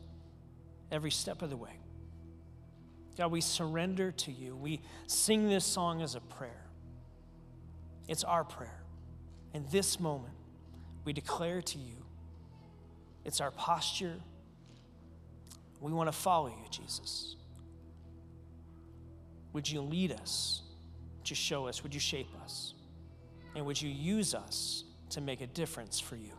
every 0.90 1.10
step 1.10 1.42
of 1.42 1.50
the 1.50 1.56
way. 1.56 1.78
God, 3.16 3.30
we 3.32 3.40
surrender 3.40 4.12
to 4.12 4.32
you. 4.32 4.56
We 4.56 4.80
sing 5.06 5.48
this 5.48 5.64
song 5.64 6.02
as 6.02 6.14
a 6.14 6.20
prayer. 6.20 6.64
It's 8.08 8.24
our 8.24 8.44
prayer. 8.44 8.82
In 9.52 9.66
this 9.70 10.00
moment, 10.00 10.34
we 11.04 11.12
declare 11.12 11.60
to 11.62 11.78
you, 11.78 11.96
it's 13.24 13.40
our 13.40 13.50
posture. 13.50 14.16
We 15.80 15.92
want 15.92 16.08
to 16.08 16.16
follow 16.16 16.48
you, 16.48 16.64
Jesus. 16.70 17.36
Would 19.52 19.68
you 19.68 19.80
lead 19.80 20.12
us? 20.12 20.62
Would 21.18 21.30
you 21.30 21.36
show 21.36 21.66
us? 21.66 21.82
Would 21.82 21.92
you 21.92 22.00
shape 22.00 22.28
us? 22.42 22.74
And 23.54 23.66
would 23.66 23.80
you 23.80 23.90
use 23.90 24.34
us 24.34 24.84
to 25.10 25.20
make 25.20 25.40
a 25.40 25.46
difference 25.46 25.98
for 25.98 26.16
you? 26.16 26.32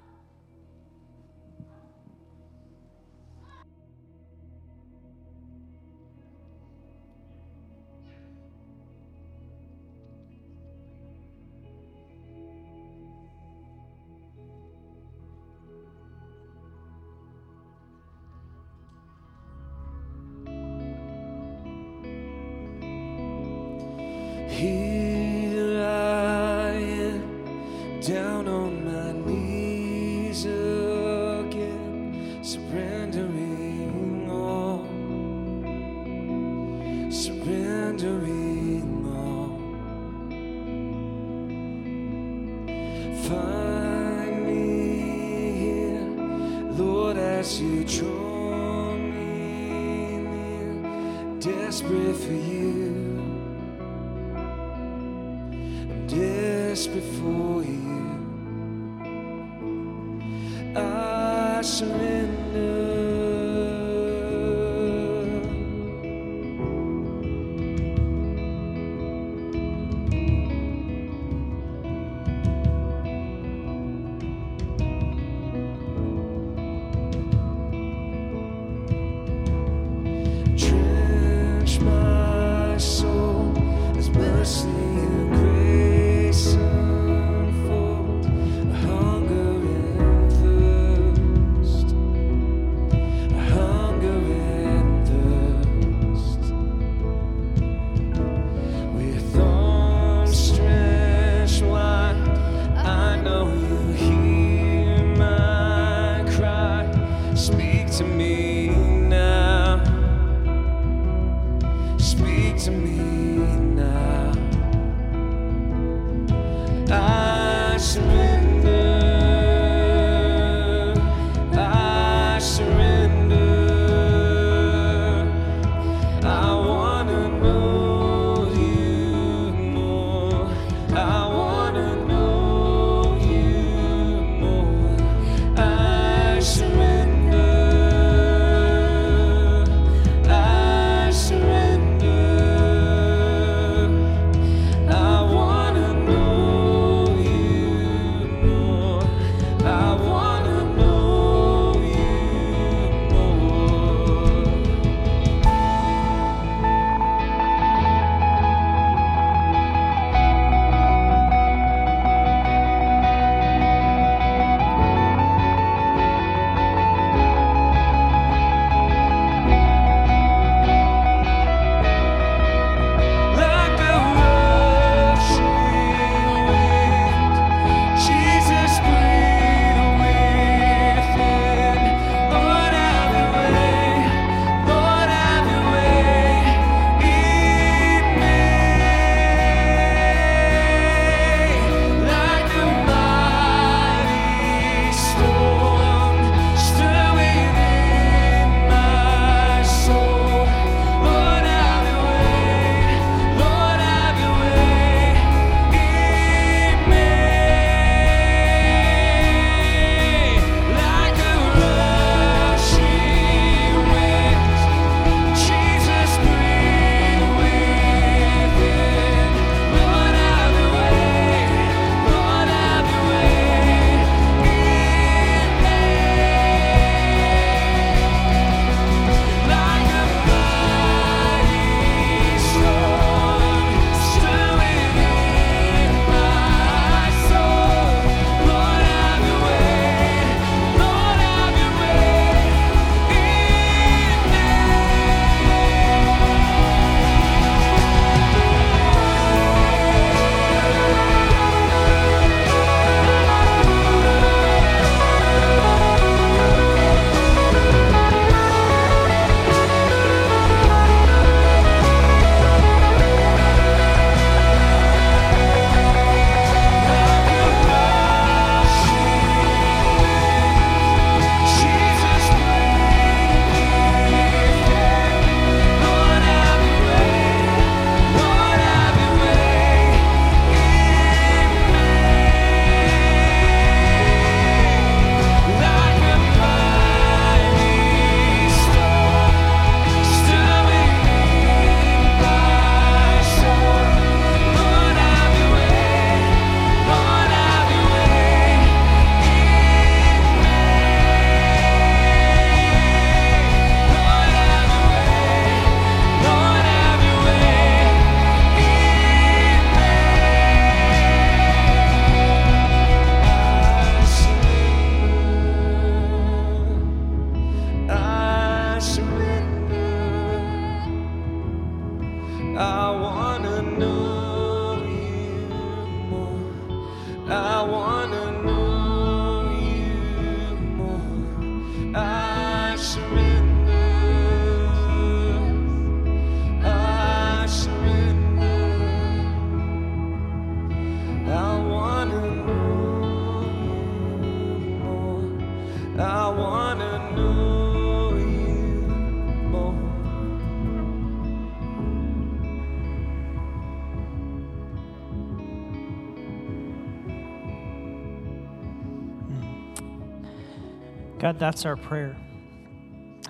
God, 361.21 361.37
that's 361.37 361.65
our 361.67 361.77
prayer. 361.77 362.17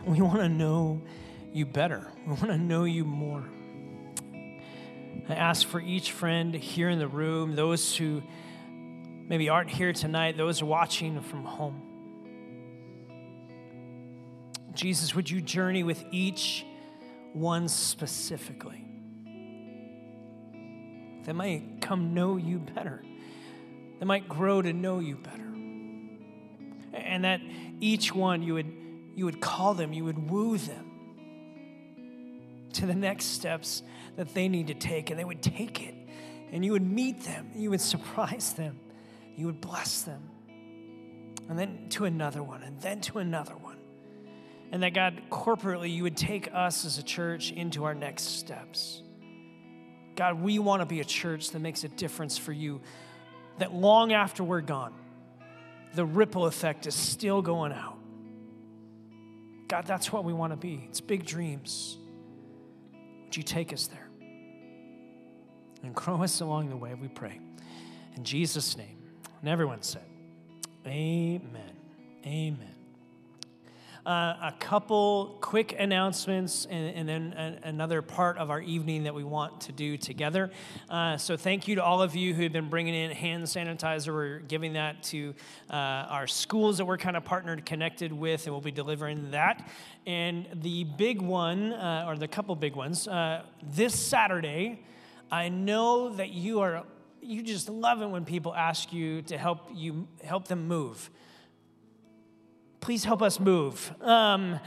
We 0.06 0.22
want 0.22 0.38
to 0.38 0.48
know 0.48 1.02
you 1.52 1.66
better. 1.66 2.08
We 2.26 2.32
want 2.32 2.48
to 2.48 2.58
know 2.58 2.86
you 2.86 3.04
more. 3.04 3.44
I 5.28 5.34
ask 5.34 5.68
for 5.68 5.82
each 5.82 6.14
friend 6.14 6.54
here 6.54 6.88
in 6.88 7.00
the 7.00 7.08
room, 7.10 7.54
those 7.54 7.94
who 7.94 8.24
maybe 8.70 9.50
aren't 9.50 9.70
here 9.70 9.92
tonight, 9.92 10.38
those 10.38 10.64
watching 10.64 11.20
from 11.20 11.44
home. 11.44 11.82
Jesus, 14.74 15.14
would 15.14 15.30
you 15.30 15.42
journey 15.42 15.84
with 15.84 16.02
each 16.12 16.66
one 17.34 17.68
specifically? 17.68 18.86
They 21.26 21.34
might 21.34 21.82
come 21.82 22.14
know 22.14 22.38
you 22.38 22.60
better. 22.60 23.04
They 24.00 24.06
might 24.06 24.30
grow 24.30 24.62
to 24.62 24.72
know 24.72 25.00
you 25.00 25.18
better. 25.18 25.51
And 26.94 27.24
that 27.24 27.42
each 27.80 28.14
one 28.14 28.44
you 28.44 28.56
would 28.56 28.72
you 29.16 29.26
would 29.26 29.42
call 29.42 29.74
them, 29.74 29.94
you 29.94 30.06
would 30.06 30.30
woo 30.30 30.58
them 30.58 30.92
to 32.74 32.86
the 32.86 32.96
next 32.96 33.26
steps 33.26 33.84
that 34.16 34.34
they 34.34 34.48
need 34.48 34.68
to 34.68 34.74
take, 34.74 35.10
and 35.10 35.20
they 35.20 35.26
would 35.26 35.42
take 35.42 35.86
it. 35.86 35.96
And 36.52 36.64
you 36.66 36.72
would 36.74 36.90
meet 36.90 37.22
them, 37.22 37.52
you 37.56 37.70
would 37.70 37.82
surprise 37.82 38.54
them, 38.54 38.80
you 39.36 39.46
would 39.46 39.62
bless 39.62 40.02
them. 40.04 40.30
And 41.50 41.60
then 41.60 41.88
to 41.90 42.06
another 42.06 42.42
one, 42.42 42.64
and 42.64 42.80
then 42.82 43.02
to 43.02 43.20
another 43.20 43.54
one. 43.54 43.78
And 44.72 44.84
that 44.84 44.94
God, 44.94 45.22
corporately, 45.30 45.94
you 45.94 46.04
would 46.04 46.16
take 46.16 46.50
us 46.54 46.86
as 46.86 46.98
a 46.98 47.04
church 47.04 47.52
into 47.52 47.84
our 47.84 47.94
next 47.94 48.40
steps. 48.40 49.02
God, 50.16 50.42
we 50.42 50.60
want 50.60 50.82
to 50.82 50.86
be 50.86 51.02
a 51.02 51.06
church 51.06 51.50
that 51.52 51.60
makes 51.60 51.84
a 51.84 51.90
difference 51.90 52.38
for 52.38 52.54
you, 52.54 52.82
that 53.58 53.74
long 53.74 54.14
after 54.14 54.44
we're 54.44 54.62
gone, 54.62 54.94
the 55.94 56.06
ripple 56.06 56.46
effect 56.46 56.88
is 56.88 56.96
still 56.96 57.42
going 57.42 57.72
out. 57.72 57.98
God, 59.68 59.86
that's 59.86 60.12
what 60.12 60.24
we 60.24 60.34
want 60.34 60.52
to 60.54 60.58
be. 60.58 60.86
It's 60.90 61.02
big 61.02 61.26
dreams. 61.26 61.98
Would 63.24 63.38
you 63.38 63.44
take 63.44 63.72
us 63.72 63.88
there? 63.88 64.10
And 65.84 65.96
grow 65.96 66.22
us 66.22 66.42
along 66.42 66.70
the 66.70 66.78
way, 66.78 66.94
we 66.94 67.08
pray. 67.08 67.40
In 68.16 68.24
Jesus' 68.24 68.78
name. 68.78 68.98
And 69.40 69.50
everyone 69.50 69.82
said, 69.82 70.04
Amen. 70.86 71.72
Amen. 72.26 72.71
Uh, 74.04 74.36
a 74.42 74.56
couple 74.60 75.38
quick 75.42 75.76
announcements 75.78 76.66
and, 76.72 76.96
and 76.96 77.08
then 77.08 77.34
a, 77.38 77.68
another 77.68 78.02
part 78.02 78.36
of 78.40 78.50
our 78.50 78.60
evening 78.60 79.04
that 79.04 79.14
we 79.14 79.24
want 79.24 79.62
to 79.62 79.72
do 79.72 79.96
together. 79.96 80.50
Uh, 80.90 81.16
so, 81.18 81.38
thank 81.38 81.68
you 81.68 81.76
to 81.76 81.84
all 81.84 82.02
of 82.02 82.16
you 82.16 82.34
who 82.34 82.42
have 82.42 82.52
been 82.52 82.68
bringing 82.68 82.96
in 82.96 83.12
hand 83.12 83.44
sanitizer. 83.44 84.12
We're 84.12 84.40
giving 84.40 84.74
that 84.74 85.04
to 85.04 85.36
uh, 85.70 85.76
our 85.76 86.26
schools 86.26 86.80
that 86.80 86.86
we're 86.86 86.98
kind 86.98 87.16
of 87.16 87.24
partnered, 87.24 87.64
connected 87.64 88.12
with, 88.12 88.48
and 88.48 88.56
we'll 88.56 88.62
be 88.62 88.72
delivering 88.72 89.30
that. 89.32 89.70
And 90.08 90.48
the 90.52 90.84
big 90.84 91.22
one, 91.22 91.74
uh, 91.74 92.06
or 92.08 92.18
the 92.18 92.28
couple 92.28 92.56
big 92.56 92.76
ones, 92.76 93.08
uh, 93.08 93.44
this 93.62 93.94
Saturday, 93.94 94.84
I 95.32 95.50
know 95.50 96.10
that 96.16 96.32
you 96.32 96.62
are. 96.62 96.86
You 97.22 97.44
just 97.44 97.70
love 97.70 98.02
it 98.02 98.08
when 98.08 98.26
people 98.26 98.56
ask 98.56 98.92
you 98.92 99.22
to 99.24 99.38
help 99.38 99.70
you 99.72 100.08
help 100.24 100.48
them 100.48 100.68
move 100.68 101.12
please 102.82 103.04
help 103.04 103.22
us 103.22 103.40
move. 103.40 103.94
Um, 104.02 104.60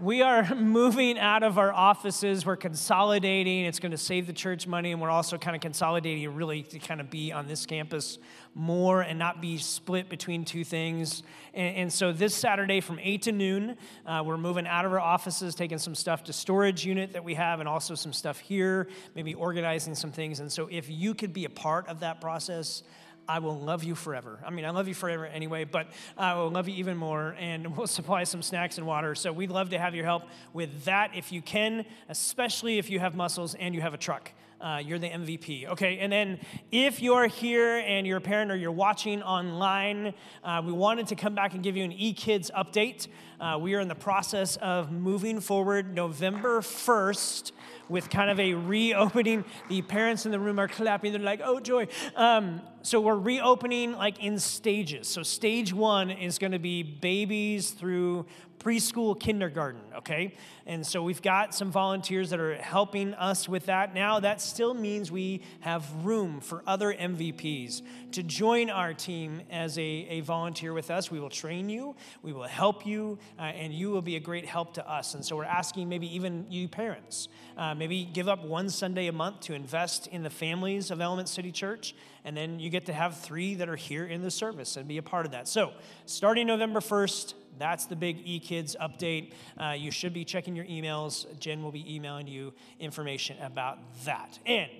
we 0.00 0.22
are 0.22 0.54
moving 0.54 1.18
out 1.18 1.42
of 1.42 1.58
our 1.58 1.70
offices. 1.70 2.46
We're 2.46 2.56
consolidating. 2.56 3.66
It's 3.66 3.78
going 3.78 3.90
to 3.90 3.98
save 3.98 4.26
the 4.26 4.32
church 4.32 4.66
money. 4.66 4.92
And 4.92 5.00
we're 5.00 5.10
also 5.10 5.36
kind 5.36 5.54
of 5.54 5.60
consolidating 5.60 6.34
really 6.34 6.62
to 6.62 6.78
kind 6.78 7.02
of 7.02 7.10
be 7.10 7.32
on 7.32 7.46
this 7.46 7.66
campus 7.66 8.18
more 8.54 9.02
and 9.02 9.18
not 9.18 9.42
be 9.42 9.58
split 9.58 10.08
between 10.08 10.46
two 10.46 10.64
things. 10.64 11.22
And, 11.52 11.76
and 11.76 11.92
so 11.92 12.12
this 12.12 12.34
Saturday 12.34 12.80
from 12.80 12.98
8 12.98 13.22
to 13.22 13.32
noon, 13.32 13.76
uh, 14.06 14.22
we're 14.24 14.38
moving 14.38 14.66
out 14.66 14.86
of 14.86 14.92
our 14.94 15.00
offices, 15.00 15.54
taking 15.54 15.76
some 15.76 15.94
stuff 15.94 16.24
to 16.24 16.32
storage 16.32 16.86
unit 16.86 17.12
that 17.12 17.24
we 17.24 17.34
have, 17.34 17.60
and 17.60 17.68
also 17.68 17.94
some 17.94 18.14
stuff 18.14 18.38
here, 18.38 18.88
maybe 19.14 19.34
organizing 19.34 19.94
some 19.94 20.12
things. 20.12 20.40
And 20.40 20.50
so 20.50 20.66
if 20.70 20.88
you 20.88 21.14
could 21.14 21.34
be 21.34 21.44
a 21.44 21.50
part 21.50 21.86
of 21.88 22.00
that 22.00 22.22
process, 22.22 22.84
I 23.30 23.38
will 23.38 23.60
love 23.60 23.84
you 23.84 23.94
forever. 23.94 24.40
I 24.44 24.50
mean, 24.50 24.64
I 24.64 24.70
love 24.70 24.88
you 24.88 24.94
forever 24.94 25.24
anyway, 25.24 25.62
but 25.62 25.86
I 26.18 26.34
will 26.34 26.50
love 26.50 26.68
you 26.68 26.74
even 26.74 26.96
more, 26.96 27.36
and 27.38 27.76
we'll 27.76 27.86
supply 28.00 28.24
some 28.24 28.42
snacks 28.42 28.76
and 28.76 28.88
water. 28.88 29.14
So 29.14 29.32
we'd 29.32 29.52
love 29.52 29.70
to 29.70 29.78
have 29.78 29.94
your 29.94 30.04
help 30.04 30.24
with 30.52 30.82
that 30.86 31.12
if 31.14 31.30
you 31.30 31.40
can, 31.40 31.84
especially 32.08 32.78
if 32.78 32.90
you 32.90 32.98
have 32.98 33.14
muscles 33.14 33.54
and 33.54 33.72
you 33.72 33.82
have 33.82 33.94
a 33.94 33.98
truck. 33.98 34.32
Uh, 34.60 34.82
you're 34.84 34.98
the 34.98 35.08
MVP. 35.08 35.68
Okay, 35.68 36.00
and 36.00 36.12
then 36.12 36.40
if 36.72 37.00
you're 37.00 37.28
here 37.28 37.76
and 37.76 38.04
you're 38.04 38.18
a 38.18 38.20
parent 38.20 38.50
or 38.50 38.56
you're 38.56 38.72
watching 38.72 39.22
online, 39.22 40.12
uh, 40.42 40.60
we 40.66 40.72
wanted 40.72 41.06
to 41.06 41.14
come 41.14 41.36
back 41.36 41.54
and 41.54 41.62
give 41.62 41.76
you 41.76 41.84
an 41.84 41.92
eKids 41.92 42.50
update. 42.50 43.06
Uh, 43.40 43.58
we 43.58 43.74
are 43.74 43.80
in 43.80 43.88
the 43.88 43.94
process 43.94 44.56
of 44.56 44.90
moving 44.90 45.40
forward 45.40 45.94
November 45.94 46.60
1st 46.60 47.52
with 47.90 48.08
kind 48.08 48.30
of 48.30 48.40
a 48.40 48.54
reopening. 48.54 49.44
The 49.68 49.82
parents 49.82 50.24
in 50.24 50.32
the 50.32 50.40
room 50.40 50.58
are 50.58 50.68
clapping. 50.68 51.12
They're 51.12 51.20
like, 51.20 51.42
oh, 51.44 51.60
joy. 51.60 51.88
Um, 52.16 52.62
so 52.82 53.00
we're 53.00 53.18
reopening 53.18 53.92
like 53.92 54.22
in 54.22 54.38
stages. 54.38 55.08
So 55.08 55.22
stage 55.22 55.74
one 55.74 56.10
is 56.10 56.38
going 56.38 56.52
to 56.52 56.58
be 56.58 56.82
babies 56.82 57.70
through 57.70 58.24
preschool 58.60 59.18
kindergarten, 59.18 59.80
okay? 59.96 60.34
And 60.66 60.86
so 60.86 61.02
we've 61.02 61.22
got 61.22 61.54
some 61.54 61.72
volunteers 61.72 62.30
that 62.30 62.38
are 62.38 62.54
helping 62.54 63.14
us 63.14 63.48
with 63.48 63.66
that. 63.66 63.94
Now, 63.94 64.20
that 64.20 64.40
still 64.40 64.74
means 64.74 65.10
we 65.10 65.42
have 65.60 65.90
room 66.04 66.40
for 66.40 66.62
other 66.66 66.94
MVPs 66.94 67.82
to 68.12 68.22
join 68.22 68.70
our 68.70 68.94
team 68.94 69.42
as 69.50 69.78
a, 69.78 69.82
a 69.82 70.20
volunteer 70.20 70.72
with 70.72 70.90
us. 70.90 71.10
We 71.10 71.18
will 71.18 71.30
train 71.30 71.68
you, 71.68 71.96
we 72.22 72.32
will 72.32 72.44
help 72.44 72.86
you, 72.86 73.18
uh, 73.38 73.42
and 73.42 73.72
you 73.72 73.90
will 73.90 74.02
be 74.02 74.16
a 74.16 74.20
great 74.20 74.46
help 74.46 74.74
to 74.74 74.88
us. 74.88 75.14
And 75.14 75.24
so 75.24 75.36
we're 75.36 75.44
asking 75.44 75.88
maybe 75.88 76.14
even 76.14 76.46
you 76.50 76.68
parents, 76.68 77.28
uh, 77.56 77.74
maybe 77.74 78.04
give 78.04 78.28
up 78.28 78.44
one 78.44 78.68
Sunday 78.68 79.06
a 79.08 79.12
month 79.12 79.40
to 79.40 79.54
invest 79.54 80.06
in 80.08 80.22
the 80.22 80.30
families 80.30 80.90
of 80.90 81.00
Element 81.00 81.28
City 81.28 81.50
Church 81.50 81.94
and 82.24 82.36
then 82.36 82.60
you 82.60 82.70
get 82.70 82.86
to 82.86 82.92
have 82.92 83.18
three 83.18 83.54
that 83.54 83.68
are 83.68 83.76
here 83.76 84.04
in 84.04 84.22
the 84.22 84.30
service 84.30 84.76
and 84.76 84.86
be 84.86 84.98
a 84.98 85.02
part 85.02 85.26
of 85.26 85.32
that. 85.32 85.48
So, 85.48 85.72
starting 86.06 86.46
November 86.46 86.80
1st, 86.80 87.34
that's 87.60 87.86
the 87.86 87.96
big 87.96 88.24
eKids 88.24 88.74
update. 88.76 89.32
Uh, 89.58 89.72
you 89.72 89.90
should 89.90 90.12
be 90.12 90.24
checking 90.24 90.56
your 90.56 90.64
emails. 90.64 91.26
Jen 91.38 91.62
will 91.62 91.72
be 91.72 91.94
emailing 91.94 92.26
you 92.26 92.52
information 92.78 93.36
about 93.42 93.78
that. 94.04 94.38
And 94.46 94.70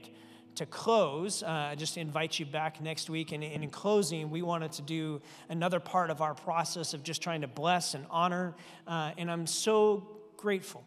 to 0.57 0.67
close, 0.67 1.43
uh, 1.43 1.75
just 1.77 1.97
invite 1.97 2.39
you 2.39 2.47
back 2.47 2.81
next 2.81 3.09
week. 3.09 3.33
And, 3.33 3.43
in 3.43 3.71
closing, 3.71 4.31
we 4.31 4.43
wanted 4.43 4.73
to 4.73 4.83
do 4.83 5.21
another 5.49 5.81
part 5.81 6.11
of 6.11 6.21
our 6.21 6.35
process 6.35 6.93
of 6.95 7.03
just 7.03 7.23
trying 7.23 7.43
to 7.43 7.49
bless 7.49 7.95
and 7.95 8.05
honor. 8.11 8.55
Uh, 8.87 9.13
and 9.17 9.31
I'm 9.31 9.47
so 9.47 10.07
grateful 10.37 10.85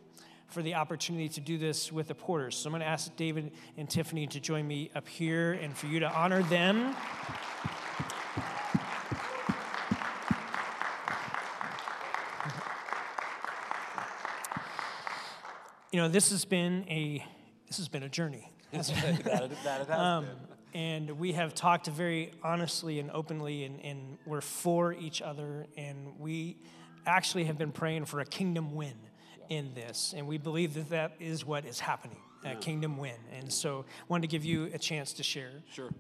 for 0.48 0.62
the 0.62 0.76
opportunity 0.76 1.30
to 1.30 1.42
do 1.42 1.58
this 1.58 1.92
with 1.92 2.08
the 2.08 2.16
Porters. 2.16 2.56
So 2.56 2.68
I'm 2.68 2.72
going 2.72 2.82
to 2.82 2.88
ask 2.88 3.16
David 3.16 3.52
and 3.78 3.90
Tiffany 3.90 4.28
to 4.28 4.40
join 4.40 4.68
me 4.68 4.92
up 4.94 5.08
here 5.08 5.54
and 5.54 5.76
for 5.76 5.88
you 5.88 6.00
to 6.02 6.12
honor 6.12 6.44
them. 6.44 6.96
You 15.94 16.00
know, 16.00 16.10
this 16.10 16.32
has 16.32 16.44
been 16.44 16.86
a 16.90 17.24
this 17.68 17.78
has 17.78 17.88
been 17.88 18.04
a 18.04 18.10
journey. 18.10 18.52
um, 19.90 20.26
and 20.74 21.12
we 21.20 21.34
have 21.34 21.54
talked 21.54 21.86
very 21.86 22.32
honestly 22.44 23.00
and 23.00 23.12
openly, 23.12 23.64
and, 23.64 23.80
and 23.86 24.18
we're 24.26 24.42
for 24.42 24.92
each 24.92 25.22
other, 25.22 25.68
and 25.78 26.20
we 26.20 26.58
actually 27.06 27.44
have 27.44 27.60
been 27.60 27.72
praying 27.72 28.06
for 28.06 28.20
a 28.22 28.26
kingdom 28.26 28.74
win 28.74 28.96
in 29.50 29.76
this, 29.76 30.16
and 30.18 30.28
we 30.28 30.40
believe 30.40 30.74
that 30.74 30.90
that 30.90 31.14
is 31.20 31.46
what 31.46 31.64
is 31.64 31.80
happening, 31.80 32.18
a 32.44 32.50
yeah. 32.50 32.56
kingdom 32.56 32.98
win. 32.98 33.14
And 33.38 33.54
so, 33.54 33.86
I 33.88 34.04
wanted 34.08 34.24
to 34.24 34.28
give 34.30 34.44
you 34.44 34.72
a 34.74 34.80
chance 34.80 35.14
to 35.14 35.24
share. 35.24 35.52
Sure. 35.72 35.92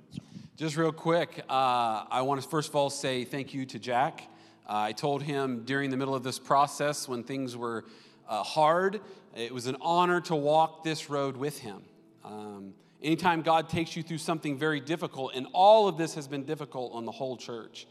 Just 0.57 0.75
real 0.75 0.91
quick, 0.91 1.43
uh, 1.47 2.05
I 2.09 2.23
want 2.23 2.41
to 2.41 2.49
first 2.49 2.69
of 2.69 2.75
all 2.75 2.89
say 2.89 3.25
thank 3.25 3.53
you 3.53 3.67
to 3.67 3.77
Jack. 3.77 4.27
Uh, 4.67 4.73
I 4.73 4.91
told 4.93 5.21
him 5.21 5.65
during 5.65 5.91
the 5.91 5.97
middle 5.97 6.15
of 6.15 6.23
this 6.23 6.39
process 6.39 7.07
when 7.07 7.23
things 7.23 7.55
were 7.55 7.85
uh, 8.27 8.43
hard 8.43 9.01
it 9.35 9.51
was 9.51 9.65
an 9.65 9.77
honor 9.81 10.21
to 10.21 10.35
walk 10.35 10.83
this 10.83 11.09
road 11.09 11.37
with 11.37 11.57
him. 11.57 11.81
Um, 12.23 12.73
anytime 13.01 13.41
God 13.41 13.67
takes 13.67 13.95
you 13.95 14.03
through 14.03 14.19
something 14.19 14.57
very 14.57 14.79
difficult, 14.79 15.33
and 15.33 15.47
all 15.53 15.87
of 15.87 15.97
this 15.97 16.13
has 16.15 16.27
been 16.27 16.43
difficult 16.43 16.93
on 16.93 17.05
the 17.05 17.11
whole 17.11 17.35
church, 17.35 17.87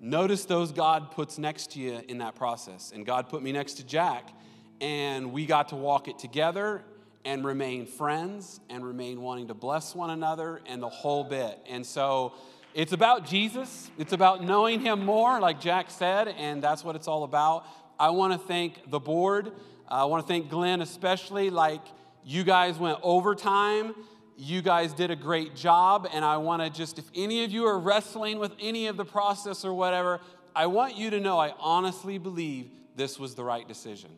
notice 0.00 0.46
those 0.46 0.72
God 0.72 1.10
puts 1.10 1.36
next 1.36 1.72
to 1.72 1.80
you 1.80 2.00
in 2.08 2.18
that 2.18 2.34
process. 2.34 2.92
And 2.94 3.04
God 3.04 3.28
put 3.28 3.42
me 3.42 3.52
next 3.52 3.74
to 3.74 3.84
Jack, 3.84 4.30
and 4.80 5.32
we 5.32 5.44
got 5.44 5.68
to 5.68 5.76
walk 5.76 6.08
it 6.08 6.18
together 6.18 6.82
and 7.26 7.44
remain 7.44 7.86
friends 7.86 8.60
and 8.70 8.84
remain 8.84 9.20
wanting 9.20 9.48
to 9.48 9.54
bless 9.54 9.94
one 9.94 10.10
another 10.10 10.62
and 10.66 10.82
the 10.82 10.88
whole 10.88 11.24
bit. 11.24 11.58
And 11.68 11.84
so, 11.84 12.32
It's 12.74 12.92
about 12.92 13.24
Jesus. 13.24 13.88
It's 13.98 14.12
about 14.12 14.42
knowing 14.42 14.80
him 14.80 15.04
more, 15.04 15.38
like 15.38 15.60
Jack 15.60 15.90
said, 15.90 16.26
and 16.26 16.60
that's 16.60 16.82
what 16.82 16.96
it's 16.96 17.06
all 17.06 17.22
about. 17.22 17.66
I 17.98 18.10
want 18.10 18.32
to 18.32 18.38
thank 18.38 18.90
the 18.90 19.00
board. 19.00 19.52
I 19.88 20.04
want 20.04 20.26
to 20.26 20.28
thank 20.28 20.50
Glenn 20.50 20.80
especially. 20.80 21.50
Like, 21.50 21.82
you 22.24 22.42
guys 22.44 22.78
went 22.78 22.98
overtime. 23.02 23.94
You 24.36 24.62
guys 24.62 24.92
did 24.92 25.10
a 25.10 25.16
great 25.16 25.54
job. 25.54 26.08
And 26.12 26.24
I 26.24 26.38
want 26.38 26.62
to 26.62 26.70
just, 26.70 26.98
if 26.98 27.04
any 27.14 27.44
of 27.44 27.50
you 27.50 27.66
are 27.66 27.78
wrestling 27.78 28.38
with 28.38 28.52
any 28.60 28.86
of 28.86 28.96
the 28.96 29.04
process 29.04 29.64
or 29.64 29.74
whatever, 29.74 30.20
I 30.56 30.66
want 30.66 30.96
you 30.96 31.10
to 31.10 31.20
know 31.20 31.38
I 31.38 31.52
honestly 31.58 32.18
believe 32.18 32.70
this 32.96 33.18
was 33.18 33.34
the 33.34 33.44
right 33.44 33.66
decision. 33.66 34.10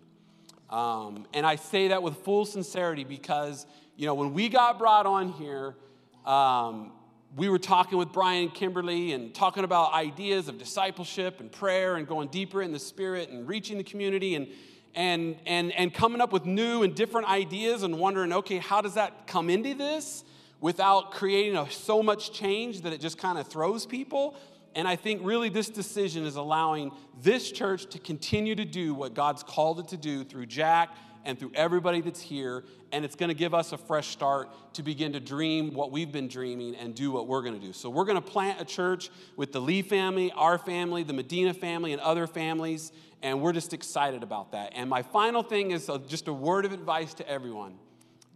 Um, 0.71 1.27
and 1.33 1.47
I 1.47 1.57
say 1.57 1.89
that 1.89 2.03
with 2.03 2.17
full 2.19 2.45
sincerity 2.45 3.05
because, 3.05 3.67
you 3.97 4.07
know, 4.07 4.15
when 4.15 4.35
we 4.35 4.49
got 4.49 4.79
brought 4.79 5.07
on 5.07 5.33
here, 5.33 5.77
um, 6.25 6.93
we 7.37 7.51
were 7.51 7.59
talking 7.59 7.99
with 7.99 8.13
Brian 8.13 8.49
Kimberly 8.49 9.13
and 9.13 9.35
talking 9.35 9.63
about 9.63 9.93
ideas 9.93 10.49
of 10.49 10.57
discipleship 10.57 11.39
and 11.39 11.53
prayer 11.53 11.97
and 11.97 12.09
going 12.09 12.29
deeper 12.29 12.63
in 12.63 12.73
the 12.73 12.79
spirit 12.79 13.29
and 13.29 13.47
reaching 13.47 13.77
the 13.77 13.85
community 13.85 14.35
and 14.35 14.49
and 14.95 15.37
and 15.45 15.71
and 15.73 15.93
coming 15.93 16.23
up 16.23 16.33
with 16.33 16.47
new 16.47 16.83
and 16.83 16.95
different 16.95 17.29
ideas 17.29 17.83
and 17.83 17.99
wondering, 17.99 18.33
okay, 18.33 18.57
how 18.57 18.81
does 18.81 18.95
that 18.95 19.27
come 19.27 19.51
into 19.51 19.75
this 19.75 20.25
without 20.63 21.13
creating 21.13 21.57
a, 21.57 21.71
so 21.71 22.03
much 22.03 22.33
change 22.33 22.81
that 22.81 22.95
it 22.95 23.03
just 23.03 23.19
kind 23.19 23.39
of 23.39 23.47
throws 23.47 23.85
people? 23.85 24.35
And 24.75 24.89
I 24.89 24.97
think 24.97 25.21
really 25.23 25.51
this 25.51 25.69
decision 25.69 26.25
is 26.25 26.37
allowing 26.37 26.91
this 27.21 27.53
church 27.53 27.87
to 27.91 27.99
continue 27.99 28.55
to 28.55 28.65
do 28.65 28.95
what 28.95 29.13
God's 29.13 29.43
called 29.43 29.79
it 29.81 29.89
to 29.89 29.99
do 29.99 30.25
through 30.25 30.47
Jack 30.47 30.97
and 31.27 31.39
through 31.39 31.53
everybody 31.55 32.01
that's 32.01 32.21
here. 32.21 32.65
And 32.93 33.05
it's 33.05 33.17
going 33.17 33.29
to 33.29 33.35
give 33.35 33.53
us 33.53 33.73
a 33.73 33.79
fresh 33.79 34.09
start 34.09 34.49
to 34.75 34.83
begin 34.83 35.13
to 35.13 35.21
dream 35.21 35.75
what 35.75 35.91
we've 35.91 36.11
been 36.11 36.29
dreaming 36.29 36.75
and 36.77 36.95
do 36.95 37.11
what 37.11 37.27
we're 37.27 37.43
going 37.43 37.61
to 37.61 37.67
do. 37.67 37.73
So, 37.73 37.91
we're 37.91 38.05
going 38.05 38.23
to 38.23 38.27
plant 38.27 38.61
a 38.61 38.65
church 38.65 39.11
with 39.37 39.53
the 39.53 39.61
Lee 39.61 39.83
family, 39.83 40.33
our 40.33 40.57
family, 40.57 41.03
the 41.03 41.13
Medina 41.13 41.53
family, 41.53 41.93
and 41.93 42.01
other 42.01 42.27
families. 42.27 42.93
And 43.23 43.43
we're 43.43 43.53
just 43.53 43.75
excited 43.75 44.23
about 44.23 44.53
that. 44.53 44.73
And 44.75 44.89
my 44.89 45.03
final 45.03 45.43
thing 45.43 45.73
is 45.73 45.91
uh, 45.91 45.99
just 45.99 46.29
a 46.29 46.33
word 46.33 46.65
of 46.65 46.73
advice 46.73 47.13
to 47.15 47.29
everyone 47.29 47.79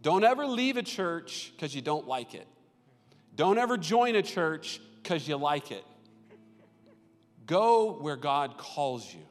don't 0.01 0.23
ever 0.23 0.47
leave 0.47 0.77
a 0.77 0.83
church 0.83 1.51
because 1.55 1.75
you 1.75 1.81
don't 1.81 2.07
like 2.07 2.33
it, 2.33 2.47
don't 3.35 3.57
ever 3.57 3.77
join 3.77 4.15
a 4.15 4.23
church 4.23 4.81
because 5.01 5.27
you 5.27 5.35
like 5.37 5.71
it. 5.71 5.85
Go 7.45 7.97
where 7.99 8.15
God 8.15 8.57
calls 8.57 9.13
you 9.13 9.21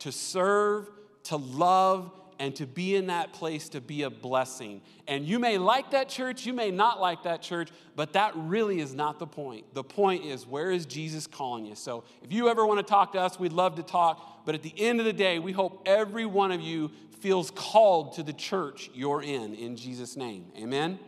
to 0.00 0.12
serve, 0.12 0.88
to 1.24 1.36
love, 1.36 2.12
and 2.38 2.54
to 2.56 2.66
be 2.66 2.94
in 2.94 3.08
that 3.08 3.32
place 3.32 3.68
to 3.70 3.80
be 3.80 4.02
a 4.02 4.10
blessing. 4.10 4.80
And 5.06 5.26
you 5.26 5.38
may 5.38 5.58
like 5.58 5.90
that 5.90 6.08
church, 6.08 6.46
you 6.46 6.52
may 6.52 6.70
not 6.70 7.00
like 7.00 7.24
that 7.24 7.42
church, 7.42 7.70
but 7.96 8.12
that 8.12 8.32
really 8.36 8.80
is 8.80 8.94
not 8.94 9.18
the 9.18 9.26
point. 9.26 9.74
The 9.74 9.84
point 9.84 10.24
is, 10.24 10.46
where 10.46 10.70
is 10.70 10.86
Jesus 10.86 11.26
calling 11.26 11.66
you? 11.66 11.74
So 11.74 12.04
if 12.22 12.32
you 12.32 12.48
ever 12.48 12.64
want 12.64 12.78
to 12.78 12.88
talk 12.88 13.12
to 13.12 13.20
us, 13.20 13.38
we'd 13.38 13.52
love 13.52 13.76
to 13.76 13.82
talk. 13.82 14.44
But 14.46 14.54
at 14.54 14.62
the 14.62 14.72
end 14.76 15.00
of 15.00 15.06
the 15.06 15.12
day, 15.12 15.38
we 15.38 15.52
hope 15.52 15.82
every 15.86 16.26
one 16.26 16.52
of 16.52 16.60
you 16.60 16.90
feels 17.20 17.50
called 17.50 18.14
to 18.14 18.22
the 18.22 18.32
church 18.32 18.90
you're 18.94 19.22
in, 19.22 19.54
in 19.54 19.76
Jesus' 19.76 20.16
name. 20.16 20.46
Amen? 20.56 20.98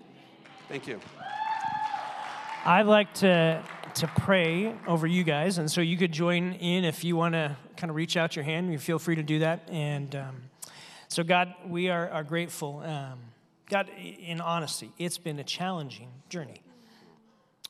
Thank 0.68 0.87
you. 0.87 1.01
I'd 2.64 2.87
like 2.87 3.14
to 3.14 3.62
to 3.95 4.07
pray 4.07 4.74
over 4.87 5.07
you 5.07 5.24
guys, 5.24 5.59
and 5.59 5.70
so 5.70 5.81
you 5.81 5.97
could 5.97 6.12
join 6.12 6.53
in 6.55 6.85
if 6.85 7.03
you 7.03 7.16
want 7.16 7.35
to 7.35 7.57
kind 7.76 7.91
of 7.91 7.97
reach 7.97 8.16
out 8.16 8.37
your 8.37 8.45
hand. 8.45 8.70
You 8.70 8.78
feel 8.78 8.99
free 8.99 9.16
to 9.16 9.22
do 9.22 9.41
that. 9.41 9.68
And 9.70 10.14
um, 10.14 10.43
so, 11.11 11.24
God, 11.24 11.52
we 11.66 11.88
are, 11.88 12.08
are 12.08 12.22
grateful. 12.22 12.84
Um, 12.86 13.18
God, 13.68 13.90
in 13.98 14.40
honesty, 14.40 14.92
it's 14.96 15.18
been 15.18 15.40
a 15.40 15.44
challenging 15.44 16.08
journey. 16.28 16.62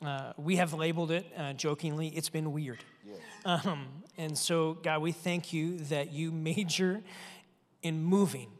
Uh, 0.05 0.33
we 0.37 0.57
have 0.57 0.75
labeled 0.75 1.09
it 1.09 1.25
uh, 1.35 1.53
jokingly, 1.53 2.09
it's 2.09 2.29
been 2.29 2.53
weird. 2.53 2.83
Um, 3.43 3.87
and 4.17 4.37
so, 4.37 4.73
God, 4.73 5.01
we 5.01 5.11
thank 5.11 5.53
you 5.53 5.79
that 5.85 6.13
you 6.13 6.31
major 6.31 7.01
in 7.81 8.03
moving 8.03 8.51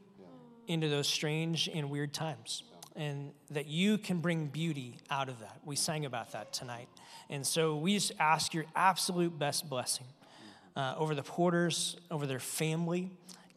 into 0.68 0.90
those 0.90 1.08
strange 1.08 1.70
and 1.72 1.92
weird 1.92 2.12
times 2.12 2.64
and 2.96 3.34
that 3.52 3.68
you 3.68 4.00
can 4.00 4.20
bring 4.20 4.48
beauty 4.48 4.98
out 5.12 5.30
of 5.30 5.40
that. 5.42 5.60
We 5.64 5.76
sang 5.76 6.06
about 6.06 6.32
that 6.32 6.54
tonight. 6.54 6.88
And 7.30 7.46
so 7.46 7.76
we 7.76 7.94
just 7.94 8.14
ask 8.20 8.56
your 8.56 8.66
absolute 8.76 9.38
best 9.38 9.70
blessing 9.70 10.08
uh, 10.76 10.96
over 10.98 11.14
the 11.14 11.24
porters, 11.24 11.98
over 12.10 12.26
their 12.26 12.40
family. 12.40 13.12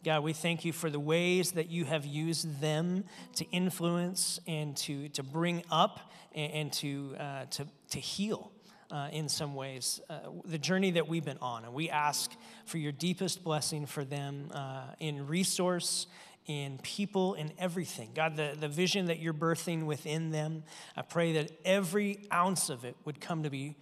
God, 0.05 0.21
we 0.21 0.33
thank 0.33 0.63
you 0.63 0.71
for 0.71 0.91
the 0.91 0.99
ways 0.99 1.53
that 1.53 1.71
you 1.71 1.83
have 1.83 2.05
used 2.05 2.61
them 2.61 3.05
to 3.37 3.45
influence 3.49 4.39
and 4.45 4.77
to, 4.77 5.09
to 5.09 5.23
bring 5.23 5.63
up 5.71 6.11
and, 6.35 6.53
and 6.53 6.73
to, 6.73 7.15
uh, 7.19 7.45
to, 7.45 7.65
to 7.89 7.99
heal. 7.99 8.51
Uh, 8.91 9.09
in 9.11 9.27
some 9.27 9.55
ways, 9.55 9.99
uh, 10.11 10.19
the 10.45 10.59
journey 10.59 10.91
that 10.91 11.07
we've 11.07 11.25
been 11.25 11.39
on. 11.41 11.65
And 11.65 11.73
we 11.73 11.89
ask 11.89 12.31
for 12.67 12.77
your 12.77 12.91
deepest 12.91 13.43
blessing 13.43 13.87
for 13.87 14.05
them 14.05 14.49
uh, 14.53 14.83
in 14.99 15.25
resource, 15.25 16.05
in 16.45 16.77
people, 16.83 17.33
in 17.33 17.51
everything. 17.57 18.11
God, 18.13 18.35
the, 18.35 18.55
the 18.57 18.67
vision 18.67 19.07
that 19.07 19.17
you're 19.17 19.33
birthing 19.33 19.87
within 19.87 20.29
them, 20.29 20.61
I 20.95 21.01
pray 21.01 21.33
that 21.33 21.49
every 21.65 22.27
ounce 22.31 22.69
of 22.69 22.85
it 22.85 22.95
would 23.05 23.19
come 23.19 23.41
to 23.41 23.49
be 23.49 23.75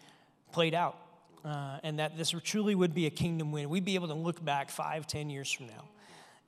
played 0.53 0.73
out. 0.73 0.97
Uh, 1.43 1.79
and 1.83 1.99
that 1.99 2.17
this 2.17 2.33
truly 2.41 2.73
would 2.73 2.95
be 2.95 3.05
a 3.05 3.11
kingdom 3.11 3.51
win. 3.51 3.69
We'd 3.69 3.83
be 3.83 3.95
able 3.95 4.07
to 4.07 4.13
look 4.13 4.43
back 4.43 4.69
five, 4.69 5.05
ten 5.05 5.29
years 5.29 5.51
from 5.51 5.67
now 5.67 5.89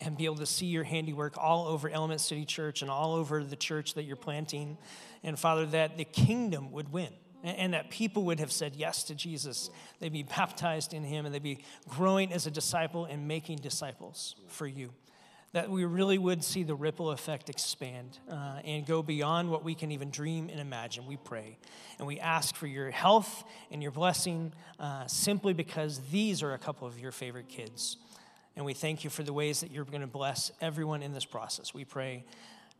and 0.02 0.18
be 0.18 0.26
able 0.26 0.36
to 0.36 0.46
see 0.46 0.66
your 0.68 0.84
handiwork 0.84 1.38
all 1.38 1.68
over 1.68 1.90
Element 1.90 2.22
City 2.22 2.46
Church 2.46 2.82
and 2.82 2.92
all 2.92 3.14
over 3.14 3.44
the 3.44 3.56
church 3.56 3.94
that 3.94 4.04
you're 4.04 4.16
planting. 4.16 4.78
And 5.24 5.40
Father, 5.40 5.66
that 5.68 5.98
the 5.98 6.06
kingdom 6.06 6.72
would 6.72 6.92
win 6.92 7.14
and 7.44 7.74
that 7.74 7.90
people 7.90 8.24
would 8.24 8.40
have 8.40 8.52
said 8.52 8.76
yes 8.76 9.04
to 9.04 9.16
Jesus. 9.16 9.70
They'd 10.00 10.12
be 10.12 10.24
baptized 10.24 10.94
in 10.94 11.04
him 11.04 11.26
and 11.26 11.34
they'd 11.34 11.44
be 11.44 11.64
growing 11.88 12.34
as 12.34 12.48
a 12.48 12.52
disciple 12.52 13.06
and 13.06 13.28
making 13.28 13.60
disciples 13.60 14.36
for 14.48 14.68
you 14.68 14.92
that 15.56 15.70
we 15.70 15.86
really 15.86 16.18
would 16.18 16.44
see 16.44 16.64
the 16.64 16.76
ripple 16.76 17.12
effect 17.12 17.50
expand 17.50 18.20
uh, 18.30 18.60
and 18.66 18.86
go 18.86 19.02
beyond 19.02 19.50
what 19.50 19.64
we 19.64 19.74
can 19.74 19.90
even 19.90 20.10
dream 20.10 20.50
and 20.50 20.60
imagine. 20.60 21.08
We 21.08 21.16
pray. 21.16 21.58
And 21.98 22.06
we 22.06 22.20
ask 22.20 22.58
for 22.58 22.68
your 22.68 22.92
health 22.92 23.46
and 23.72 23.82
your 23.82 23.94
blessing 23.94 24.52
uh, 24.82 25.08
simply 25.08 25.54
because 25.54 26.02
these 26.12 26.44
are 26.44 26.52
a 26.52 26.58
couple 26.58 26.86
of 26.86 27.00
your 27.00 27.14
favorite 27.14 27.48
kids. 27.48 27.96
And 28.56 28.66
we 28.66 28.74
thank 28.74 29.04
you 29.04 29.10
for 29.10 29.24
the 29.24 29.34
ways 29.34 29.62
that 29.62 29.72
you're 29.72 29.86
going 29.86 30.02
to 30.02 30.08
bless 30.08 30.52
everyone 30.62 31.04
in 31.04 31.14
this 31.14 31.26
process. 31.26 31.74
We 31.74 31.84
pray, 31.86 32.24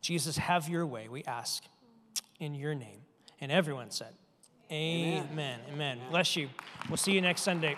Jesus, 0.00 0.38
have 0.38 0.68
your 0.68 0.86
way, 0.86 1.08
we 1.08 1.22
ask 1.24 1.64
in 2.40 2.54
your 2.54 2.74
name. 2.74 3.00
And 3.40 3.52
everyone 3.52 3.90
said, 3.90 4.14
Amen. 4.70 5.28
Amen. 5.32 5.60
Amen. 5.72 6.00
Bless 6.10 6.34
you. 6.34 6.48
We'll 6.88 6.96
see 6.96 7.12
you 7.12 7.20
next 7.20 7.42
Sunday. 7.42 7.76